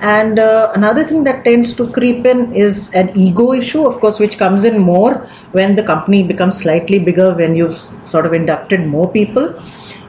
And 0.00 0.38
uh, 0.38 0.70
another 0.74 1.04
thing 1.04 1.24
that 1.24 1.44
tends 1.44 1.72
to 1.74 1.90
creep 1.90 2.24
in 2.24 2.54
is 2.54 2.94
an 2.94 3.16
ego 3.16 3.52
issue, 3.52 3.84
of 3.84 3.98
course, 4.00 4.20
which 4.20 4.38
comes 4.38 4.64
in 4.64 4.78
more 4.78 5.14
when 5.52 5.74
the 5.74 5.82
company 5.82 6.22
becomes 6.22 6.60
slightly 6.60 6.98
bigger, 6.98 7.34
when 7.34 7.56
you've 7.56 7.78
sort 8.04 8.26
of 8.26 8.32
inducted 8.32 8.86
more 8.86 9.10
people 9.10 9.60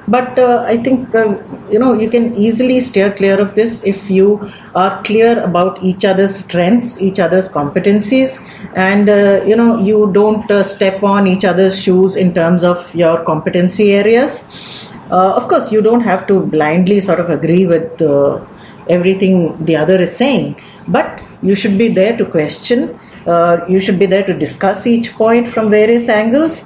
But 0.09 0.39
uh, 0.39 0.63
I 0.65 0.77
think 0.77 1.13
uh, 1.13 1.37
you 1.69 1.77
know 1.77 1.93
you 1.93 2.09
can 2.09 2.35
easily 2.35 2.79
steer 2.79 3.11
clear 3.11 3.39
of 3.39 3.53
this 3.53 3.83
if 3.83 4.09
you 4.09 4.27
are 4.73 5.03
clear 5.03 5.39
about 5.43 5.83
each 5.83 6.03
other's 6.03 6.35
strengths, 6.35 6.99
each 6.99 7.19
other's 7.19 7.47
competencies, 7.47 8.39
and 8.75 9.07
uh, 9.07 9.43
you 9.43 9.55
know 9.55 9.77
you 9.77 10.11
don't 10.11 10.49
uh, 10.49 10.63
step 10.63 11.03
on 11.03 11.27
each 11.27 11.45
other's 11.45 11.79
shoes 11.79 12.15
in 12.15 12.33
terms 12.33 12.63
of 12.63 12.95
your 12.95 13.23
competency 13.23 13.91
areas. 13.91 14.43
Uh, 15.11 15.33
of 15.33 15.47
course, 15.47 15.71
you 15.71 15.81
don't 15.81 16.01
have 16.01 16.25
to 16.25 16.39
blindly 16.39 16.99
sort 17.01 17.19
of 17.19 17.29
agree 17.29 17.67
with 17.67 18.01
uh, 18.01 18.43
everything 18.87 19.63
the 19.65 19.75
other 19.75 20.01
is 20.01 20.15
saying, 20.15 20.59
but 20.87 21.21
you 21.43 21.53
should 21.53 21.77
be 21.77 21.87
there 21.87 22.17
to 22.17 22.25
question. 22.25 22.99
You 23.69 23.79
should 23.79 23.99
be 23.99 24.07
there 24.07 24.23
to 24.23 24.33
discuss 24.33 24.87
each 24.87 25.13
point 25.13 25.47
from 25.47 25.69
various 25.69 26.09
angles 26.09 26.63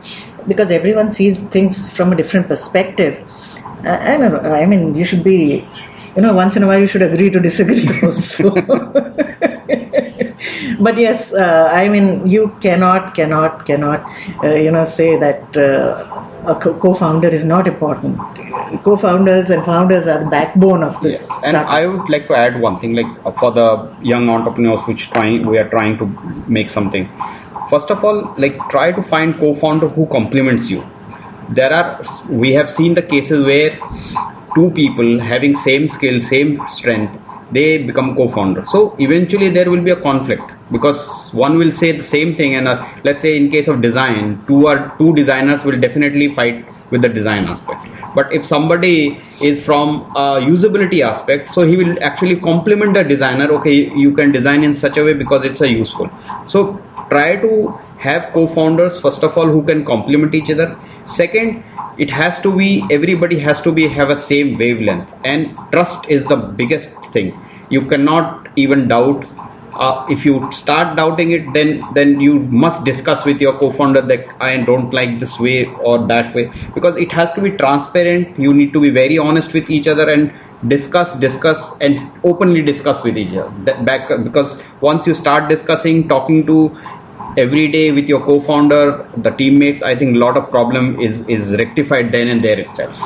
because 0.47 0.71
everyone 0.71 1.11
sees 1.11 1.39
things 1.39 1.89
from 1.89 2.13
a 2.13 2.15
different 2.15 2.47
perspective. 2.47 3.27
Uh, 3.85 3.89
I. 3.89 4.63
I 4.63 4.65
mean, 4.65 4.95
you 4.95 5.05
should 5.05 5.23
be, 5.23 5.67
you 6.15 6.21
know, 6.21 6.33
once 6.33 6.55
in 6.55 6.63
a 6.63 6.67
while 6.67 6.79
you 6.79 6.87
should 6.87 7.01
agree 7.01 7.29
to 7.29 7.39
disagree 7.39 7.87
also. 8.03 8.51
but 10.79 10.97
yes, 10.97 11.33
uh, 11.33 11.69
I 11.71 11.89
mean, 11.89 12.27
you 12.27 12.55
cannot, 12.61 13.15
cannot, 13.15 13.65
cannot, 13.65 14.01
uh, 14.43 14.55
you 14.55 14.71
know, 14.71 14.85
say 14.85 15.17
that 15.17 15.57
uh, 15.57 16.05
a 16.45 16.55
co- 16.55 16.77
co-founder 16.79 17.29
is 17.29 17.45
not 17.45 17.67
important. 17.67 18.17
Co-founders 18.83 19.49
and 19.49 19.63
founders 19.63 20.07
are 20.07 20.23
the 20.23 20.29
backbone 20.29 20.83
of 20.83 20.99
the 21.01 21.11
Yes, 21.11 21.29
and. 21.45 21.57
I 21.57 21.85
would 21.85 22.09
like 22.09 22.27
to 22.27 22.35
add 22.35 22.59
one 22.59 22.79
thing, 22.79 22.95
like 22.95 23.37
for 23.37 23.51
the 23.51 23.95
young 24.01 24.29
entrepreneurs 24.29 24.85
which 24.87 25.11
trying 25.11 25.45
we 25.45 25.57
are 25.57 25.69
trying 25.69 25.97
to 25.99 26.05
make 26.47 26.69
something. 26.69 27.09
First 27.73 27.89
of 27.89 28.03
all, 28.05 28.17
like 28.37 28.55
try 28.69 28.91
to 28.91 29.01
find 29.01 29.35
co-founder 29.39 29.87
who 29.87 30.05
complements 30.05 30.69
you. 30.69 30.83
There 31.49 31.73
are 31.73 32.03
we 32.29 32.51
have 32.53 32.69
seen 32.69 32.93
the 32.93 33.01
cases 33.01 33.43
where 33.43 33.71
two 34.53 34.69
people 34.75 35.19
having 35.19 35.55
same 35.55 35.87
skill, 35.87 36.21
same 36.21 36.61
strength, 36.67 37.19
they 37.51 37.79
become 37.79 38.15
co-founder. 38.15 38.63
So 38.65 38.95
eventually 38.99 39.49
there 39.49 39.71
will 39.71 39.81
be 39.81 39.89
a 39.89 39.99
conflict 39.99 40.51
because 40.71 41.31
one 41.31 41.57
will 41.57 41.71
say 41.71 41.91
the 41.93 42.03
same 42.03 42.35
thing, 42.35 42.53
and 42.53 42.67
uh, 42.67 42.87
let's 43.03 43.23
say 43.23 43.35
in 43.37 43.49
case 43.49 43.67
of 43.67 43.81
design, 43.81 44.45
two 44.45 44.67
or 44.67 44.93
two 44.99 45.15
designers 45.15 45.65
will 45.65 45.79
definitely 45.79 46.31
fight 46.31 46.63
with 46.91 47.01
the 47.01 47.09
design 47.09 47.45
aspect. 47.45 47.81
But 48.13 48.31
if 48.31 48.45
somebody 48.45 49.19
is 49.41 49.65
from 49.65 50.01
a 50.15 50.39
usability 50.53 51.01
aspect, 51.01 51.49
so 51.49 51.63
he 51.63 51.75
will 51.75 51.97
actually 52.03 52.39
complement 52.39 52.93
the 52.93 53.03
designer. 53.03 53.51
Okay, 53.59 53.77
you 54.05 54.13
can 54.13 54.31
design 54.31 54.63
in 54.63 54.75
such 54.75 54.97
a 54.97 55.03
way 55.03 55.15
because 55.15 55.43
it's 55.43 55.61
a 55.61 55.67
useful. 55.67 56.11
So 56.45 56.79
try 57.09 57.35
to 57.35 57.79
have 57.97 58.31
co-founders 58.33 58.99
first 58.99 59.23
of 59.23 59.37
all 59.37 59.47
who 59.47 59.63
can 59.63 59.85
complement 59.85 60.35
each 60.35 60.51
other. 60.51 60.77
Second 61.05 61.63
it 61.97 62.09
has 62.09 62.39
to 62.39 62.55
be 62.55 62.83
everybody 62.91 63.39
has 63.39 63.61
to 63.61 63.71
be 63.71 63.87
have 63.87 64.09
a 64.09 64.15
same 64.15 64.57
wavelength. 64.57 65.13
And 65.23 65.57
trust 65.71 66.07
is 66.09 66.25
the 66.25 66.35
biggest 66.35 66.89
thing. 67.11 67.39
You 67.69 67.85
cannot 67.85 68.49
even 68.55 68.87
doubt 68.87 69.25
uh, 69.73 70.05
if 70.09 70.25
you 70.25 70.51
start 70.51 70.95
doubting 70.95 71.31
it 71.31 71.51
then 71.53 71.81
then 71.93 72.19
you 72.19 72.39
must 72.63 72.83
discuss 72.83 73.25
with 73.25 73.41
your 73.41 73.57
co-founder 73.57 74.01
that 74.01 74.27
i 74.39 74.55
don't 74.57 74.93
like 74.93 75.17
this 75.19 75.39
way 75.39 75.65
or 75.65 75.97
that 76.07 76.33
way. 76.35 76.51
Because 76.75 76.97
it 76.97 77.11
has 77.11 77.31
to 77.33 77.41
be 77.41 77.51
transparent. 77.51 78.37
You 78.39 78.53
need 78.53 78.73
to 78.73 78.81
be 78.81 78.89
very 78.89 79.17
honest 79.17 79.53
with 79.53 79.69
each 79.69 79.87
other 79.87 80.09
and 80.09 80.31
discuss 80.67 81.15
discuss 81.15 81.73
and 81.81 82.11
openly 82.23 82.61
discuss 82.61 83.03
with 83.03 83.17
each 83.17 83.33
other 83.35 83.75
back 83.83 84.07
because 84.23 84.57
once 84.81 85.05
you 85.05 85.13
start 85.13 85.49
discussing 85.49 86.07
talking 86.07 86.45
to 86.45 86.75
every 87.37 87.67
day 87.67 87.91
with 87.91 88.07
your 88.07 88.23
co-founder 88.25 89.07
the 89.17 89.31
teammates 89.31 89.83
i 89.83 89.95
think 89.95 90.15
a 90.15 90.19
lot 90.19 90.37
of 90.37 90.49
problem 90.49 90.99
is 90.99 91.27
is 91.27 91.53
rectified 91.57 92.11
then 92.11 92.27
and 92.27 92.43
there 92.43 92.59
itself 92.59 93.01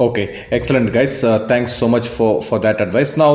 Okay, 0.00 0.46
excellent, 0.52 0.92
guys. 0.92 1.24
Uh, 1.24 1.44
thanks 1.48 1.72
so 1.72 1.88
much 1.88 2.06
for 2.06 2.40
for 2.40 2.60
that 2.60 2.80
advice. 2.80 3.16
Now, 3.16 3.30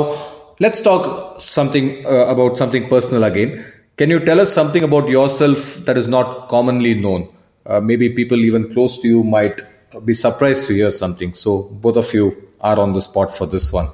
let's 0.62 0.82
talk 0.82 1.42
something 1.42 2.06
uh, 2.06 2.28
about 2.34 2.58
something 2.58 2.88
personal 2.88 3.26
again. 3.26 3.66
Can 3.98 4.10
you 4.10 4.20
tell 4.20 4.40
us 4.40 4.54
something 4.54 4.82
about 4.82 5.10
yourself 5.10 5.76
that 5.88 5.98
is 5.98 6.08
not 6.08 6.48
commonly 6.48 6.94
known? 6.94 7.28
Uh, 7.66 7.82
maybe 7.82 8.10
people 8.10 8.46
even 8.46 8.72
close 8.72 8.98
to 9.02 9.08
you 9.10 9.24
might 9.26 9.60
be 10.00 10.14
surprised 10.14 10.68
to 10.68 10.74
hear 10.74 10.92
something. 10.92 11.34
So, 11.34 11.64
both 11.64 11.98
of 11.98 12.14
you 12.14 12.50
are 12.62 12.80
on 12.80 12.94
the 12.94 13.02
spot 13.02 13.36
for 13.36 13.46
this 13.46 13.72
one. 13.72 13.90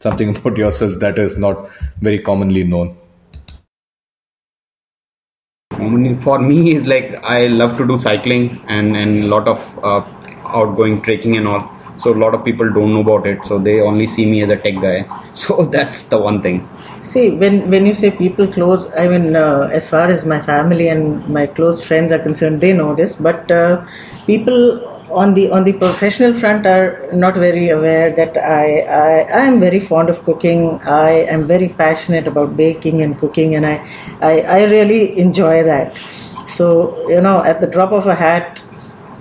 Something 0.00 0.36
about 0.36 0.56
yourself 0.56 0.98
that 1.00 1.18
is 1.18 1.38
not 1.38 1.68
very 2.00 2.18
commonly 2.18 2.64
known. 2.64 2.96
For 6.20 6.38
me 6.38 6.74
is 6.74 6.86
like 6.86 7.14
I 7.22 7.46
love 7.46 7.76
to 7.78 7.86
do 7.86 7.96
cycling 7.96 8.60
and 8.66 8.96
and 8.96 9.24
a 9.24 9.26
lot 9.28 9.46
of 9.46 9.84
uh, 9.84 10.04
outgoing 10.44 11.02
trekking 11.02 11.36
and 11.36 11.46
all. 11.46 11.70
So 11.98 12.12
a 12.12 12.18
lot 12.18 12.34
of 12.34 12.44
people 12.44 12.72
don't 12.72 12.94
know 12.94 13.00
about 13.00 13.26
it. 13.26 13.44
So 13.44 13.58
they 13.58 13.80
only 13.80 14.06
see 14.06 14.24
me 14.24 14.42
as 14.42 14.50
a 14.50 14.56
tech 14.56 14.80
guy. 14.80 15.06
So 15.34 15.64
that's 15.64 16.04
the 16.04 16.18
one 16.18 16.42
thing. 16.42 16.68
See, 17.00 17.30
when, 17.30 17.70
when 17.70 17.86
you 17.86 17.94
say 17.94 18.10
people 18.10 18.46
close, 18.46 18.86
I 18.96 19.06
mean, 19.08 19.36
uh, 19.36 19.70
as 19.72 19.88
far 19.88 20.08
as 20.08 20.24
my 20.24 20.40
family 20.40 20.88
and 20.88 21.28
my 21.28 21.46
close 21.46 21.82
friends 21.82 22.10
are 22.12 22.18
concerned, 22.18 22.60
they 22.60 22.72
know 22.72 22.94
this. 22.94 23.14
But 23.14 23.50
uh, 23.50 23.84
people 24.26 24.97
on 25.10 25.34
the 25.34 25.50
on 25.50 25.64
the 25.64 25.72
professional 25.72 26.34
front 26.34 26.66
are 26.66 27.08
not 27.12 27.34
very 27.34 27.70
aware 27.70 28.14
that 28.14 28.36
I, 28.36 28.80
I 28.80 29.42
am 29.42 29.60
very 29.60 29.80
fond 29.80 30.10
of 30.10 30.22
cooking. 30.24 30.80
I 30.82 31.10
am 31.10 31.46
very 31.46 31.68
passionate 31.68 32.26
about 32.26 32.56
baking 32.56 33.02
and 33.02 33.18
cooking, 33.18 33.54
and 33.54 33.66
I 33.66 33.86
I, 34.20 34.40
I 34.40 34.62
really 34.64 35.18
enjoy 35.18 35.62
that. 35.64 35.96
So 36.46 37.08
you 37.08 37.20
know, 37.20 37.42
at 37.42 37.60
the 37.60 37.66
drop 37.66 37.92
of 37.92 38.06
a 38.06 38.14
hat, 38.14 38.62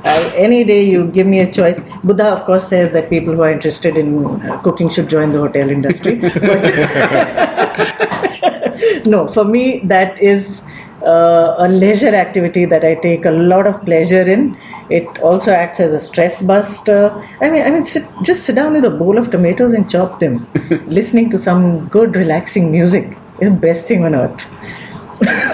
I, 0.03 0.31
any 0.35 0.63
day 0.63 0.83
you 0.83 1.07
give 1.07 1.27
me 1.27 1.39
a 1.39 1.51
choice. 1.51 1.89
Buddha, 2.03 2.27
of 2.27 2.43
course, 2.45 2.67
says 2.67 2.91
that 2.91 3.09
people 3.09 3.33
who 3.33 3.41
are 3.41 3.51
interested 3.51 3.97
in 3.97 4.25
uh, 4.41 4.59
cooking 4.59 4.89
should 4.89 5.09
join 5.09 5.31
the 5.31 5.39
hotel 5.39 5.69
industry. 5.69 6.21
No, 9.05 9.27
for 9.27 9.45
me, 9.45 9.79
that 9.85 10.19
is 10.21 10.63
uh, 11.03 11.55
a 11.59 11.67
leisure 11.69 12.15
activity 12.15 12.65
that 12.65 12.83
I 12.83 12.95
take 12.95 13.25
a 13.25 13.31
lot 13.31 13.67
of 13.67 13.83
pleasure 13.85 14.21
in. 14.21 14.57
It 14.89 15.19
also 15.19 15.51
acts 15.51 15.79
as 15.79 15.93
a 15.93 15.99
stress 15.99 16.41
buster. 16.41 17.09
I 17.41 17.49
mean, 17.49 17.61
I 17.63 17.69
mean, 17.69 17.85
sit, 17.85 18.05
just 18.23 18.43
sit 18.43 18.55
down 18.55 18.73
with 18.73 18.85
a 18.85 18.89
bowl 18.89 19.17
of 19.17 19.31
tomatoes 19.31 19.73
and 19.73 19.89
chop 19.89 20.19
them, 20.19 20.47
listening 20.87 21.29
to 21.31 21.37
some 21.37 21.87
good, 21.89 22.15
relaxing 22.15 22.71
music. 22.71 23.17
Is 23.39 23.49
the 23.49 23.55
best 23.55 23.87
thing 23.87 24.03
on 24.03 24.15
earth. 24.15 24.41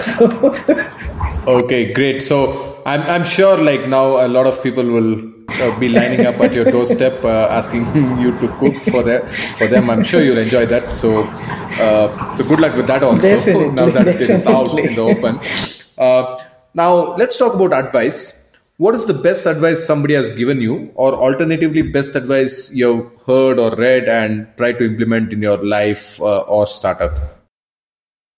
so. 0.00 0.56
Okay, 1.46 1.92
great. 1.92 2.22
So 2.22 2.82
I'm 2.86 3.02
I'm 3.02 3.24
sure 3.24 3.58
like 3.58 3.86
now 3.88 4.24
a 4.24 4.28
lot 4.28 4.46
of 4.46 4.62
people 4.62 4.84
will 4.84 5.33
uh, 5.48 5.78
be 5.78 5.88
lining 5.88 6.26
up 6.26 6.40
at 6.40 6.54
your 6.54 6.70
doorstep 6.70 7.24
uh, 7.24 7.48
asking 7.50 7.84
you 8.20 8.38
to 8.40 8.48
cook 8.58 8.82
for 8.84 9.02
them. 9.02 9.26
For 9.58 9.66
them, 9.66 9.90
I'm 9.90 10.04
sure 10.04 10.22
you'll 10.22 10.38
enjoy 10.38 10.66
that. 10.66 10.88
So 10.88 11.22
uh, 11.22 12.36
so 12.36 12.44
good 12.44 12.60
luck 12.60 12.76
with 12.76 12.86
that 12.86 13.02
also. 13.02 13.22
Definitely, 13.22 13.70
now 13.80 13.90
that 13.90 14.08
it 14.08 14.20
is 14.22 14.46
out 14.46 14.78
in 14.78 14.94
the 14.94 15.02
open. 15.02 15.40
Uh, 15.98 16.42
now 16.74 17.16
let's 17.16 17.36
talk 17.36 17.54
about 17.54 17.72
advice. 17.72 18.40
What 18.76 18.96
is 18.96 19.04
the 19.04 19.14
best 19.14 19.46
advice 19.46 19.86
somebody 19.86 20.14
has 20.14 20.32
given 20.32 20.60
you, 20.60 20.90
or 20.96 21.14
alternatively, 21.14 21.82
best 21.82 22.16
advice 22.16 22.72
you've 22.72 23.08
heard 23.24 23.58
or 23.58 23.76
read 23.76 24.08
and 24.08 24.48
try 24.56 24.72
to 24.72 24.84
implement 24.84 25.32
in 25.32 25.40
your 25.42 25.58
life 25.58 26.20
uh, 26.20 26.40
or 26.40 26.66
startup? 26.66 27.12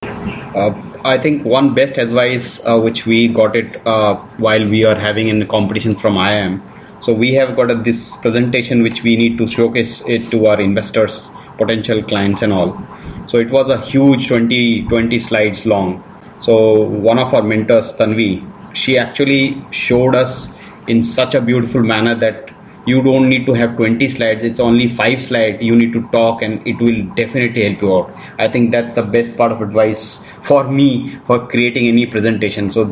Uh, 0.03 0.75
I 1.05 1.19
think 1.19 1.45
one 1.45 1.75
best 1.75 1.97
advice 1.99 2.65
uh, 2.67 2.79
which 2.81 3.07
we 3.07 3.29
got 3.29 3.57
it 3.57 3.81
uh, 3.87 4.17
while 4.39 4.67
we 4.67 4.85
are 4.85 4.95
having 4.95 5.29
in 5.29 5.47
competition 5.49 5.97
from 5.97 6.15
IIM. 6.15 6.63
So 7.01 7.13
we 7.13 7.35
have 7.35 7.57
got 7.57 7.71
a, 7.71 7.75
this 7.75 8.17
presentation 8.17 8.83
which 8.83 9.03
we 9.03 9.17
need 9.17 9.39
to 9.39 9.47
showcase 9.47 10.03
it 10.07 10.31
to 10.31 10.47
our 10.47 10.61
investors, 10.61 11.29
potential 11.59 12.03
clients, 12.03 12.43
and 12.43 12.53
all. 12.53 12.81
So 13.27 13.39
it 13.39 13.51
was 13.51 13.69
a 13.69 13.81
huge 13.81 14.29
20 14.29 14.85
20 14.85 15.19
slides 15.21 15.67
long. 15.67 16.03
So 16.41 16.83
one 16.83 17.19
of 17.19 17.35
our 17.35 17.43
mentors, 17.43 17.95
Tanvi, 17.95 18.45
she 18.75 18.99
actually 18.99 19.63
showed 19.71 20.15
us 20.15 20.49
in 20.87 21.03
such 21.03 21.35
a 21.35 21.41
beautiful 21.41 21.83
manner 21.83 22.15
that 22.15 22.51
you 22.87 23.03
don't 23.03 23.29
need 23.29 23.47
to 23.47 23.53
have 23.53 23.77
20 23.77 24.09
slides 24.09 24.45
it's 24.45 24.61
only 24.61 24.87
5 24.87 25.21
slides 25.21 25.61
you 25.61 25.75
need 25.75 25.93
to 25.93 26.03
talk 26.13 26.43
and 26.43 26.65
it 26.67 26.81
will 26.81 27.03
definitely 27.21 27.65
help 27.65 27.83
you 27.83 27.93
out 27.97 28.13
i 28.39 28.47
think 28.47 28.71
that's 28.71 28.95
the 28.95 29.03
best 29.03 29.37
part 29.37 29.51
of 29.51 29.61
advice 29.61 30.21
for 30.41 30.63
me 30.71 31.17
for 31.25 31.39
creating 31.49 31.89
any 31.89 32.07
presentation 32.07 32.71
so 32.71 32.85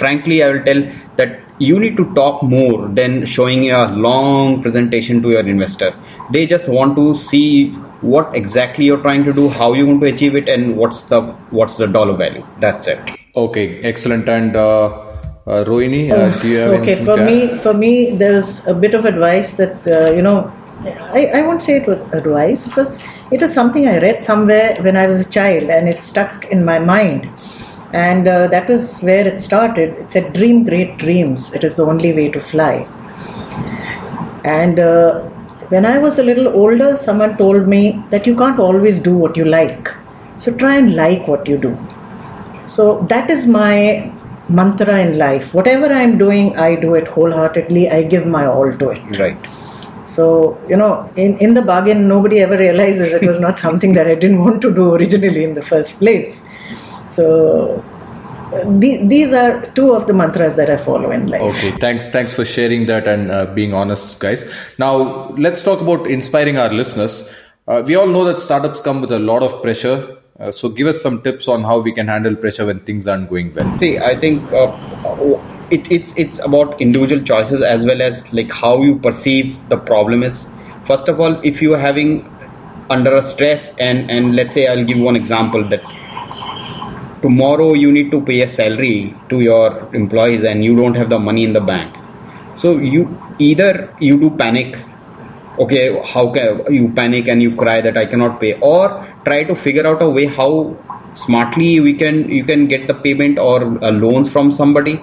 frankly 0.00 0.42
i 0.42 0.50
will 0.50 0.64
tell 0.64 0.82
that 1.16 1.40
you 1.58 1.78
need 1.78 1.96
to 1.96 2.04
talk 2.14 2.42
more 2.42 2.88
than 2.88 3.24
showing 3.24 3.70
a 3.70 3.88
long 4.08 4.60
presentation 4.62 5.22
to 5.22 5.30
your 5.30 5.46
investor 5.46 5.94
they 6.30 6.46
just 6.46 6.68
want 6.68 6.96
to 6.96 7.14
see 7.14 7.70
what 8.00 8.34
exactly 8.34 8.84
you're 8.84 9.02
trying 9.08 9.24
to 9.24 9.32
do 9.32 9.48
how 9.48 9.72
you're 9.72 9.86
going 9.86 10.00
to 10.00 10.06
achieve 10.06 10.34
it 10.34 10.48
and 10.48 10.76
what's 10.76 11.02
the 11.04 11.20
what's 11.50 11.76
the 11.76 11.86
dollar 11.86 12.16
value 12.16 12.44
that's 12.58 12.88
it 12.88 13.18
Okay, 13.34 13.80
excellent. 13.82 14.28
And 14.28 14.54
uh, 14.54 14.88
uh, 15.46 15.64
Rohini, 15.64 16.12
uh, 16.12 16.38
do 16.40 16.48
you 16.48 16.58
have 16.58 16.72
okay 16.80 16.92
anything 16.92 17.06
for 17.06 17.16
to 17.16 17.24
me 17.24 17.50
add? 17.50 17.60
for 17.60 17.74
me 17.74 18.16
there's 18.16 18.66
a 18.66 18.74
bit 18.74 18.94
of 18.94 19.06
advice 19.06 19.54
that 19.54 19.86
uh, 19.86 20.10
you 20.10 20.22
know 20.22 20.52
I, 21.12 21.26
I 21.26 21.42
won't 21.42 21.62
say 21.62 21.76
it 21.76 21.86
was 21.88 22.02
advice 22.12 22.66
because 22.66 22.98
was 22.98 23.32
it 23.32 23.40
was 23.40 23.52
something 23.52 23.88
i 23.88 23.98
read 23.98 24.22
somewhere 24.22 24.76
when 24.80 24.96
i 24.96 25.06
was 25.06 25.18
a 25.18 25.28
child 25.28 25.64
and 25.64 25.88
it 25.88 26.04
stuck 26.04 26.44
in 26.46 26.64
my 26.64 26.78
mind 26.78 27.28
and 27.92 28.26
uh, 28.28 28.46
that 28.48 28.68
was 28.68 29.00
where 29.02 29.26
it 29.26 29.40
started 29.40 29.90
it 30.02 30.10
said 30.10 30.32
dream 30.32 30.64
great 30.64 30.96
dreams 30.98 31.52
it 31.52 31.64
is 31.64 31.76
the 31.76 31.84
only 31.84 32.12
way 32.12 32.28
to 32.30 32.40
fly 32.40 32.74
And 34.44 34.78
uh, 34.78 35.20
when 35.68 35.84
I 35.86 35.98
was 35.98 36.18
a 36.18 36.22
little 36.22 36.48
older, 36.48 36.96
someone 36.96 37.36
told 37.36 37.68
me 37.68 38.04
that 38.10 38.26
you 38.26 38.36
can't 38.36 38.58
always 38.58 39.00
do 39.00 39.16
what 39.16 39.36
you 39.36 39.44
like. 39.44 39.88
So 40.36 40.54
try 40.56 40.76
and 40.76 40.94
like 40.96 41.26
what 41.28 41.46
you 41.46 41.58
do. 41.58 41.78
So 42.66 43.06
that 43.08 43.30
is 43.30 43.46
my 43.46 44.12
mantra 44.48 44.98
in 44.98 45.18
life. 45.18 45.54
Whatever 45.54 45.86
I'm 45.86 46.18
doing, 46.18 46.56
I 46.56 46.74
do 46.76 46.94
it 46.94 47.08
wholeheartedly. 47.08 47.90
I 47.90 48.02
give 48.02 48.26
my 48.26 48.46
all 48.46 48.72
to 48.72 48.90
it. 48.90 49.18
Right. 49.18 49.38
So, 50.04 50.58
you 50.68 50.76
know, 50.76 51.10
in, 51.16 51.38
in 51.38 51.54
the 51.54 51.62
bargain, 51.62 52.08
nobody 52.08 52.40
ever 52.40 52.58
realizes 52.58 53.12
it 53.12 53.24
was 53.24 53.38
not 53.38 53.58
something 53.58 53.94
that 53.94 54.06
I 54.06 54.14
didn't 54.14 54.40
want 54.44 54.60
to 54.62 54.74
do 54.74 54.94
originally 54.94 55.44
in 55.44 55.54
the 55.54 55.62
first 55.62 55.98
place. 55.98 56.42
So, 57.12 57.84
the, 58.80 59.00
these 59.06 59.32
are 59.32 59.66
two 59.72 59.94
of 59.94 60.06
the 60.06 60.12
mantras 60.12 60.56
that 60.56 60.70
I 60.70 60.76
follow 60.76 61.10
in 61.10 61.28
life. 61.28 61.42
Okay, 61.42 61.70
thanks. 61.72 62.10
Thanks 62.10 62.34
for 62.34 62.44
sharing 62.44 62.86
that 62.86 63.06
and 63.06 63.30
uh, 63.30 63.46
being 63.46 63.74
honest, 63.74 64.18
guys. 64.18 64.50
Now, 64.78 65.28
let's 65.30 65.62
talk 65.62 65.80
about 65.80 66.06
inspiring 66.06 66.56
our 66.56 66.72
listeners. 66.72 67.28
Uh, 67.68 67.82
we 67.84 67.94
all 67.94 68.06
know 68.06 68.24
that 68.24 68.40
startups 68.40 68.80
come 68.80 69.00
with 69.00 69.12
a 69.12 69.18
lot 69.18 69.42
of 69.42 69.62
pressure. 69.62 70.16
Uh, 70.40 70.50
so, 70.50 70.68
give 70.68 70.86
us 70.86 71.00
some 71.00 71.22
tips 71.22 71.48
on 71.48 71.62
how 71.62 71.78
we 71.78 71.92
can 71.92 72.08
handle 72.08 72.34
pressure 72.34 72.66
when 72.66 72.80
things 72.80 73.06
aren't 73.06 73.28
going 73.28 73.54
well. 73.54 73.78
See, 73.78 73.98
I 73.98 74.18
think 74.18 74.50
uh, 74.52 74.76
it, 75.70 75.90
it's 75.90 76.16
it's 76.16 76.38
about 76.40 76.80
individual 76.80 77.22
choices 77.22 77.62
as 77.62 77.84
well 77.84 78.02
as 78.02 78.32
like 78.32 78.50
how 78.50 78.82
you 78.82 78.98
perceive 78.98 79.56
the 79.68 79.76
problem 79.76 80.22
is. 80.22 80.48
First 80.86 81.08
of 81.08 81.20
all, 81.20 81.40
if 81.42 81.62
you 81.62 81.74
are 81.74 81.78
having 81.78 82.28
under 82.90 83.14
a 83.14 83.22
stress 83.22 83.74
and 83.76 84.10
and 84.10 84.36
let's 84.36 84.54
say 84.54 84.66
I'll 84.66 84.84
give 84.84 84.98
one 84.98 85.16
example 85.16 85.66
that 85.68 85.82
tomorrow 87.22 87.72
you 87.72 87.90
need 87.92 88.10
to 88.10 88.20
pay 88.20 88.42
a 88.42 88.48
salary 88.48 89.14
to 89.28 89.40
your 89.40 89.88
employees 89.94 90.44
and 90.44 90.64
you 90.64 90.76
don't 90.76 90.94
have 90.94 91.08
the 91.08 91.18
money 91.18 91.44
in 91.44 91.52
the 91.52 91.60
bank. 91.60 91.96
So 92.54 92.76
you 92.78 93.18
either 93.38 93.94
you 94.00 94.18
do 94.20 94.30
panic 94.30 94.76
okay 95.58 96.00
how 96.12 96.30
can 96.32 96.64
you 96.72 96.88
panic 96.96 97.28
and 97.28 97.42
you 97.42 97.54
cry 97.54 97.80
that 97.80 97.96
i 97.96 98.06
cannot 98.06 98.40
pay 98.40 98.58
or 98.60 99.06
try 99.24 99.44
to 99.44 99.54
figure 99.54 99.86
out 99.86 100.00
a 100.02 100.08
way 100.08 100.24
how 100.24 100.74
smartly 101.12 101.80
we 101.80 101.92
can 101.92 102.28
you 102.30 102.44
can 102.44 102.66
get 102.66 102.86
the 102.86 102.94
payment 102.94 103.38
or 103.38 103.60
loans 104.04 104.30
from 104.30 104.50
somebody 104.50 104.98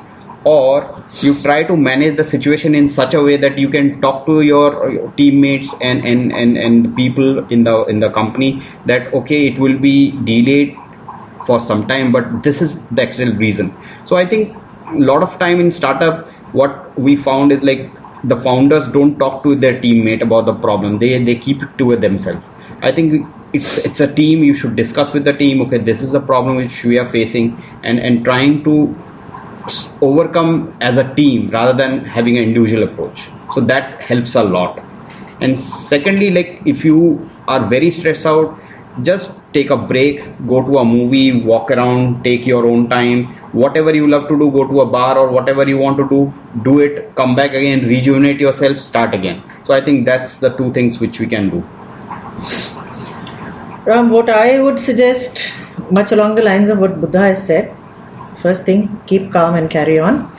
or 0.45 1.03
you 1.21 1.35
try 1.41 1.63
to 1.63 1.75
manage 1.75 2.15
the 2.17 2.23
situation 2.23 2.73
in 2.73 2.87
such 2.87 3.13
a 3.13 3.21
way 3.21 3.35
that 3.37 3.57
you 3.57 3.69
can 3.69 3.99
talk 4.01 4.25
to 4.25 4.41
your, 4.41 4.89
your 4.89 5.11
teammates 5.11 5.75
and, 5.81 6.05
and 6.05 6.31
and 6.31 6.57
and 6.57 6.95
people 6.95 7.45
in 7.49 7.63
the 7.63 7.83
in 7.85 7.99
the 7.99 8.09
company 8.09 8.63
that 8.85 9.13
okay 9.13 9.47
it 9.47 9.59
will 9.59 9.77
be 9.77 10.11
delayed 10.23 10.75
for 11.49 11.59
some 11.67 11.85
time 11.91 12.11
but 12.15 12.25
this 12.47 12.61
is 12.61 12.81
the 12.97 13.01
actual 13.07 13.31
reason. 13.45 13.73
So 14.05 14.17
i 14.23 14.25
think 14.25 14.55
a 14.87 14.99
lot 15.11 15.23
of 15.27 15.39
time 15.45 15.59
in 15.63 15.71
startup 15.79 16.27
what 16.59 16.99
we 17.07 17.15
found 17.15 17.51
is 17.55 17.63
like 17.69 17.89
the 18.23 18.37
founders 18.45 18.87
don't 18.87 19.17
talk 19.17 19.43
to 19.43 19.55
their 19.55 19.75
teammate 19.81 20.21
about 20.21 20.45
the 20.45 20.53
problem. 20.53 20.97
They 21.03 21.11
they 21.23 21.35
keep 21.35 21.63
it 21.63 21.77
to 21.81 21.95
themselves. 21.95 22.45
I 22.81 22.91
think 22.91 23.27
it's 23.53 23.77
it's 23.89 24.01
a 24.05 24.07
team 24.21 24.43
you 24.43 24.53
should 24.53 24.75
discuss 24.79 25.13
with 25.13 25.23
the 25.27 25.33
team 25.33 25.61
okay 25.61 25.77
this 25.85 26.01
is 26.07 26.11
the 26.15 26.19
problem 26.31 26.57
which 26.57 26.83
we 26.89 26.99
are 27.03 27.07
facing 27.13 27.47
and 27.83 27.99
and 28.09 28.23
trying 28.23 28.63
to 28.67 28.75
overcome 30.09 30.53
as 30.89 30.97
a 31.03 31.07
team 31.15 31.49
rather 31.55 31.73
than 31.81 32.05
having 32.17 32.37
an 32.37 32.43
individual 32.43 32.83
approach. 32.83 33.27
So 33.53 33.61
that 33.73 34.01
helps 34.01 34.35
a 34.35 34.43
lot. 34.43 34.79
And 35.41 35.59
secondly 35.59 36.31
like 36.31 36.61
if 36.65 36.85
you 36.85 37.29
are 37.47 37.61
very 37.75 37.91
stressed 37.91 38.25
out 38.25 38.59
just 39.03 39.31
take 39.53 39.69
a 39.69 39.77
break 39.77 40.21
go 40.47 40.61
to 40.65 40.79
a 40.79 40.85
movie 40.85 41.41
walk 41.43 41.71
around 41.71 42.23
take 42.23 42.45
your 42.45 42.65
own 42.65 42.89
time. 42.89 43.35
Whatever 43.51 43.95
you 43.95 44.07
love 44.07 44.27
to 44.27 44.37
do 44.37 44.51
go 44.51 44.67
to 44.67 44.81
a 44.81 44.85
bar 44.85 45.17
or 45.17 45.29
whatever 45.29 45.67
you 45.67 45.77
want 45.77 45.97
to 45.97 46.07
do 46.09 46.33
do 46.63 46.79
it 46.79 47.15
come 47.15 47.35
back 47.35 47.53
again 47.53 47.87
rejuvenate 47.87 48.39
yourself 48.39 48.79
start 48.79 49.13
again. 49.13 49.41
So 49.65 49.73
i 49.73 49.81
think 49.81 50.05
that's 50.05 50.37
the 50.37 50.49
two 50.57 50.71
things 50.73 50.99
which 50.99 51.19
we 51.19 51.27
can 51.27 51.49
do. 51.49 51.63
Ram 53.85 54.09
what 54.09 54.29
i 54.29 54.61
would 54.61 54.79
suggest 54.79 55.53
much 55.91 56.11
along 56.11 56.35
the 56.35 56.43
lines 56.43 56.69
of 56.69 56.79
what 56.79 56.99
buddha 57.01 57.19
has 57.19 57.45
said 57.45 57.75
first 58.41 58.65
thing 58.65 59.01
keep 59.05 59.31
calm 59.31 59.55
and 59.55 59.69
carry 59.69 59.99
on. 59.99 60.31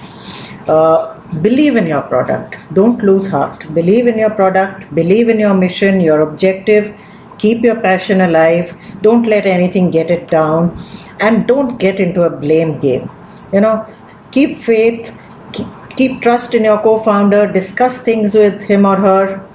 Uh, 0.69 1.19
believe 1.43 1.77
in 1.77 1.87
your 1.87 2.03
product. 2.03 2.57
Don't 2.75 3.03
lose 3.03 3.27
heart. 3.27 3.73
Believe 3.75 4.07
in 4.07 4.19
your 4.19 4.31
product. 4.31 4.95
Believe 4.95 5.29
in 5.29 5.39
your 5.39 5.55
mission 5.55 6.01
your 6.01 6.21
objective 6.21 6.95
keep 7.41 7.63
your 7.63 7.81
passion 7.81 8.21
alive. 8.21 8.75
Don't 9.03 9.27
let 9.27 9.47
anything 9.47 9.91
get 9.91 10.11
it 10.11 10.31
down. 10.31 10.77
And 11.21 11.47
don't 11.47 11.79
get 11.79 12.01
into 12.01 12.23
a 12.23 12.31
blame 12.31 12.79
game. 12.81 13.11
You 13.53 13.61
know 13.61 13.87
keep 14.31 14.59
faith. 14.63 15.17
Keep, 15.53 15.67
keep 15.97 16.23
trust 16.23 16.55
in 16.55 16.65
your 16.65 16.79
co-founder. 16.79 17.53
Discuss 17.53 18.01
things 18.01 18.35
with 18.35 18.63
him 18.63 18.87
or 18.87 18.97
her. 18.97 19.49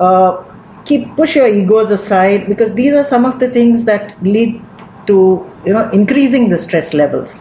Uh, 0.00 0.42
keep 0.84 1.14
push 1.16 1.36
your 1.36 1.48
egos 1.48 1.90
aside 1.90 2.46
because 2.48 2.74
these 2.74 2.94
are 2.94 3.04
some 3.04 3.24
of 3.24 3.38
the 3.38 3.50
things 3.50 3.84
that 3.84 4.20
lead 4.22 4.60
to 5.06 5.16
you 5.64 5.72
know 5.72 5.88
increasing 5.90 6.48
the 6.50 6.58
stress 6.58 6.94
levels. 6.94 7.38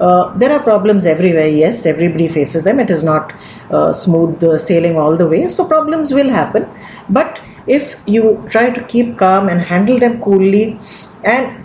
Uh, 0.00 0.32
there 0.38 0.52
are 0.52 0.62
problems 0.62 1.06
everywhere. 1.06 1.48
Yes 1.48 1.86
everybody 1.86 2.28
faces 2.28 2.64
them. 2.64 2.78
It 2.78 2.90
is 2.90 3.02
not 3.02 3.32
uh, 3.70 3.92
smooth 3.92 4.60
sailing 4.60 4.96
all 4.96 5.16
the 5.16 5.26
way. 5.26 5.48
So 5.48 5.64
problems 5.64 6.12
will 6.12 6.28
happen. 6.28 6.68
But 7.08 7.40
if 7.68 7.96
you 8.06 8.46
try 8.50 8.70
to 8.70 8.82
keep 8.84 9.16
calm 9.18 9.48
and 9.48 9.60
handle 9.60 9.98
them 9.98 10.20
coolly 10.22 10.78
and 11.24 11.64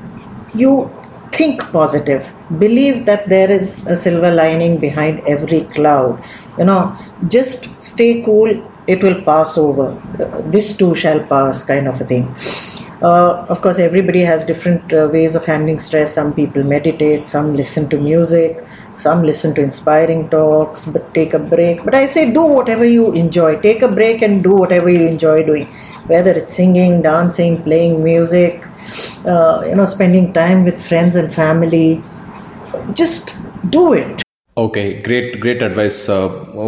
you 0.54 0.92
think 1.32 1.62
positive 1.72 2.30
believe 2.60 3.06
that 3.06 3.28
there 3.30 3.50
is 3.52 3.88
a 3.88 3.96
silver 3.96 4.32
lining 4.32 4.78
behind 4.80 5.20
every 5.28 5.62
cloud. 5.76 6.24
You 6.58 6.66
know 6.66 6.96
just 7.28 7.70
stay 7.82 8.22
cool 8.22 8.70
it 8.86 9.02
will 9.02 9.22
pass 9.22 9.58
over. 9.58 9.88
This 10.46 10.76
too 10.76 10.94
shall 10.94 11.22
pass 11.22 11.64
kind 11.64 11.88
of 11.88 12.02
a 12.02 12.06
thing. 12.06 12.36
Uh, 13.02 13.46
of 13.50 13.62
course 13.62 13.80
everybody 13.80 14.22
has 14.22 14.46
different 14.46 14.94
uh, 14.94 15.10
ways 15.12 15.36
of 15.36 15.46
handling 15.46 15.80
stress. 15.80 16.14
Some 16.14 16.34
people 16.34 16.64
meditate 16.64 17.30
some 17.30 17.56
listen 17.56 17.90
to 17.90 17.98
music 17.98 18.64
some 18.98 19.24
listen 19.24 19.54
to 19.54 19.62
inspiring 19.62 20.30
talks 20.30 20.86
but 20.86 21.14
take 21.14 21.34
a 21.34 21.40
break 21.40 21.84
but 21.84 21.96
i 21.96 22.06
say 22.06 22.32
do 22.32 22.42
whatever 22.42 22.86
you 22.86 23.12
enjoy 23.14 23.56
take 23.62 23.82
a 23.82 23.88
break 23.88 24.22
and 24.22 24.44
do 24.44 24.54
whatever 24.54 24.90
you 24.90 25.08
enjoy 25.08 25.44
doing 25.44 25.68
whether 26.08 26.32
it's 26.32 26.54
singing, 26.54 27.02
dancing, 27.02 27.62
playing 27.64 28.04
music, 28.04 28.64
uh, 29.26 29.64
you 29.66 29.76
know, 29.76 29.86
spending 29.86 30.34
time 30.34 30.64
with 30.64 30.82
friends 30.82 31.16
and 31.16 31.34
family. 31.34 32.02
Just 32.94 33.36
do 33.70 33.94
it. 33.94 34.22
Okay, 34.56 35.02
great, 35.02 35.40
great 35.40 35.64
advice, 35.64 36.08
uh, 36.10 36.28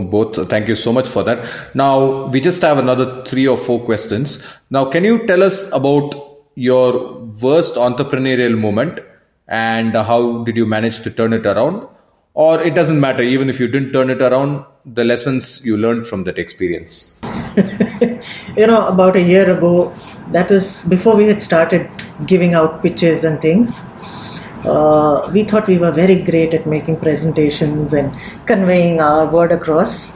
both. 0.09 0.49
Thank 0.49 0.67
you 0.67 0.75
so 0.75 0.91
much 0.91 1.07
for 1.07 1.23
that. 1.23 1.47
Now, 1.75 2.27
we 2.27 2.41
just 2.41 2.61
have 2.63 2.79
another 2.79 3.23
three 3.25 3.47
or 3.47 3.57
four 3.57 3.79
questions. 3.79 4.43
Now, 4.71 4.85
can 4.85 5.03
you 5.03 5.27
tell 5.27 5.43
us 5.43 5.71
about 5.71 6.15
your 6.55 7.19
worst 7.43 7.75
entrepreneurial 7.75 8.57
moment 8.57 9.01
and 9.47 9.93
how 9.93 10.43
did 10.45 10.57
you 10.57 10.65
manage 10.65 11.01
to 11.03 11.11
turn 11.11 11.33
it 11.33 11.45
around? 11.45 11.87
Or 12.35 12.61
it 12.61 12.75
doesn't 12.75 12.99
matter, 12.99 13.23
even 13.23 13.49
if 13.49 13.61
you 13.61 13.67
didn't 13.69 13.93
turn 13.93 14.09
it 14.09 14.21
around, 14.21 14.65
the 14.85 15.05
lessons 15.05 15.65
you 15.65 15.77
learned 15.77 16.05
from 16.05 16.25
that 16.25 16.37
experience? 16.37 17.17
you 18.57 18.67
know, 18.67 18.87
about 18.87 19.15
a 19.15 19.21
year 19.21 19.49
ago, 19.49 19.93
that 20.31 20.49
was 20.51 20.83
before 20.83 21.15
we 21.15 21.27
had 21.27 21.41
started 21.41 21.89
giving 22.25 22.53
out 22.53 22.81
pitches 22.81 23.23
and 23.23 23.41
things. 23.41 23.81
Uh, 24.65 25.29
we 25.31 25.45
thought 25.45 25.65
we 25.67 25.77
were 25.77 25.91
very 25.91 26.21
great 26.23 26.53
at 26.53 26.65
making 26.65 26.99
presentations 26.99 27.93
and 27.93 28.13
conveying 28.45 28.99
our 28.99 29.25
word 29.27 29.53
across. 29.53 30.11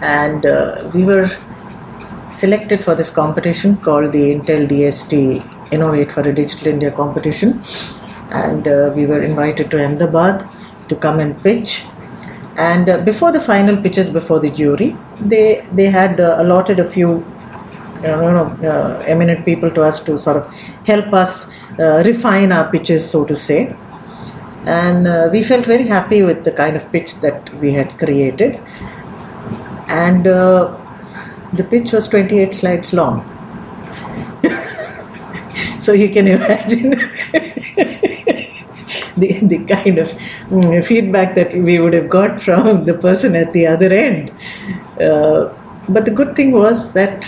And 0.00 0.46
uh, 0.46 0.88
we 0.94 1.02
were 1.02 1.28
selected 2.30 2.84
for 2.84 2.94
this 2.94 3.10
competition 3.10 3.76
called 3.78 4.12
the 4.12 4.32
Intel 4.32 4.68
DST 4.68 5.72
Innovate 5.72 6.12
for 6.12 6.20
a 6.20 6.32
Digital 6.32 6.68
India 6.68 6.92
competition. 6.92 7.60
And 8.30 8.68
uh, 8.68 8.92
we 8.94 9.06
were 9.06 9.22
invited 9.22 9.72
to 9.72 9.84
Ahmedabad 9.84 10.48
to 10.88 10.96
come 10.96 11.20
and 11.20 11.40
pitch. 11.42 11.84
And 12.56 12.88
uh, 12.88 12.98
before 12.98 13.30
the 13.32 13.40
final 13.40 13.76
pitches 13.76 14.10
before 14.10 14.40
the 14.40 14.50
jury 14.50 14.96
they 15.20 15.64
they 15.72 15.86
had 15.86 16.20
uh, 16.20 16.36
allotted 16.38 16.80
a 16.80 16.88
few 16.88 17.24
you 18.02 18.08
know, 18.08 18.46
uh, 18.62 19.02
eminent 19.06 19.44
people 19.44 19.70
to 19.70 19.82
us 19.82 20.00
to 20.04 20.18
sort 20.18 20.36
of 20.36 20.52
help 20.84 21.12
us 21.12 21.50
uh, 21.78 22.02
refine 22.04 22.52
our 22.52 22.70
pitches 22.70 23.08
so 23.08 23.24
to 23.24 23.36
say. 23.36 23.74
And 24.66 25.06
uh, 25.06 25.28
we 25.32 25.42
felt 25.42 25.66
very 25.66 25.86
happy 25.86 26.22
with 26.22 26.44
the 26.44 26.52
kind 26.52 26.76
of 26.76 26.90
pitch 26.92 27.14
that 27.16 27.52
we 27.54 27.72
had 27.72 27.96
created. 27.98 28.60
And 29.86 30.26
uh, 30.26 30.76
the 31.52 31.64
pitch 31.64 31.92
was 31.92 32.08
28 32.08 32.54
slides 32.54 32.92
long. 32.92 33.24
So 35.78 35.92
you 35.92 36.10
can 36.10 36.26
imagine 36.26 37.00
the, 39.20 39.38
the 39.46 39.58
kind 39.64 39.98
of 39.98 40.08
mm, 40.48 40.84
feedback 40.84 41.34
that 41.34 41.54
we 41.54 41.78
would 41.78 41.92
have 41.92 42.08
got 42.08 42.40
from 42.40 42.84
the 42.84 42.94
person 42.94 43.36
at 43.36 43.52
the 43.52 43.66
other 43.66 43.92
end. 43.92 44.30
Uh, 45.00 45.52
but 45.88 46.04
the 46.04 46.10
good 46.10 46.36
thing 46.36 46.52
was 46.52 46.92
that 46.92 47.26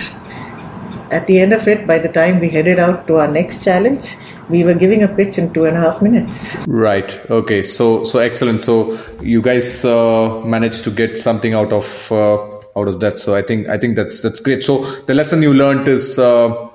at 1.10 1.26
the 1.26 1.40
end 1.40 1.52
of 1.52 1.66
it, 1.66 1.86
by 1.86 1.98
the 1.98 2.08
time 2.08 2.40
we 2.40 2.48
headed 2.48 2.78
out 2.78 3.06
to 3.08 3.16
our 3.16 3.26
next 3.28 3.64
challenge, 3.64 4.16
we 4.48 4.64
were 4.64 4.74
giving 4.74 5.02
a 5.02 5.08
pitch 5.08 5.38
in 5.38 5.52
two 5.52 5.64
and 5.64 5.76
a 5.76 5.80
half 5.80 6.00
minutes. 6.02 6.56
Right. 6.66 7.18
Okay. 7.30 7.62
So 7.62 8.04
so 8.04 8.18
excellent. 8.18 8.62
So 8.62 8.98
you 9.20 9.42
guys 9.42 9.84
uh, 9.84 10.40
managed 10.44 10.84
to 10.84 10.90
get 10.90 11.18
something 11.18 11.54
out 11.54 11.72
of 11.72 12.12
uh, 12.12 12.36
out 12.76 12.88
of 12.88 13.00
that. 13.00 13.18
So 13.18 13.34
I 13.34 13.42
think 13.42 13.68
I 13.68 13.78
think 13.78 13.96
that's 13.96 14.22
that's 14.22 14.40
great. 14.40 14.62
So 14.62 14.84
the 15.02 15.14
lesson 15.14 15.42
you 15.42 15.52
learned 15.52 15.88
is 15.88 16.18
uh, 16.18 16.68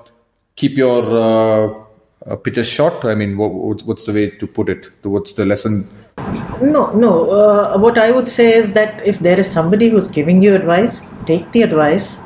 keep 0.56 0.76
your 0.76 1.85
uh, 2.26 2.32
uh, 2.32 2.36
pitches 2.36 2.68
short. 2.68 3.04
I 3.04 3.14
mean, 3.14 3.36
what, 3.36 3.82
what's 3.82 4.06
the 4.06 4.12
way 4.12 4.30
to 4.30 4.46
put 4.46 4.68
it? 4.68 4.88
What's 5.02 5.34
the 5.34 5.44
lesson? 5.44 5.88
No, 6.60 6.90
no. 6.92 7.30
Uh, 7.30 7.78
what 7.78 7.98
I 7.98 8.10
would 8.10 8.28
say 8.28 8.54
is 8.54 8.72
that 8.72 9.06
if 9.06 9.18
there 9.18 9.38
is 9.38 9.50
somebody 9.50 9.88
who's 9.88 10.08
giving 10.08 10.42
you 10.42 10.54
advice, 10.54 11.02
take 11.26 11.50
the 11.52 11.62
advice. 11.62 12.18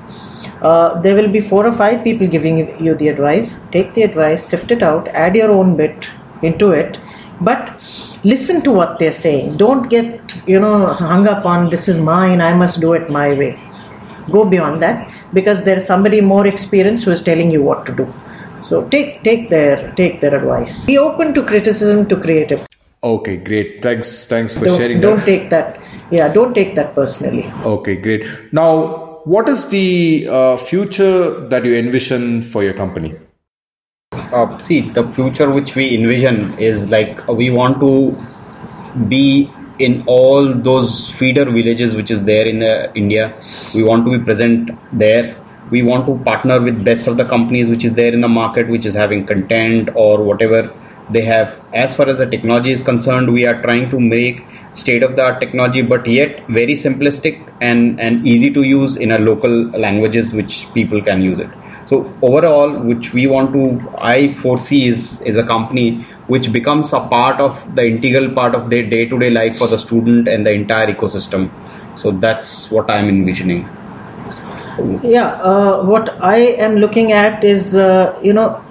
Uh, 0.62 1.00
there 1.00 1.14
will 1.14 1.28
be 1.28 1.40
four 1.40 1.66
or 1.66 1.72
five 1.72 2.04
people 2.04 2.26
giving 2.26 2.84
you 2.84 2.94
the 2.94 3.08
advice. 3.08 3.60
Take 3.72 3.94
the 3.94 4.02
advice, 4.02 4.44
sift 4.44 4.70
it 4.70 4.82
out, 4.82 5.08
add 5.08 5.34
your 5.34 5.50
own 5.50 5.76
bit 5.76 6.08
into 6.42 6.70
it, 6.72 6.98
but 7.40 7.70
listen 8.24 8.62
to 8.62 8.70
what 8.70 8.98
they're 8.98 9.12
saying. 9.12 9.56
Don't 9.56 9.88
get 9.88 10.34
you 10.46 10.60
know 10.60 10.86
hung 10.86 11.26
up 11.26 11.46
on 11.46 11.70
this 11.70 11.88
is 11.88 11.96
mine. 11.96 12.40
I 12.40 12.54
must 12.54 12.80
do 12.80 12.92
it 12.92 13.10
my 13.10 13.32
way. 13.34 13.58
Go 14.30 14.44
beyond 14.44 14.82
that 14.82 15.12
because 15.32 15.64
there 15.64 15.76
is 15.76 15.86
somebody 15.86 16.20
more 16.20 16.46
experienced 16.46 17.04
who 17.04 17.10
is 17.10 17.22
telling 17.22 17.50
you 17.50 17.62
what 17.62 17.86
to 17.86 17.92
do. 17.92 18.14
So 18.62 18.88
take 18.88 19.22
take 19.22 19.50
their 19.50 19.92
take 19.92 20.20
their 20.20 20.34
advice. 20.34 20.84
Be 20.86 20.98
open 20.98 21.34
to 21.34 21.44
criticism 21.44 22.08
to 22.08 22.16
creative. 22.16 22.66
Okay, 23.02 23.38
great. 23.38 23.80
Thanks, 23.82 24.26
thanks 24.26 24.52
for 24.52 24.66
don't, 24.66 24.78
sharing. 24.78 25.00
Don't 25.00 25.16
that. 25.16 25.24
take 25.24 25.50
that. 25.50 25.82
Yeah, 26.10 26.30
don't 26.30 26.52
take 26.52 26.74
that 26.74 26.94
personally. 26.94 27.50
Okay, 27.64 27.96
great. 27.96 28.26
Now, 28.52 29.20
what 29.24 29.48
is 29.48 29.68
the 29.68 30.28
uh, 30.30 30.56
future 30.58 31.48
that 31.48 31.64
you 31.64 31.76
envision 31.76 32.42
for 32.42 32.62
your 32.62 32.74
company? 32.74 33.14
Uh, 34.12 34.58
see, 34.58 34.80
the 34.90 35.08
future 35.12 35.50
which 35.50 35.74
we 35.74 35.94
envision 35.94 36.58
is 36.58 36.90
like 36.90 37.26
uh, 37.26 37.32
we 37.32 37.48
want 37.48 37.80
to 37.80 38.16
be 39.08 39.50
in 39.78 40.04
all 40.06 40.52
those 40.52 41.10
feeder 41.10 41.46
villages 41.46 41.96
which 41.96 42.10
is 42.10 42.22
there 42.24 42.46
in 42.46 42.62
uh, 42.62 42.92
India. 42.94 43.34
We 43.74 43.82
want 43.82 44.04
to 44.04 44.18
be 44.18 44.22
present 44.22 44.70
there. 44.92 45.39
We 45.70 45.82
want 45.82 46.06
to 46.06 46.22
partner 46.24 46.60
with 46.60 46.84
best 46.84 47.06
of 47.06 47.16
the 47.16 47.24
companies 47.24 47.70
which 47.70 47.84
is 47.84 47.92
there 47.94 48.12
in 48.12 48.20
the 48.20 48.28
market, 48.28 48.68
which 48.68 48.86
is 48.86 48.94
having 48.94 49.26
content 49.26 49.90
or 49.94 50.22
whatever 50.22 50.74
they 51.10 51.22
have. 51.22 51.58
As 51.72 51.94
far 51.94 52.08
as 52.08 52.18
the 52.18 52.26
technology 52.26 52.72
is 52.72 52.82
concerned, 52.82 53.32
we 53.32 53.46
are 53.46 53.60
trying 53.62 53.90
to 53.90 54.00
make 54.00 54.44
state 54.72 55.02
of 55.02 55.16
the 55.16 55.22
art 55.22 55.40
technology, 55.40 55.82
but 55.82 56.06
yet 56.06 56.46
very 56.48 56.74
simplistic 56.74 57.40
and 57.60 58.00
and 58.00 58.26
easy 58.26 58.50
to 58.50 58.62
use 58.62 58.96
in 58.96 59.12
a 59.12 59.18
local 59.18 59.56
languages 59.86 60.32
which 60.34 60.66
people 60.74 61.02
can 61.02 61.22
use 61.22 61.38
it. 61.38 61.50
So 61.84 62.12
overall, 62.22 62.78
which 62.78 63.12
we 63.12 63.26
want 63.26 63.52
to, 63.52 63.64
I 63.98 64.32
foresee 64.34 64.86
is 64.88 65.20
is 65.22 65.36
a 65.36 65.44
company 65.44 66.02
which 66.28 66.52
becomes 66.52 66.92
a 66.92 67.00
part 67.00 67.40
of 67.40 67.74
the 67.74 67.84
integral 67.84 68.32
part 68.32 68.54
of 68.54 68.70
their 68.70 68.88
day 68.88 69.04
to 69.06 69.18
day 69.18 69.30
life 69.30 69.58
for 69.58 69.66
the 69.66 69.78
student 69.78 70.28
and 70.28 70.46
the 70.46 70.52
entire 70.52 70.94
ecosystem. 70.94 71.50
So 71.96 72.12
that's 72.12 72.70
what 72.70 72.90
I'm 72.90 73.08
envisioning. 73.08 73.68
Yeah, 75.02 75.28
uh, 75.42 75.82
what 75.84 76.22
I 76.22 76.38
am 76.66 76.76
looking 76.76 77.12
at 77.12 77.44
is, 77.44 77.74
uh, 77.74 78.18
you 78.22 78.32
know, 78.32 78.62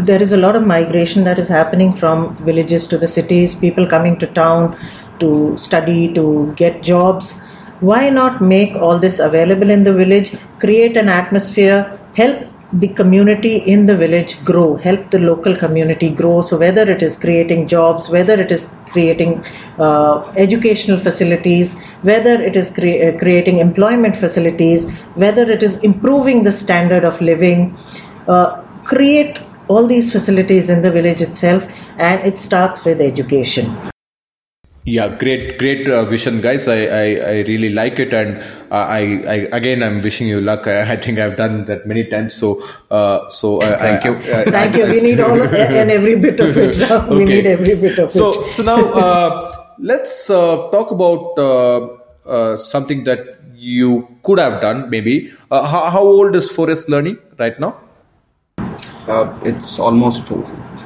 there 0.00 0.22
is 0.22 0.32
a 0.32 0.36
lot 0.36 0.54
of 0.56 0.66
migration 0.66 1.24
that 1.24 1.38
is 1.38 1.48
happening 1.48 1.92
from 1.92 2.36
villages 2.36 2.86
to 2.88 2.98
the 2.98 3.08
cities, 3.08 3.54
people 3.54 3.86
coming 3.86 4.18
to 4.18 4.26
town 4.26 4.76
to 5.20 5.56
study, 5.58 6.12
to 6.14 6.52
get 6.56 6.82
jobs. 6.82 7.32
Why 7.80 8.10
not 8.10 8.40
make 8.40 8.74
all 8.74 8.98
this 8.98 9.18
available 9.18 9.70
in 9.70 9.84
the 9.84 9.92
village, 9.92 10.36
create 10.60 10.96
an 10.96 11.08
atmosphere, 11.08 11.98
help 12.14 12.46
the 12.72 12.88
community 12.88 13.56
in 13.56 13.86
the 13.86 13.96
village 13.96 14.42
grow, 14.44 14.76
help 14.76 15.10
the 15.10 15.18
local 15.18 15.56
community 15.56 16.10
grow. 16.10 16.40
So, 16.42 16.58
whether 16.58 16.90
it 16.90 17.02
is 17.02 17.16
creating 17.16 17.66
jobs, 17.66 18.10
whether 18.10 18.34
it 18.34 18.52
is 18.52 18.70
creating 18.90 19.44
uh, 19.78 20.30
educational 20.36 20.98
facilities, 20.98 21.82
whether 22.02 22.34
it 22.42 22.56
is 22.56 22.70
cre- 22.70 23.08
uh, 23.08 23.18
creating 23.18 23.58
employment 23.58 24.16
facilities, 24.16 24.90
whether 25.14 25.50
it 25.50 25.62
is 25.62 25.82
improving 25.82 26.44
the 26.44 26.52
standard 26.52 27.04
of 27.04 27.20
living, 27.20 27.76
uh, 28.28 28.60
create 28.84 29.40
all 29.68 29.86
these 29.86 30.12
facilities 30.12 30.68
in 30.70 30.82
the 30.82 30.90
village 30.90 31.22
itself, 31.22 31.66
and 31.98 32.20
it 32.26 32.38
starts 32.38 32.84
with 32.84 33.00
education. 33.00 33.74
Yeah, 34.84 35.16
great, 35.18 35.58
great 35.58 35.86
uh, 35.86 36.04
vision, 36.06 36.40
guys. 36.40 36.66
I, 36.66 36.86
I, 36.86 37.04
I 37.16 37.32
really 37.46 37.68
like 37.68 37.98
it, 37.98 38.14
and 38.14 38.38
uh, 38.70 38.86
I, 38.88 39.00
I 39.28 39.34
again, 39.52 39.82
I'm 39.82 40.00
wishing 40.00 40.28
you 40.28 40.40
luck. 40.40 40.66
I, 40.66 40.92
I 40.92 40.96
think 40.96 41.18
I've 41.18 41.36
done 41.36 41.66
that 41.66 41.86
many 41.86 42.04
times. 42.04 42.32
So, 42.34 42.66
uh, 42.90 43.28
so 43.28 43.60
I, 43.60 43.76
Thank 43.76 44.04
you. 44.04 44.32
I, 44.32 44.40
I, 44.40 44.44
Thank 44.44 44.76
you. 44.76 44.86
We 44.86 45.00
need 45.02 45.20
all 45.20 45.38
of, 45.42 45.52
and 45.80 45.90
every 45.90 46.16
bit 46.16 46.40
of 46.40 46.56
it. 46.56 46.76
We 47.10 47.16
Okay. 47.16 47.24
need 47.26 47.46
every 47.46 47.74
bit 47.74 47.98
of 47.98 48.10
so, 48.10 48.44
it. 48.44 48.54
so 48.54 48.62
now 48.62 48.82
uh, 48.92 49.66
let's 49.78 50.30
uh, 50.30 50.70
talk 50.70 50.90
about 50.90 51.38
uh, 51.38 51.98
uh, 52.26 52.56
something 52.56 53.04
that 53.04 53.20
you 53.54 54.08
could 54.22 54.38
have 54.38 54.62
done. 54.62 54.88
Maybe 54.88 55.32
uh, 55.50 55.66
how, 55.66 55.90
how 55.90 56.02
old 56.02 56.34
is 56.34 56.50
4S 56.50 56.88
Learning 56.88 57.18
right 57.38 57.58
now? 57.60 57.76
Uh, 59.06 59.38
it's 59.42 59.78
almost 59.78 60.24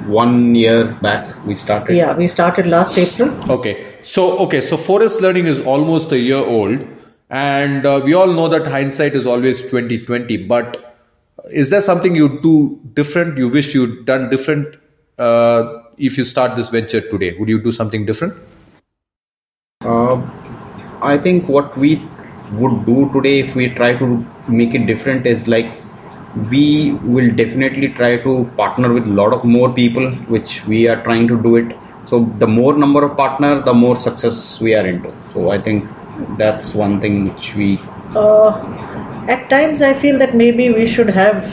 one 0.06 0.54
year 0.54 0.84
back 1.02 1.44
we 1.46 1.54
started. 1.54 1.96
Yeah, 1.96 2.16
we 2.16 2.26
started 2.26 2.66
last 2.66 2.96
April. 2.98 3.30
Okay, 3.50 3.96
so 4.02 4.38
okay, 4.38 4.60
so 4.60 4.76
4S 4.76 5.20
Learning 5.20 5.46
is 5.46 5.60
almost 5.60 6.12
a 6.12 6.18
year 6.18 6.38
old, 6.38 6.86
and 7.30 7.86
uh, 7.86 8.00
we 8.04 8.14
all 8.14 8.26
know 8.26 8.48
that 8.48 8.66
hindsight 8.66 9.14
is 9.14 9.26
always 9.26 9.68
twenty 9.68 10.04
twenty. 10.04 10.36
But 10.36 10.96
is 11.50 11.70
there 11.70 11.82
something 11.82 12.14
you 12.14 12.40
do 12.40 12.80
different? 12.94 13.38
You 13.38 13.48
wish 13.48 13.74
you'd 13.74 14.04
done 14.06 14.30
different 14.30 14.76
uh, 15.18 15.82
if 15.96 16.16
you 16.18 16.24
start 16.24 16.56
this 16.56 16.68
venture 16.68 17.00
today? 17.00 17.36
Would 17.38 17.48
you 17.48 17.60
do 17.60 17.72
something 17.72 18.06
different? 18.06 18.34
Uh, 19.84 20.16
I 21.02 21.18
think 21.18 21.48
what 21.48 21.76
we 21.76 22.00
would 22.52 22.86
do 22.86 23.10
today 23.12 23.40
if 23.40 23.54
we 23.54 23.68
try 23.70 23.96
to 23.96 24.24
make 24.48 24.74
it 24.74 24.86
different 24.86 25.26
is 25.26 25.48
like 25.48 25.81
we 26.50 26.92
will 27.04 27.30
definitely 27.30 27.88
try 27.88 28.16
to 28.16 28.50
partner 28.56 28.92
with 28.92 29.06
a 29.06 29.10
lot 29.10 29.32
of 29.32 29.44
more 29.44 29.72
people 29.72 30.10
which 30.34 30.64
we 30.66 30.88
are 30.88 31.02
trying 31.02 31.28
to 31.28 31.40
do 31.42 31.56
it. 31.56 31.76
So 32.04 32.24
the 32.38 32.46
more 32.46 32.74
number 32.76 33.04
of 33.04 33.16
partner 33.16 33.62
the 33.62 33.74
more 33.74 33.96
success 33.96 34.60
we 34.60 34.74
are 34.74 34.86
into. 34.86 35.12
So 35.32 35.50
i 35.50 35.58
think 35.58 35.88
that's 36.36 36.74
one 36.74 37.00
thing 37.00 37.28
which 37.28 37.54
we 37.54 37.78
Uh, 38.14 38.50
at 39.28 39.48
times, 39.48 39.82
I 39.82 39.94
feel 39.94 40.18
that 40.18 40.34
maybe 40.34 40.70
we 40.70 40.84
should 40.84 41.08
have 41.08 41.44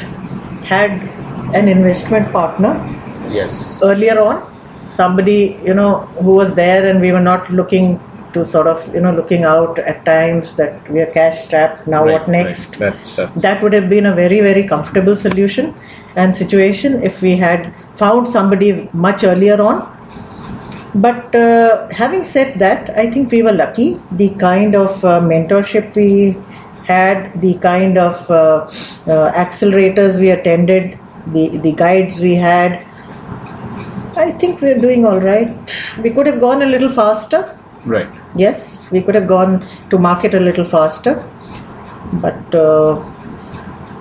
had 0.63 0.91
an 1.53 1.67
investment 1.67 2.31
partner. 2.31 2.73
Yes. 3.29 3.79
Earlier 3.81 4.19
on. 4.19 4.45
Somebody, 4.87 5.59
you 5.63 5.73
know, 5.73 5.99
who 6.23 6.31
was 6.31 6.53
there, 6.55 6.89
and 6.89 6.99
we 6.99 7.11
were 7.11 7.21
not 7.21 7.49
looking 7.51 7.99
to 8.33 8.45
sort 8.45 8.67
of, 8.67 8.93
you 8.93 9.01
know, 9.01 9.13
looking 9.13 9.43
out 9.43 9.79
at 9.79 10.05
times 10.05 10.55
that 10.55 10.89
we 10.91 11.01
are 11.01 11.07
cash 11.07 11.45
strapped. 11.45 11.87
Now, 11.87 12.03
Right, 12.03 12.13
what 12.13 12.21
right. 12.21 12.45
next? 12.45 12.77
that's 12.79 13.15
that's 13.15 13.41
That 13.41 13.63
would 13.63 13.73
have 13.73 13.89
been 13.89 14.05
a 14.05 14.15
very, 14.15 14.41
very 14.41 14.67
comfortable 14.67 15.15
solution 15.15 15.75
and 16.15 16.35
situation 16.35 17.01
if 17.03 17.21
we 17.21 17.37
had 17.37 17.73
found 17.95 18.27
somebody 18.27 18.89
much 18.93 19.23
earlier 19.23 19.61
on. 19.61 19.95
But 20.95 21.35
uh, 21.35 21.87
having 21.89 22.23
said 22.23 22.57
that, 22.59 22.89
I 22.97 23.11
think 23.11 23.31
we 23.31 23.43
were 23.43 23.51
lucky. 23.51 24.01
The 24.11 24.29
kind 24.31 24.75
of 24.75 25.03
uh, 25.05 25.19
mentorship 25.21 25.95
we 25.95 26.37
had, 26.85 27.39
the 27.41 27.53
kind 27.59 27.97
of 27.97 28.29
uh, 28.31 28.35
uh, 28.35 29.31
accelerators 29.33 30.19
we 30.19 30.31
attended, 30.31 30.97
the, 31.27 31.57
the 31.57 31.71
guides 31.73 32.19
we 32.19 32.33
had, 32.35 32.85
I 34.17 34.31
think 34.31 34.61
we're 34.61 34.79
doing 34.79 35.05
all 35.05 35.19
right. 35.19 35.75
We 36.03 36.09
could 36.09 36.25
have 36.25 36.39
gone 36.39 36.61
a 36.61 36.65
little 36.65 36.89
faster. 36.89 37.55
right 37.85 38.09
Yes, 38.35 38.91
we 38.91 39.01
could 39.01 39.15
have 39.15 39.27
gone 39.27 39.65
to 39.89 39.97
market 39.97 40.33
a 40.33 40.39
little 40.39 40.65
faster, 40.65 41.23
but 42.13 42.55
uh, 42.55 43.03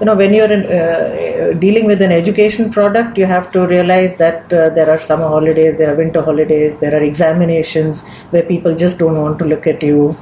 you 0.00 0.06
know, 0.06 0.14
when 0.14 0.32
you're 0.32 0.50
in, 0.50 0.66
uh, 0.66 1.58
dealing 1.58 1.86
with 1.86 2.00
an 2.02 2.12
education 2.12 2.70
product, 2.70 3.18
you 3.18 3.26
have 3.26 3.50
to 3.52 3.66
realize 3.66 4.16
that 4.16 4.52
uh, 4.52 4.68
there 4.70 4.88
are 4.88 4.98
summer 4.98 5.26
holidays, 5.26 5.76
there 5.76 5.92
are 5.92 5.96
winter 5.96 6.22
holidays, 6.22 6.78
there 6.78 6.94
are 6.94 7.02
examinations 7.02 8.06
where 8.30 8.42
people 8.42 8.76
just 8.76 8.98
don't 8.98 9.16
want 9.16 9.38
to 9.40 9.44
look 9.44 9.66
at 9.66 9.82
you. 9.82 10.16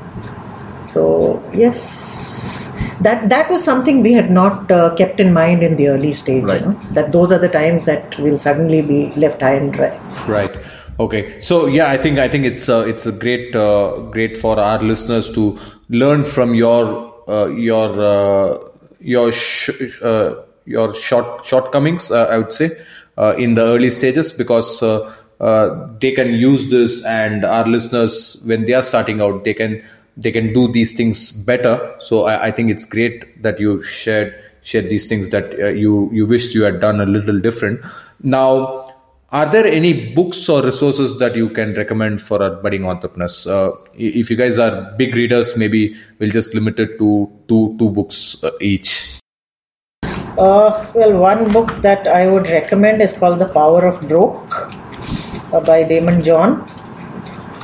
So 0.83 1.43
yes, 1.53 2.73
that 3.01 3.29
that 3.29 3.51
was 3.51 3.63
something 3.63 4.03
we 4.03 4.15
had 4.15 4.31
not 4.31 4.71
uh, 4.71 4.95
kept 4.95 5.21
in 5.21 5.33
mind 5.33 5.63
in 5.63 5.77
the 5.77 5.89
early 5.89 6.13
stage. 6.13 6.45
Right. 6.45 6.61
You 6.61 6.69
know? 6.69 6.81
That 6.93 7.13
those 7.13 7.33
are 7.33 7.39
the 7.39 7.49
times 7.49 7.85
that 7.85 8.19
will 8.19 8.39
suddenly 8.39 8.81
be 8.81 9.13
left 9.17 9.43
high 9.43 9.55
and 9.55 9.73
dry. 9.73 9.99
Right. 10.27 10.57
Okay. 10.99 11.41
So 11.41 11.67
yeah, 11.67 11.91
I 11.91 11.97
think 11.99 12.19
I 12.19 12.29
think 12.29 12.47
it's 12.47 12.69
uh, 12.69 12.85
it's 12.87 13.05
a 13.07 13.13
great 13.13 13.55
uh, 13.55 14.09
great 14.11 14.37
for 14.37 14.59
our 14.59 14.83
listeners 14.83 15.31
to 15.33 15.59
learn 15.89 16.25
from 16.25 16.55
your 16.55 17.13
uh, 17.29 17.47
your 17.49 18.01
uh, 18.01 18.59
your 19.01 19.31
sh- 19.31 20.01
uh, 20.03 20.37
your 20.65 20.95
short 20.95 21.45
shortcomings. 21.45 22.11
Uh, 22.11 22.25
I 22.25 22.39
would 22.39 22.55
say 22.55 22.71
uh, 23.19 23.35
in 23.37 23.55
the 23.55 23.65
early 23.65 23.91
stages 23.91 24.33
because. 24.33 24.83
Uh, 24.83 25.13
uh, 25.39 25.87
they 26.01 26.13
can 26.13 26.33
use 26.33 26.71
this 26.71 27.05
and 27.05 27.45
our 27.45 27.67
listeners 27.69 28.43
when 28.47 28.65
they 28.65 28.73
are 28.73 28.83
starting 28.83 29.21
out 29.21 29.45
they 29.45 29.53
can 29.53 29.83
they 30.17 30.33
can 30.33 30.51
do 30.55 30.67
these 30.73 30.95
things 30.95 31.31
better 31.31 31.95
so 31.99 32.25
i, 32.25 32.47
I 32.47 32.51
think 32.51 32.71
it's 32.71 32.87
great 32.87 33.43
that 33.43 33.61
you 33.61 33.83
shared 33.83 34.35
shared 34.63 34.89
these 34.89 35.07
things 35.07 35.29
that 35.29 35.53
uh, 35.61 35.67
you 35.67 36.09
you 36.11 36.25
wished 36.25 36.55
you 36.55 36.63
had 36.63 36.81
done 36.81 37.03
a 37.03 37.05
little 37.05 37.39
different 37.39 37.85
now 38.23 38.96
are 39.31 39.51
there 39.51 39.67
any 39.67 40.15
books 40.15 40.49
or 40.49 40.63
resources 40.63 41.19
that 41.19 41.35
you 41.35 41.49
can 41.51 41.75
recommend 41.75 42.23
for 42.23 42.41
our 42.43 42.51
budding 42.51 42.85
entrepreneurs? 42.87 43.47
Uh, 43.47 43.73
if 43.95 44.31
you 44.31 44.37
guys 44.37 44.59
are 44.59 44.95
big 44.97 45.17
readers, 45.17 45.57
maybe 45.57 45.97
we'll 46.19 46.31
just 46.31 46.55
limit 46.55 46.79
it 46.79 46.97
to 46.99 47.31
two 47.49 47.75
two 47.79 47.91
books 47.91 48.43
uh, 48.45 48.51
each. 48.61 49.21
Uh, 50.39 50.87
well, 50.95 51.19
one 51.19 51.51
book 51.51 51.73
that 51.83 52.07
I 52.07 52.31
would 52.31 52.49
recommend 52.49 53.03
is 53.03 53.13
called 53.15 53.41
The 53.41 53.49
Power 53.49 53.85
of 53.87 54.07
Broke 54.07 54.55
uh, 55.53 55.61
by 55.61 55.83
Daymond 55.83 56.25
John. 56.25 56.61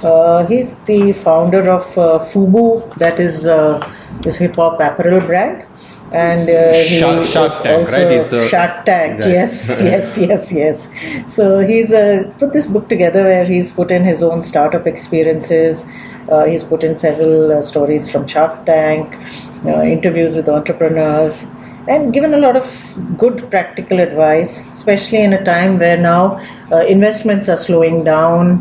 Uh, 0.03 0.45
he's 0.47 0.77
the 0.81 1.13
founder 1.13 1.71
of 1.71 1.87
uh, 1.97 2.19
Fubu, 2.25 2.93
that 2.97 3.21
is 3.21 3.45
this 4.23 4.37
hip 4.37 4.57
hop 4.57 4.81
apparel 4.81 5.21
brand. 5.21 5.65
And 6.13 6.49
uh, 6.51 6.75
he 6.75 6.99
Shark- 6.99 7.25
Shark 7.27 7.63
Tank, 7.63 7.81
also 7.89 7.97
right? 8.03 8.11
He's 8.11 8.29
the- 8.29 8.47
Shark 8.49 8.85
Tank, 8.85 9.21
Right. 9.21 9.29
yes, 9.31 9.81
yes, 9.85 10.19
yes, 10.19 10.53
yes. 10.53 11.33
So 11.35 11.61
he's 11.61 11.93
uh, 11.93 12.31
put 12.39 12.53
this 12.53 12.67
book 12.67 12.89
together 12.89 13.23
where 13.25 13.45
he's 13.47 13.73
put 13.73 13.91
in 13.91 14.05
his 14.05 14.23
own 14.23 14.43
startup 14.43 14.87
experiences. 14.87 15.87
Uh, 16.31 16.45
he's 16.45 16.63
put 16.63 16.85
in 16.85 16.97
several 16.97 17.51
uh, 17.53 17.63
stories 17.63 18.11
from 18.11 18.27
Shark 18.27 18.67
Tank, 18.67 19.15
uh, 19.65 19.83
interviews 19.83 20.37
with 20.37 20.49
entrepreneurs, 20.49 21.45
and 21.89 22.13
given 22.13 22.35
a 22.35 22.39
lot 22.39 22.57
of 22.57 22.69
good 23.19 23.51
practical 23.51 23.99
advice, 23.99 24.61
especially 24.71 25.23
in 25.23 25.33
a 25.33 25.43
time 25.45 25.79
where 25.79 25.97
now 25.97 26.39
uh, 26.71 26.77
investments 26.97 27.49
are 27.49 27.57
slowing 27.57 28.05
down. 28.05 28.61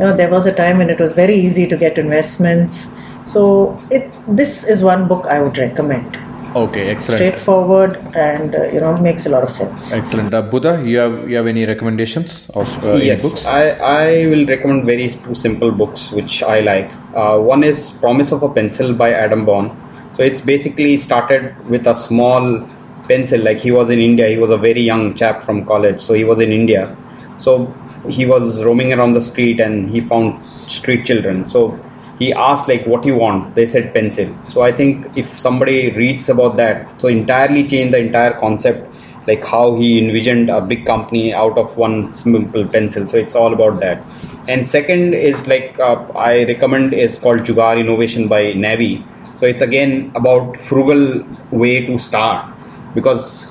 You 0.00 0.06
know, 0.06 0.16
there 0.16 0.30
was 0.30 0.46
a 0.46 0.52
time 0.54 0.78
when 0.78 0.90
it 0.90 0.98
was 1.00 1.12
very 1.12 1.36
easy 1.38 1.66
to 1.66 1.76
get 1.76 1.98
investments. 1.98 2.88
So 3.26 3.80
it 3.90 4.10
this 4.26 4.64
is 4.64 4.82
one 4.82 5.06
book 5.06 5.26
I 5.26 5.40
would 5.40 5.58
recommend. 5.58 6.18
Okay, 6.56 6.88
excellent. 6.88 7.18
Straightforward 7.18 7.96
and 8.16 8.54
uh, 8.54 8.64
you 8.64 8.80
know 8.80 8.96
makes 8.98 9.26
a 9.26 9.28
lot 9.28 9.42
of 9.42 9.50
sense. 9.50 9.92
Excellent. 9.92 10.32
Uh, 10.32 10.42
Buddha, 10.42 10.82
you 10.84 10.98
have 10.98 11.28
you 11.28 11.36
have 11.36 11.46
any 11.46 11.66
recommendations 11.66 12.50
of 12.54 12.84
uh, 12.84 12.94
yes, 12.94 13.20
any 13.20 13.28
books? 13.28 13.44
I, 13.44 13.70
I 13.70 14.26
will 14.26 14.46
recommend 14.46 14.86
very 14.86 15.10
two 15.10 15.34
simple 15.34 15.70
books 15.70 16.10
which 16.10 16.42
I 16.42 16.60
like. 16.60 16.90
Uh, 17.14 17.38
one 17.38 17.62
is 17.62 17.92
Promise 17.92 18.32
of 18.32 18.42
a 18.42 18.48
Pencil 18.48 18.94
by 18.94 19.12
Adam 19.12 19.44
Braun. 19.44 19.76
So 20.16 20.22
it's 20.22 20.40
basically 20.40 20.96
started 20.96 21.54
with 21.68 21.86
a 21.86 21.94
small 21.94 22.66
pencil. 23.08 23.40
Like 23.40 23.58
he 23.58 23.70
was 23.70 23.90
in 23.90 23.98
India, 23.98 24.28
he 24.28 24.38
was 24.38 24.50
a 24.50 24.56
very 24.56 24.80
young 24.80 25.14
chap 25.14 25.42
from 25.42 25.66
college, 25.66 26.00
so 26.00 26.14
he 26.14 26.24
was 26.24 26.40
in 26.40 26.50
India. 26.50 26.96
So 27.36 27.72
he 28.08 28.24
was 28.26 28.64
roaming 28.64 28.92
around 28.92 29.12
the 29.12 29.20
street 29.20 29.60
and 29.60 29.88
he 29.90 30.00
found 30.00 30.44
street 30.46 31.04
children. 31.04 31.48
So 31.48 31.78
he 32.18 32.32
asked 32.32 32.68
like, 32.68 32.86
"What 32.86 33.04
you 33.04 33.16
want?" 33.16 33.54
They 33.54 33.66
said 33.66 33.92
pencil. 33.94 34.28
So 34.48 34.62
I 34.62 34.72
think 34.72 35.06
if 35.16 35.38
somebody 35.38 35.90
reads 35.92 36.28
about 36.28 36.56
that, 36.56 37.00
so 37.00 37.08
entirely 37.08 37.66
change 37.66 37.92
the 37.92 37.98
entire 37.98 38.32
concept 38.44 38.88
like 39.28 39.44
how 39.44 39.76
he 39.76 39.88
envisioned 40.02 40.48
a 40.48 40.60
big 40.60 40.86
company 40.86 41.34
out 41.34 41.56
of 41.62 41.76
one 41.76 41.96
simple 42.20 42.66
pencil 42.74 43.06
so 43.06 43.16
it's 43.22 43.34
all 43.34 43.52
about 43.52 43.78
that 43.80 44.02
and 44.48 44.66
second 44.66 45.14
is 45.14 45.46
like 45.46 45.78
uh, 45.78 45.96
i 46.28 46.44
recommend 46.52 46.94
is 46.94 47.18
called 47.18 47.40
Jugaad 47.48 47.80
innovation 47.84 48.28
by 48.34 48.42
navi 48.64 48.92
so 49.38 49.46
it's 49.46 49.62
again 49.68 50.10
about 50.20 50.58
frugal 50.68 51.02
way 51.50 51.74
to 51.88 51.98
start 51.98 52.54
because 52.94 53.50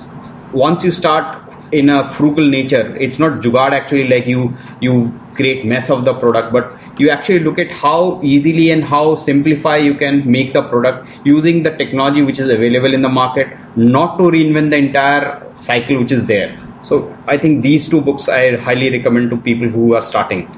once 0.52 0.82
you 0.82 0.90
start 0.90 1.44
in 1.70 1.90
a 1.90 2.00
frugal 2.16 2.48
nature 2.56 2.84
it's 3.06 3.18
not 3.22 3.40
jugaad 3.46 3.72
actually 3.78 4.08
like 4.08 4.26
you 4.26 4.42
you 4.80 4.94
create 5.38 5.64
mess 5.72 5.90
of 5.96 6.04
the 6.08 6.14
product 6.22 6.52
but 6.52 6.77
you 6.98 7.10
actually 7.10 7.40
look 7.40 7.58
at 7.58 7.70
how 7.70 8.20
easily 8.22 8.70
and 8.70 8.84
how 8.84 9.14
simplify 9.14 9.76
you 9.76 9.94
can 9.94 10.30
make 10.30 10.52
the 10.52 10.62
product 10.62 11.08
using 11.24 11.62
the 11.62 11.70
technology 11.76 12.22
which 12.22 12.38
is 12.38 12.48
available 12.48 12.92
in 12.92 13.02
the 13.02 13.08
market 13.08 13.48
not 13.76 14.16
to 14.18 14.24
reinvent 14.24 14.70
the 14.70 14.76
entire 14.76 15.42
cycle 15.56 15.98
which 15.98 16.12
is 16.12 16.26
there 16.26 16.48
so 16.82 17.14
i 17.26 17.36
think 17.36 17.62
these 17.62 17.88
two 17.88 18.00
books 18.00 18.28
i 18.28 18.56
highly 18.56 18.90
recommend 18.90 19.30
to 19.30 19.36
people 19.36 19.68
who 19.68 19.94
are 19.94 20.02
starting 20.02 20.48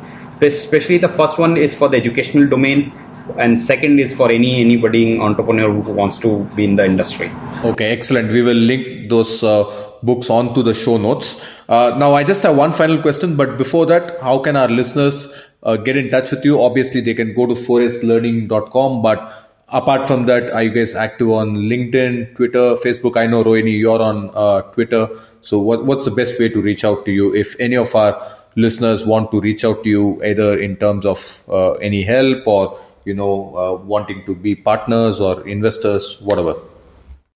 especially 0.41 0.99
the 0.99 1.09
first 1.21 1.39
one 1.39 1.57
is 1.57 1.75
for 1.75 1.89
the 1.89 1.97
educational 1.97 2.49
domain 2.49 2.93
and 3.37 3.61
second 3.61 4.01
is 4.01 4.15
for 4.15 4.31
any 4.31 4.61
anybody 4.61 5.19
entrepreneur 5.21 5.71
who 5.71 5.93
wants 5.93 6.19
to 6.19 6.39
be 6.57 6.65
in 6.65 6.77
the 6.77 6.85
industry 6.85 7.31
Okay, 7.63 7.91
excellent. 7.93 8.33
We 8.33 8.41
will 8.41 8.55
link 8.55 9.11
those 9.11 9.45
uh, 9.45 9.65
books 10.03 10.31
onto 10.31 10.63
the 10.63 10.73
show 10.73 10.97
notes. 10.97 11.43
Uh, 11.69 11.95
now, 11.99 12.15
I 12.15 12.25
just 12.25 12.43
have 12.43 12.57
one 12.57 12.73
final 12.73 13.03
question, 13.03 13.37
but 13.37 13.59
before 13.59 13.85
that, 13.85 14.19
how 14.23 14.39
can 14.39 14.57
our 14.57 14.69
listeners 14.69 15.31
uh, 15.63 15.77
get 15.77 15.97
in 15.97 16.11
touch 16.11 16.31
with 16.31 16.45
you? 16.45 16.63
Obviously, 16.63 17.01
they 17.01 17.15
can 17.15 17.35
go 17.35 17.47
to 17.47 17.55
4slearning.com, 17.55 19.03
but 19.03 19.49
apart 19.69 20.07
from 20.07 20.27
that, 20.27 20.51
are 20.51 20.63
you 20.63 20.71
guys 20.71 20.95
active 20.95 21.31
on 21.31 21.57
LinkedIn, 21.57 22.35
Twitter, 22.37 22.77
Facebook? 22.77 23.17
I 23.17 23.27
know, 23.27 23.45
Rohini, 23.45 23.79
you're 23.79 24.03
on 24.03 24.31
uh, 24.35 24.63
Twitter. 24.73 25.09
So, 25.43 25.59
what, 25.59 25.87
what's 25.87 26.05
the 26.05 26.11
best 26.11 26.39
way 26.39 26.49
to 26.49 26.61
reach 26.61 26.85
out 26.85 27.05
to 27.05 27.13
you 27.13 27.35
if 27.35 27.59
any 27.59 27.77
of 27.77 27.95
our 27.95 28.21
listeners 28.57 29.07
want 29.07 29.31
to 29.31 29.41
reach 29.41 29.65
out 29.65 29.83
to 29.85 29.89
you, 29.89 30.23
either 30.25 30.59
in 30.59 30.77
terms 30.77 31.07
of 31.07 31.45
uh, 31.49 31.73
any 31.75 32.03
help 32.03 32.47
or 32.47 32.79
you 33.05 33.15
know, 33.15 33.57
uh, 33.57 33.85
wanting 33.85 34.25
to 34.27 34.35
be 34.35 34.55
partners 34.55 35.21
or 35.21 35.47
investors, 35.47 36.21
whatever? 36.21 36.55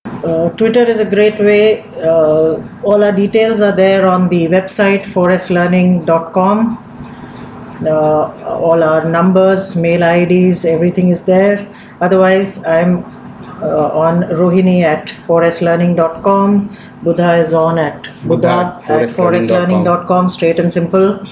Uh, 0.04 0.50
Twitter 0.50 0.84
is 0.84 1.00
a 1.00 1.04
great 1.04 1.38
way. 1.38 1.82
Uh, 1.96 2.62
all 2.82 3.02
our 3.02 3.12
details 3.12 3.60
are 3.60 3.72
there 3.72 4.06
on 4.06 4.28
the 4.28 4.46
website 4.48 5.04
4slearning.com. 5.04 6.93
Uh, 7.86 8.32
all 8.46 8.82
our 8.82 9.08
numbers, 9.08 9.76
mail 9.76 10.02
IDs, 10.02 10.64
everything 10.64 11.08
is 11.08 11.24
there. 11.24 11.66
Otherwise, 12.00 12.64
I'm 12.64 13.04
uh, 13.62 13.88
on 13.88 14.22
Rohini 14.40 14.82
at 14.82 15.08
4slearning.com. 15.26 16.76
Buddha 17.02 17.34
is 17.36 17.54
on 17.54 17.78
at 17.78 18.02
Buddha, 18.24 18.80
Buddha 18.86 19.02
at 19.02 19.08
4slearning.com, 19.10 20.30
straight 20.30 20.58
and 20.58 20.72
simple. 20.72 21.26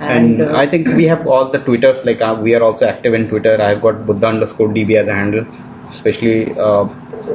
and, 0.00 0.40
uh, 0.40 0.56
I 0.56 0.66
think 0.66 0.86
we 0.88 1.04
have 1.04 1.26
all 1.26 1.50
the 1.50 1.58
twitters 1.58 2.04
like 2.04 2.20
uh, 2.20 2.38
we 2.40 2.54
are 2.54 2.62
also 2.62 2.86
active 2.86 3.14
in 3.14 3.28
Twitter. 3.28 3.60
I've 3.60 3.82
got 3.82 4.06
Buddha 4.06 4.28
underscore 4.28 4.68
DB 4.68 4.96
as 4.96 5.08
a 5.08 5.14
handle, 5.14 5.46
especially 5.88 6.56
uh, 6.58 6.88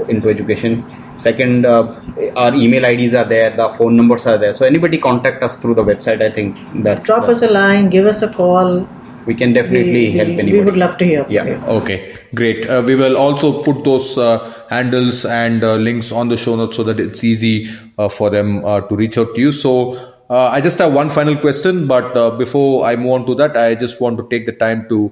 into 0.07 0.29
education. 0.29 0.85
Second, 1.15 1.65
uh, 1.65 1.95
our 2.35 2.53
email 2.55 2.83
IDs 2.85 3.13
are 3.13 3.25
there, 3.25 3.55
the 3.55 3.69
phone 3.77 3.95
numbers 3.95 4.25
are 4.25 4.37
there. 4.37 4.53
So 4.53 4.65
anybody 4.65 4.97
contact 4.97 5.43
us 5.43 5.55
through 5.57 5.75
the 5.75 5.83
website. 5.83 6.21
I 6.21 6.31
think 6.31 6.57
that's 6.83 7.05
drop 7.05 7.25
the- 7.27 7.31
us 7.33 7.41
a 7.41 7.47
line, 7.47 7.89
give 7.89 8.05
us 8.05 8.21
a 8.21 8.29
call. 8.29 8.87
we 9.25 9.33
can 9.33 9.53
definitely 9.53 9.91
we, 9.93 10.11
help 10.11 10.27
we, 10.27 10.33
anybody. 10.39 10.53
we 10.59 10.65
would 10.65 10.75
love 10.75 10.97
to 10.97 11.05
hear 11.05 11.23
from 11.23 11.33
Yeah. 11.33 11.45
you. 11.45 11.53
Okay, 11.75 12.13
great. 12.35 12.65
Uh, 12.69 12.81
we 12.85 12.95
will 12.95 13.15
also 13.15 13.63
put 13.63 13.85
those 13.85 14.17
uh, 14.17 14.51
handles 14.69 15.23
and 15.25 15.63
uh, 15.63 15.75
links 15.75 16.11
on 16.11 16.27
the 16.27 16.35
show 16.35 16.55
notes 16.57 16.75
so 16.75 16.83
that 16.83 16.99
it's 16.99 17.23
easy 17.23 17.69
uh, 17.97 18.09
for 18.09 18.29
them 18.29 18.65
uh, 18.65 18.81
to 18.81 18.95
reach 18.97 19.17
out 19.17 19.33
to 19.35 19.39
you. 19.39 19.53
So, 19.53 19.93
uh, 20.29 20.49
I 20.51 20.59
just 20.59 20.77
have 20.79 20.91
one 20.93 21.09
final 21.09 21.37
question, 21.37 21.87
but 21.87 22.17
uh, 22.17 22.31
before 22.31 22.85
I 22.85 22.97
move 22.97 23.11
on 23.13 23.25
to 23.27 23.35
that, 23.35 23.55
I 23.55 23.75
just 23.75 24.01
want 24.01 24.17
to 24.17 24.27
take 24.29 24.45
the 24.45 24.51
time 24.51 24.89
to 24.89 25.09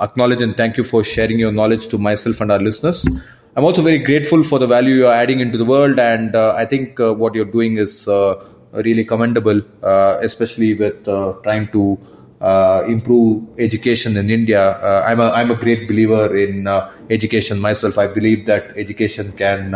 acknowledge 0.00 0.42
and 0.42 0.56
thank 0.56 0.76
you 0.76 0.82
for 0.82 1.04
sharing 1.04 1.38
your 1.38 1.52
knowledge 1.52 1.86
to 1.94 1.98
myself 1.98 2.40
and 2.40 2.50
our 2.50 2.58
listeners. 2.58 3.06
I'm 3.54 3.64
also 3.64 3.82
very 3.82 3.98
grateful 3.98 4.42
for 4.42 4.58
the 4.58 4.66
value 4.66 4.94
you're 4.94 5.12
adding 5.12 5.40
into 5.40 5.58
the 5.58 5.66
world, 5.66 5.98
and 5.98 6.34
uh, 6.34 6.54
I 6.56 6.64
think 6.64 6.98
uh, 6.98 7.12
what 7.12 7.34
you're 7.34 7.44
doing 7.44 7.76
is 7.76 8.08
uh, 8.08 8.42
really 8.72 9.04
commendable, 9.04 9.60
uh, 9.82 10.18
especially 10.22 10.72
with 10.72 11.06
uh, 11.06 11.34
trying 11.42 11.68
to 11.72 11.98
uh, 12.40 12.82
improve 12.88 13.46
education 13.58 14.16
in 14.16 14.30
India. 14.30 14.80
I'm 15.06 15.20
a 15.20 15.28
I'm 15.32 15.50
a 15.50 15.54
great 15.54 15.86
believer 15.86 16.34
in 16.34 16.66
education 17.10 17.60
myself. 17.60 17.98
I 17.98 18.06
believe 18.06 18.46
that 18.46 18.74
education 18.74 19.32
can 19.32 19.72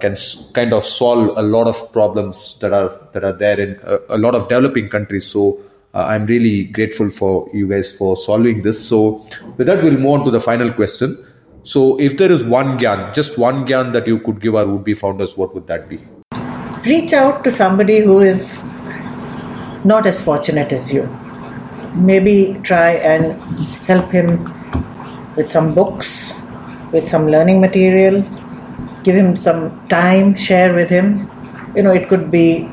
can 0.00 0.16
kind 0.54 0.72
of 0.72 0.84
solve 0.84 1.36
a 1.36 1.42
lot 1.42 1.68
of 1.68 1.92
problems 1.92 2.56
that 2.60 2.72
are 2.72 2.98
that 3.12 3.24
are 3.24 3.34
there 3.34 3.60
in 3.60 3.78
a, 3.84 4.16
a 4.16 4.18
lot 4.18 4.34
of 4.34 4.48
developing 4.48 4.88
countries. 4.88 5.26
So. 5.26 5.60
I'm 5.96 6.26
really 6.26 6.64
grateful 6.64 7.08
for 7.08 7.48
you 7.54 7.68
guys 7.68 7.96
for 7.96 8.16
solving 8.16 8.62
this. 8.62 8.84
So, 8.84 9.24
with 9.56 9.68
that, 9.68 9.80
we'll 9.80 9.92
move 9.92 10.10
on 10.14 10.24
to 10.24 10.32
the 10.32 10.40
final 10.40 10.72
question. 10.72 11.24
So, 11.64 11.98
if 11.98 12.18
there 12.18 12.30
is 12.30 12.44
one 12.44 12.78
gyan, 12.78 13.14
just 13.14 13.38
one 13.38 13.66
gyan 13.66 13.92
that 13.94 14.06
you 14.06 14.18
could 14.20 14.40
give 14.40 14.54
our 14.54 14.66
would-be 14.66 14.94
founders, 14.94 15.36
what 15.36 15.54
would 15.54 15.66
that 15.66 15.88
be? 15.88 15.98
reach 16.86 17.14
out 17.14 17.42
to 17.44 17.50
somebody 17.50 18.00
who 18.00 18.20
is 18.20 18.68
not 19.84 20.06
as 20.06 20.22
fortunate 20.22 20.70
as 20.72 20.92
you. 20.92 21.04
Maybe 21.94 22.60
try 22.62 22.92
and 23.12 23.40
help 23.88 24.10
him 24.10 24.52
with 25.36 25.50
some 25.50 25.74
books, 25.74 26.34
with 26.92 27.08
some 27.08 27.28
learning 27.28 27.60
material, 27.60 28.20
give 29.02 29.16
him 29.16 29.36
some 29.36 29.88
time, 29.88 30.34
share 30.34 30.74
with 30.74 30.90
him. 30.90 31.30
You 31.74 31.82
know, 31.82 31.92
it 31.92 32.08
could 32.08 32.30
be 32.30 32.70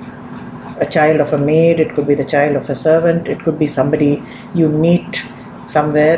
a 0.80 0.86
child 0.86 1.22
of 1.22 1.32
a 1.32 1.38
maid, 1.38 1.80
it 1.80 1.96
could 1.96 2.08
be 2.08 2.16
the 2.16 2.26
child 2.26 2.56
of 2.58 2.70
a 2.70 2.76
servant, 2.76 3.28
it 3.28 3.40
could 3.44 3.58
be 3.58 3.68
somebody 3.68 4.22
you 4.54 4.68
meet 4.68 5.24
somewhere 5.66 6.18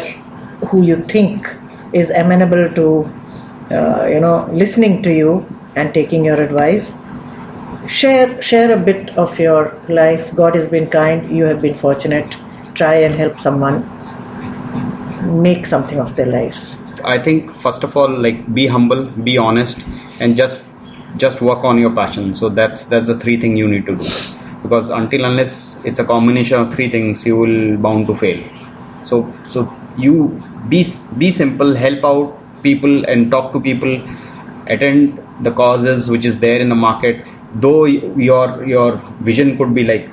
who 0.69 0.81
you 0.81 0.95
think 1.05 1.47
is 1.93 2.09
amenable 2.09 2.69
to, 2.75 2.87
uh, 3.71 4.05
you 4.05 4.19
know, 4.19 4.49
listening 4.51 5.01
to 5.03 5.13
you 5.13 5.45
and 5.75 5.93
taking 5.93 6.25
your 6.25 6.41
advice. 6.41 6.93
Share 7.87 8.41
share 8.41 8.71
a 8.71 8.77
bit 8.77 9.09
of 9.17 9.39
your 9.39 9.77
life. 9.89 10.33
God 10.35 10.55
has 10.55 10.67
been 10.67 10.89
kind. 10.89 11.35
You 11.37 11.43
have 11.45 11.61
been 11.61 11.75
fortunate. 11.75 12.37
Try 12.75 12.95
and 13.07 13.15
help 13.15 13.39
someone 13.39 13.81
make 15.41 15.65
something 15.65 15.99
of 15.99 16.15
their 16.15 16.27
lives. 16.27 16.77
I 17.03 17.17
think 17.17 17.53
first 17.55 17.83
of 17.83 17.97
all, 17.97 18.09
like 18.09 18.53
be 18.53 18.67
humble, 18.67 19.03
be 19.31 19.37
honest, 19.37 19.83
and 20.19 20.37
just 20.37 20.63
just 21.17 21.41
work 21.41 21.63
on 21.63 21.77
your 21.77 21.93
passion. 21.93 22.33
So 22.33 22.49
that's 22.49 22.85
that's 22.85 23.07
the 23.07 23.19
three 23.19 23.39
thing 23.39 23.57
you 23.57 23.67
need 23.67 23.85
to 23.87 23.95
do. 23.97 24.09
because 24.63 24.89
until 24.89 25.25
unless 25.25 25.77
it's 25.83 25.99
a 25.99 26.05
combination 26.05 26.59
of 26.59 26.73
three 26.73 26.89
things 26.89 27.25
you 27.25 27.37
will 27.37 27.77
bound 27.77 28.07
to 28.07 28.15
fail. 28.15 28.41
So 29.03 29.31
so 29.47 29.71
you 29.97 30.41
be 30.69 30.87
be 31.17 31.31
simple 31.31 31.75
help 31.75 32.03
out 32.03 32.39
people 32.63 33.05
and 33.05 33.31
talk 33.31 33.53
to 33.53 33.59
people. 33.59 34.01
Attend 34.67 35.19
the 35.41 35.51
causes 35.51 36.09
which 36.09 36.25
is 36.25 36.39
there 36.39 36.59
in 36.59 36.69
the 36.69 36.75
market. 36.75 37.25
Though 37.55 37.85
your 37.85 38.65
your 38.65 38.95
vision 39.29 39.57
could 39.57 39.73
be 39.75 39.83
like 39.83 40.09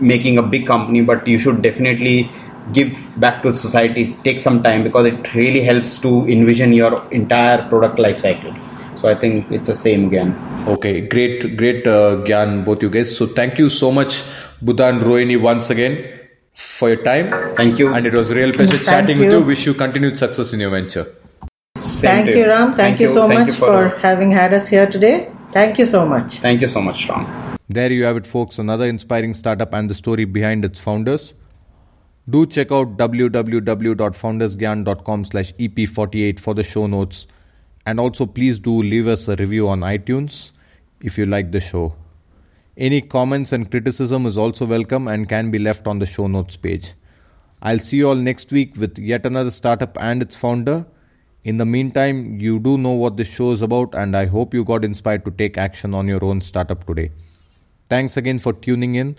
making 0.00 0.38
a 0.38 0.42
big 0.42 0.66
company 0.66 1.02
but 1.02 1.26
you 1.26 1.38
should 1.38 1.62
definitely 1.62 2.30
give 2.72 2.96
back 3.20 3.42
to 3.42 3.52
society. 3.52 4.06
Take 4.24 4.40
some 4.40 4.62
time 4.62 4.84
because 4.84 5.06
it 5.06 5.34
really 5.34 5.62
helps 5.62 5.98
to 5.98 6.26
envision 6.26 6.72
your 6.72 7.02
entire 7.10 7.68
product 7.68 7.98
life 7.98 8.18
cycle. 8.18 8.54
So 8.96 9.08
i 9.08 9.14
think 9.14 9.50
it's 9.50 9.68
the 9.68 9.76
same 9.76 10.06
again. 10.06 10.34
Okay 10.66 11.00
great 11.08 11.56
great 11.56 11.86
uh, 11.86 12.22
gyan 12.28 12.64
both 12.64 12.82
you 12.82 12.90
guys. 12.90 13.16
So 13.16 13.26
thank 13.26 13.58
you 13.58 13.68
so 13.68 13.90
much 13.90 14.22
buddha 14.62 14.86
and 14.86 15.02
rohini 15.02 15.40
once 15.40 15.70
again 15.70 16.23
for 16.54 16.88
your 16.88 17.02
time 17.02 17.30
thank 17.56 17.78
you 17.78 17.92
and 17.94 18.06
it 18.06 18.12
was 18.12 18.30
a 18.30 18.34
real 18.34 18.52
pleasure 18.52 18.76
Thank 18.78 18.88
chatting 18.88 19.16
you. 19.18 19.24
with 19.24 19.32
you 19.32 19.40
wish 19.42 19.66
you 19.66 19.74
continued 19.74 20.18
success 20.18 20.52
in 20.52 20.60
your 20.60 20.70
venture 20.70 21.06
Same 21.76 22.10
Thank 22.10 22.26
to 22.30 22.38
you, 22.38 22.46
Ram. 22.46 22.74
Thank, 22.76 23.00
you 23.00 23.08
so 23.08 23.26
Thank 23.28 23.38
much 23.40 23.48
you 23.48 23.54
for, 23.54 23.88
the- 23.88 23.98
having 24.00 24.30
had 24.30 24.54
us 24.54 24.68
here 24.68 24.86
today. 24.86 25.28
Thank 25.50 25.78
you 25.80 25.86
so 25.86 26.06
much. 26.06 26.38
thank 26.44 26.60
you 26.64 26.68
so 26.74 26.80
much 26.88 27.08
ram 27.08 27.26
There 27.68 27.90
you 27.94 28.04
have 28.04 28.16
it, 28.20 28.26
folks. 28.32 28.58
Another 28.64 28.86
inspiring 28.86 29.34
startup 29.38 29.74
and 29.78 29.90
the 29.90 29.94
story 30.00 30.24
behind 30.36 30.64
its 30.68 30.78
founders. 30.86 31.24
Do 32.34 32.40
check 32.46 32.70
out 32.78 32.88
www.foundersgyan.com 32.96 35.24
slash 35.24 35.52
EP48 35.54 36.38
for 36.46 36.54
the 36.54 36.62
show 36.62 36.86
notes. 36.86 37.26
And 37.86 38.00
also, 38.00 38.26
please 38.26 38.58
do 38.58 38.82
leave 38.82 39.06
us 39.06 39.28
a 39.28 39.36
review 39.36 39.68
on 39.68 39.80
iTunes 39.80 40.50
if 41.00 41.18
you 41.18 41.26
like 41.26 41.52
the 41.52 41.60
show. 41.60 41.94
Any 42.76 43.00
comments 43.02 43.52
and 43.52 43.70
criticism 43.70 44.26
is 44.26 44.36
also 44.36 44.66
welcome 44.66 45.06
and 45.06 45.28
can 45.28 45.52
be 45.52 45.60
left 45.60 45.86
on 45.86 46.00
the 46.00 46.06
show 46.06 46.26
notes 46.26 46.56
page. 46.56 46.94
I'll 47.62 47.78
see 47.78 47.98
you 47.98 48.08
all 48.08 48.16
next 48.16 48.50
week 48.50 48.74
with 48.76 48.98
yet 48.98 49.24
another 49.24 49.52
startup 49.52 49.96
and 50.00 50.20
its 50.20 50.34
founder. 50.34 50.84
In 51.44 51.58
the 51.58 51.64
meantime, 51.64 52.40
you 52.40 52.58
do 52.58 52.76
know 52.76 52.90
what 52.90 53.16
this 53.16 53.28
show 53.28 53.52
is 53.52 53.62
about, 53.62 53.94
and 53.94 54.16
I 54.16 54.26
hope 54.26 54.52
you 54.52 54.64
got 54.64 54.84
inspired 54.84 55.24
to 55.24 55.30
take 55.30 55.56
action 55.56 55.94
on 55.94 56.08
your 56.08 56.24
own 56.24 56.40
startup 56.40 56.84
today. 56.84 57.12
Thanks 57.88 58.16
again 58.16 58.40
for 58.40 58.52
tuning 58.52 58.96
in. 58.96 59.18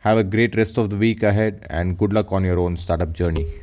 Have 0.00 0.18
a 0.18 0.24
great 0.24 0.54
rest 0.54 0.76
of 0.76 0.90
the 0.90 0.96
week 0.96 1.22
ahead, 1.22 1.66
and 1.70 1.96
good 1.96 2.12
luck 2.12 2.32
on 2.32 2.44
your 2.44 2.58
own 2.58 2.76
startup 2.76 3.14
journey. 3.14 3.46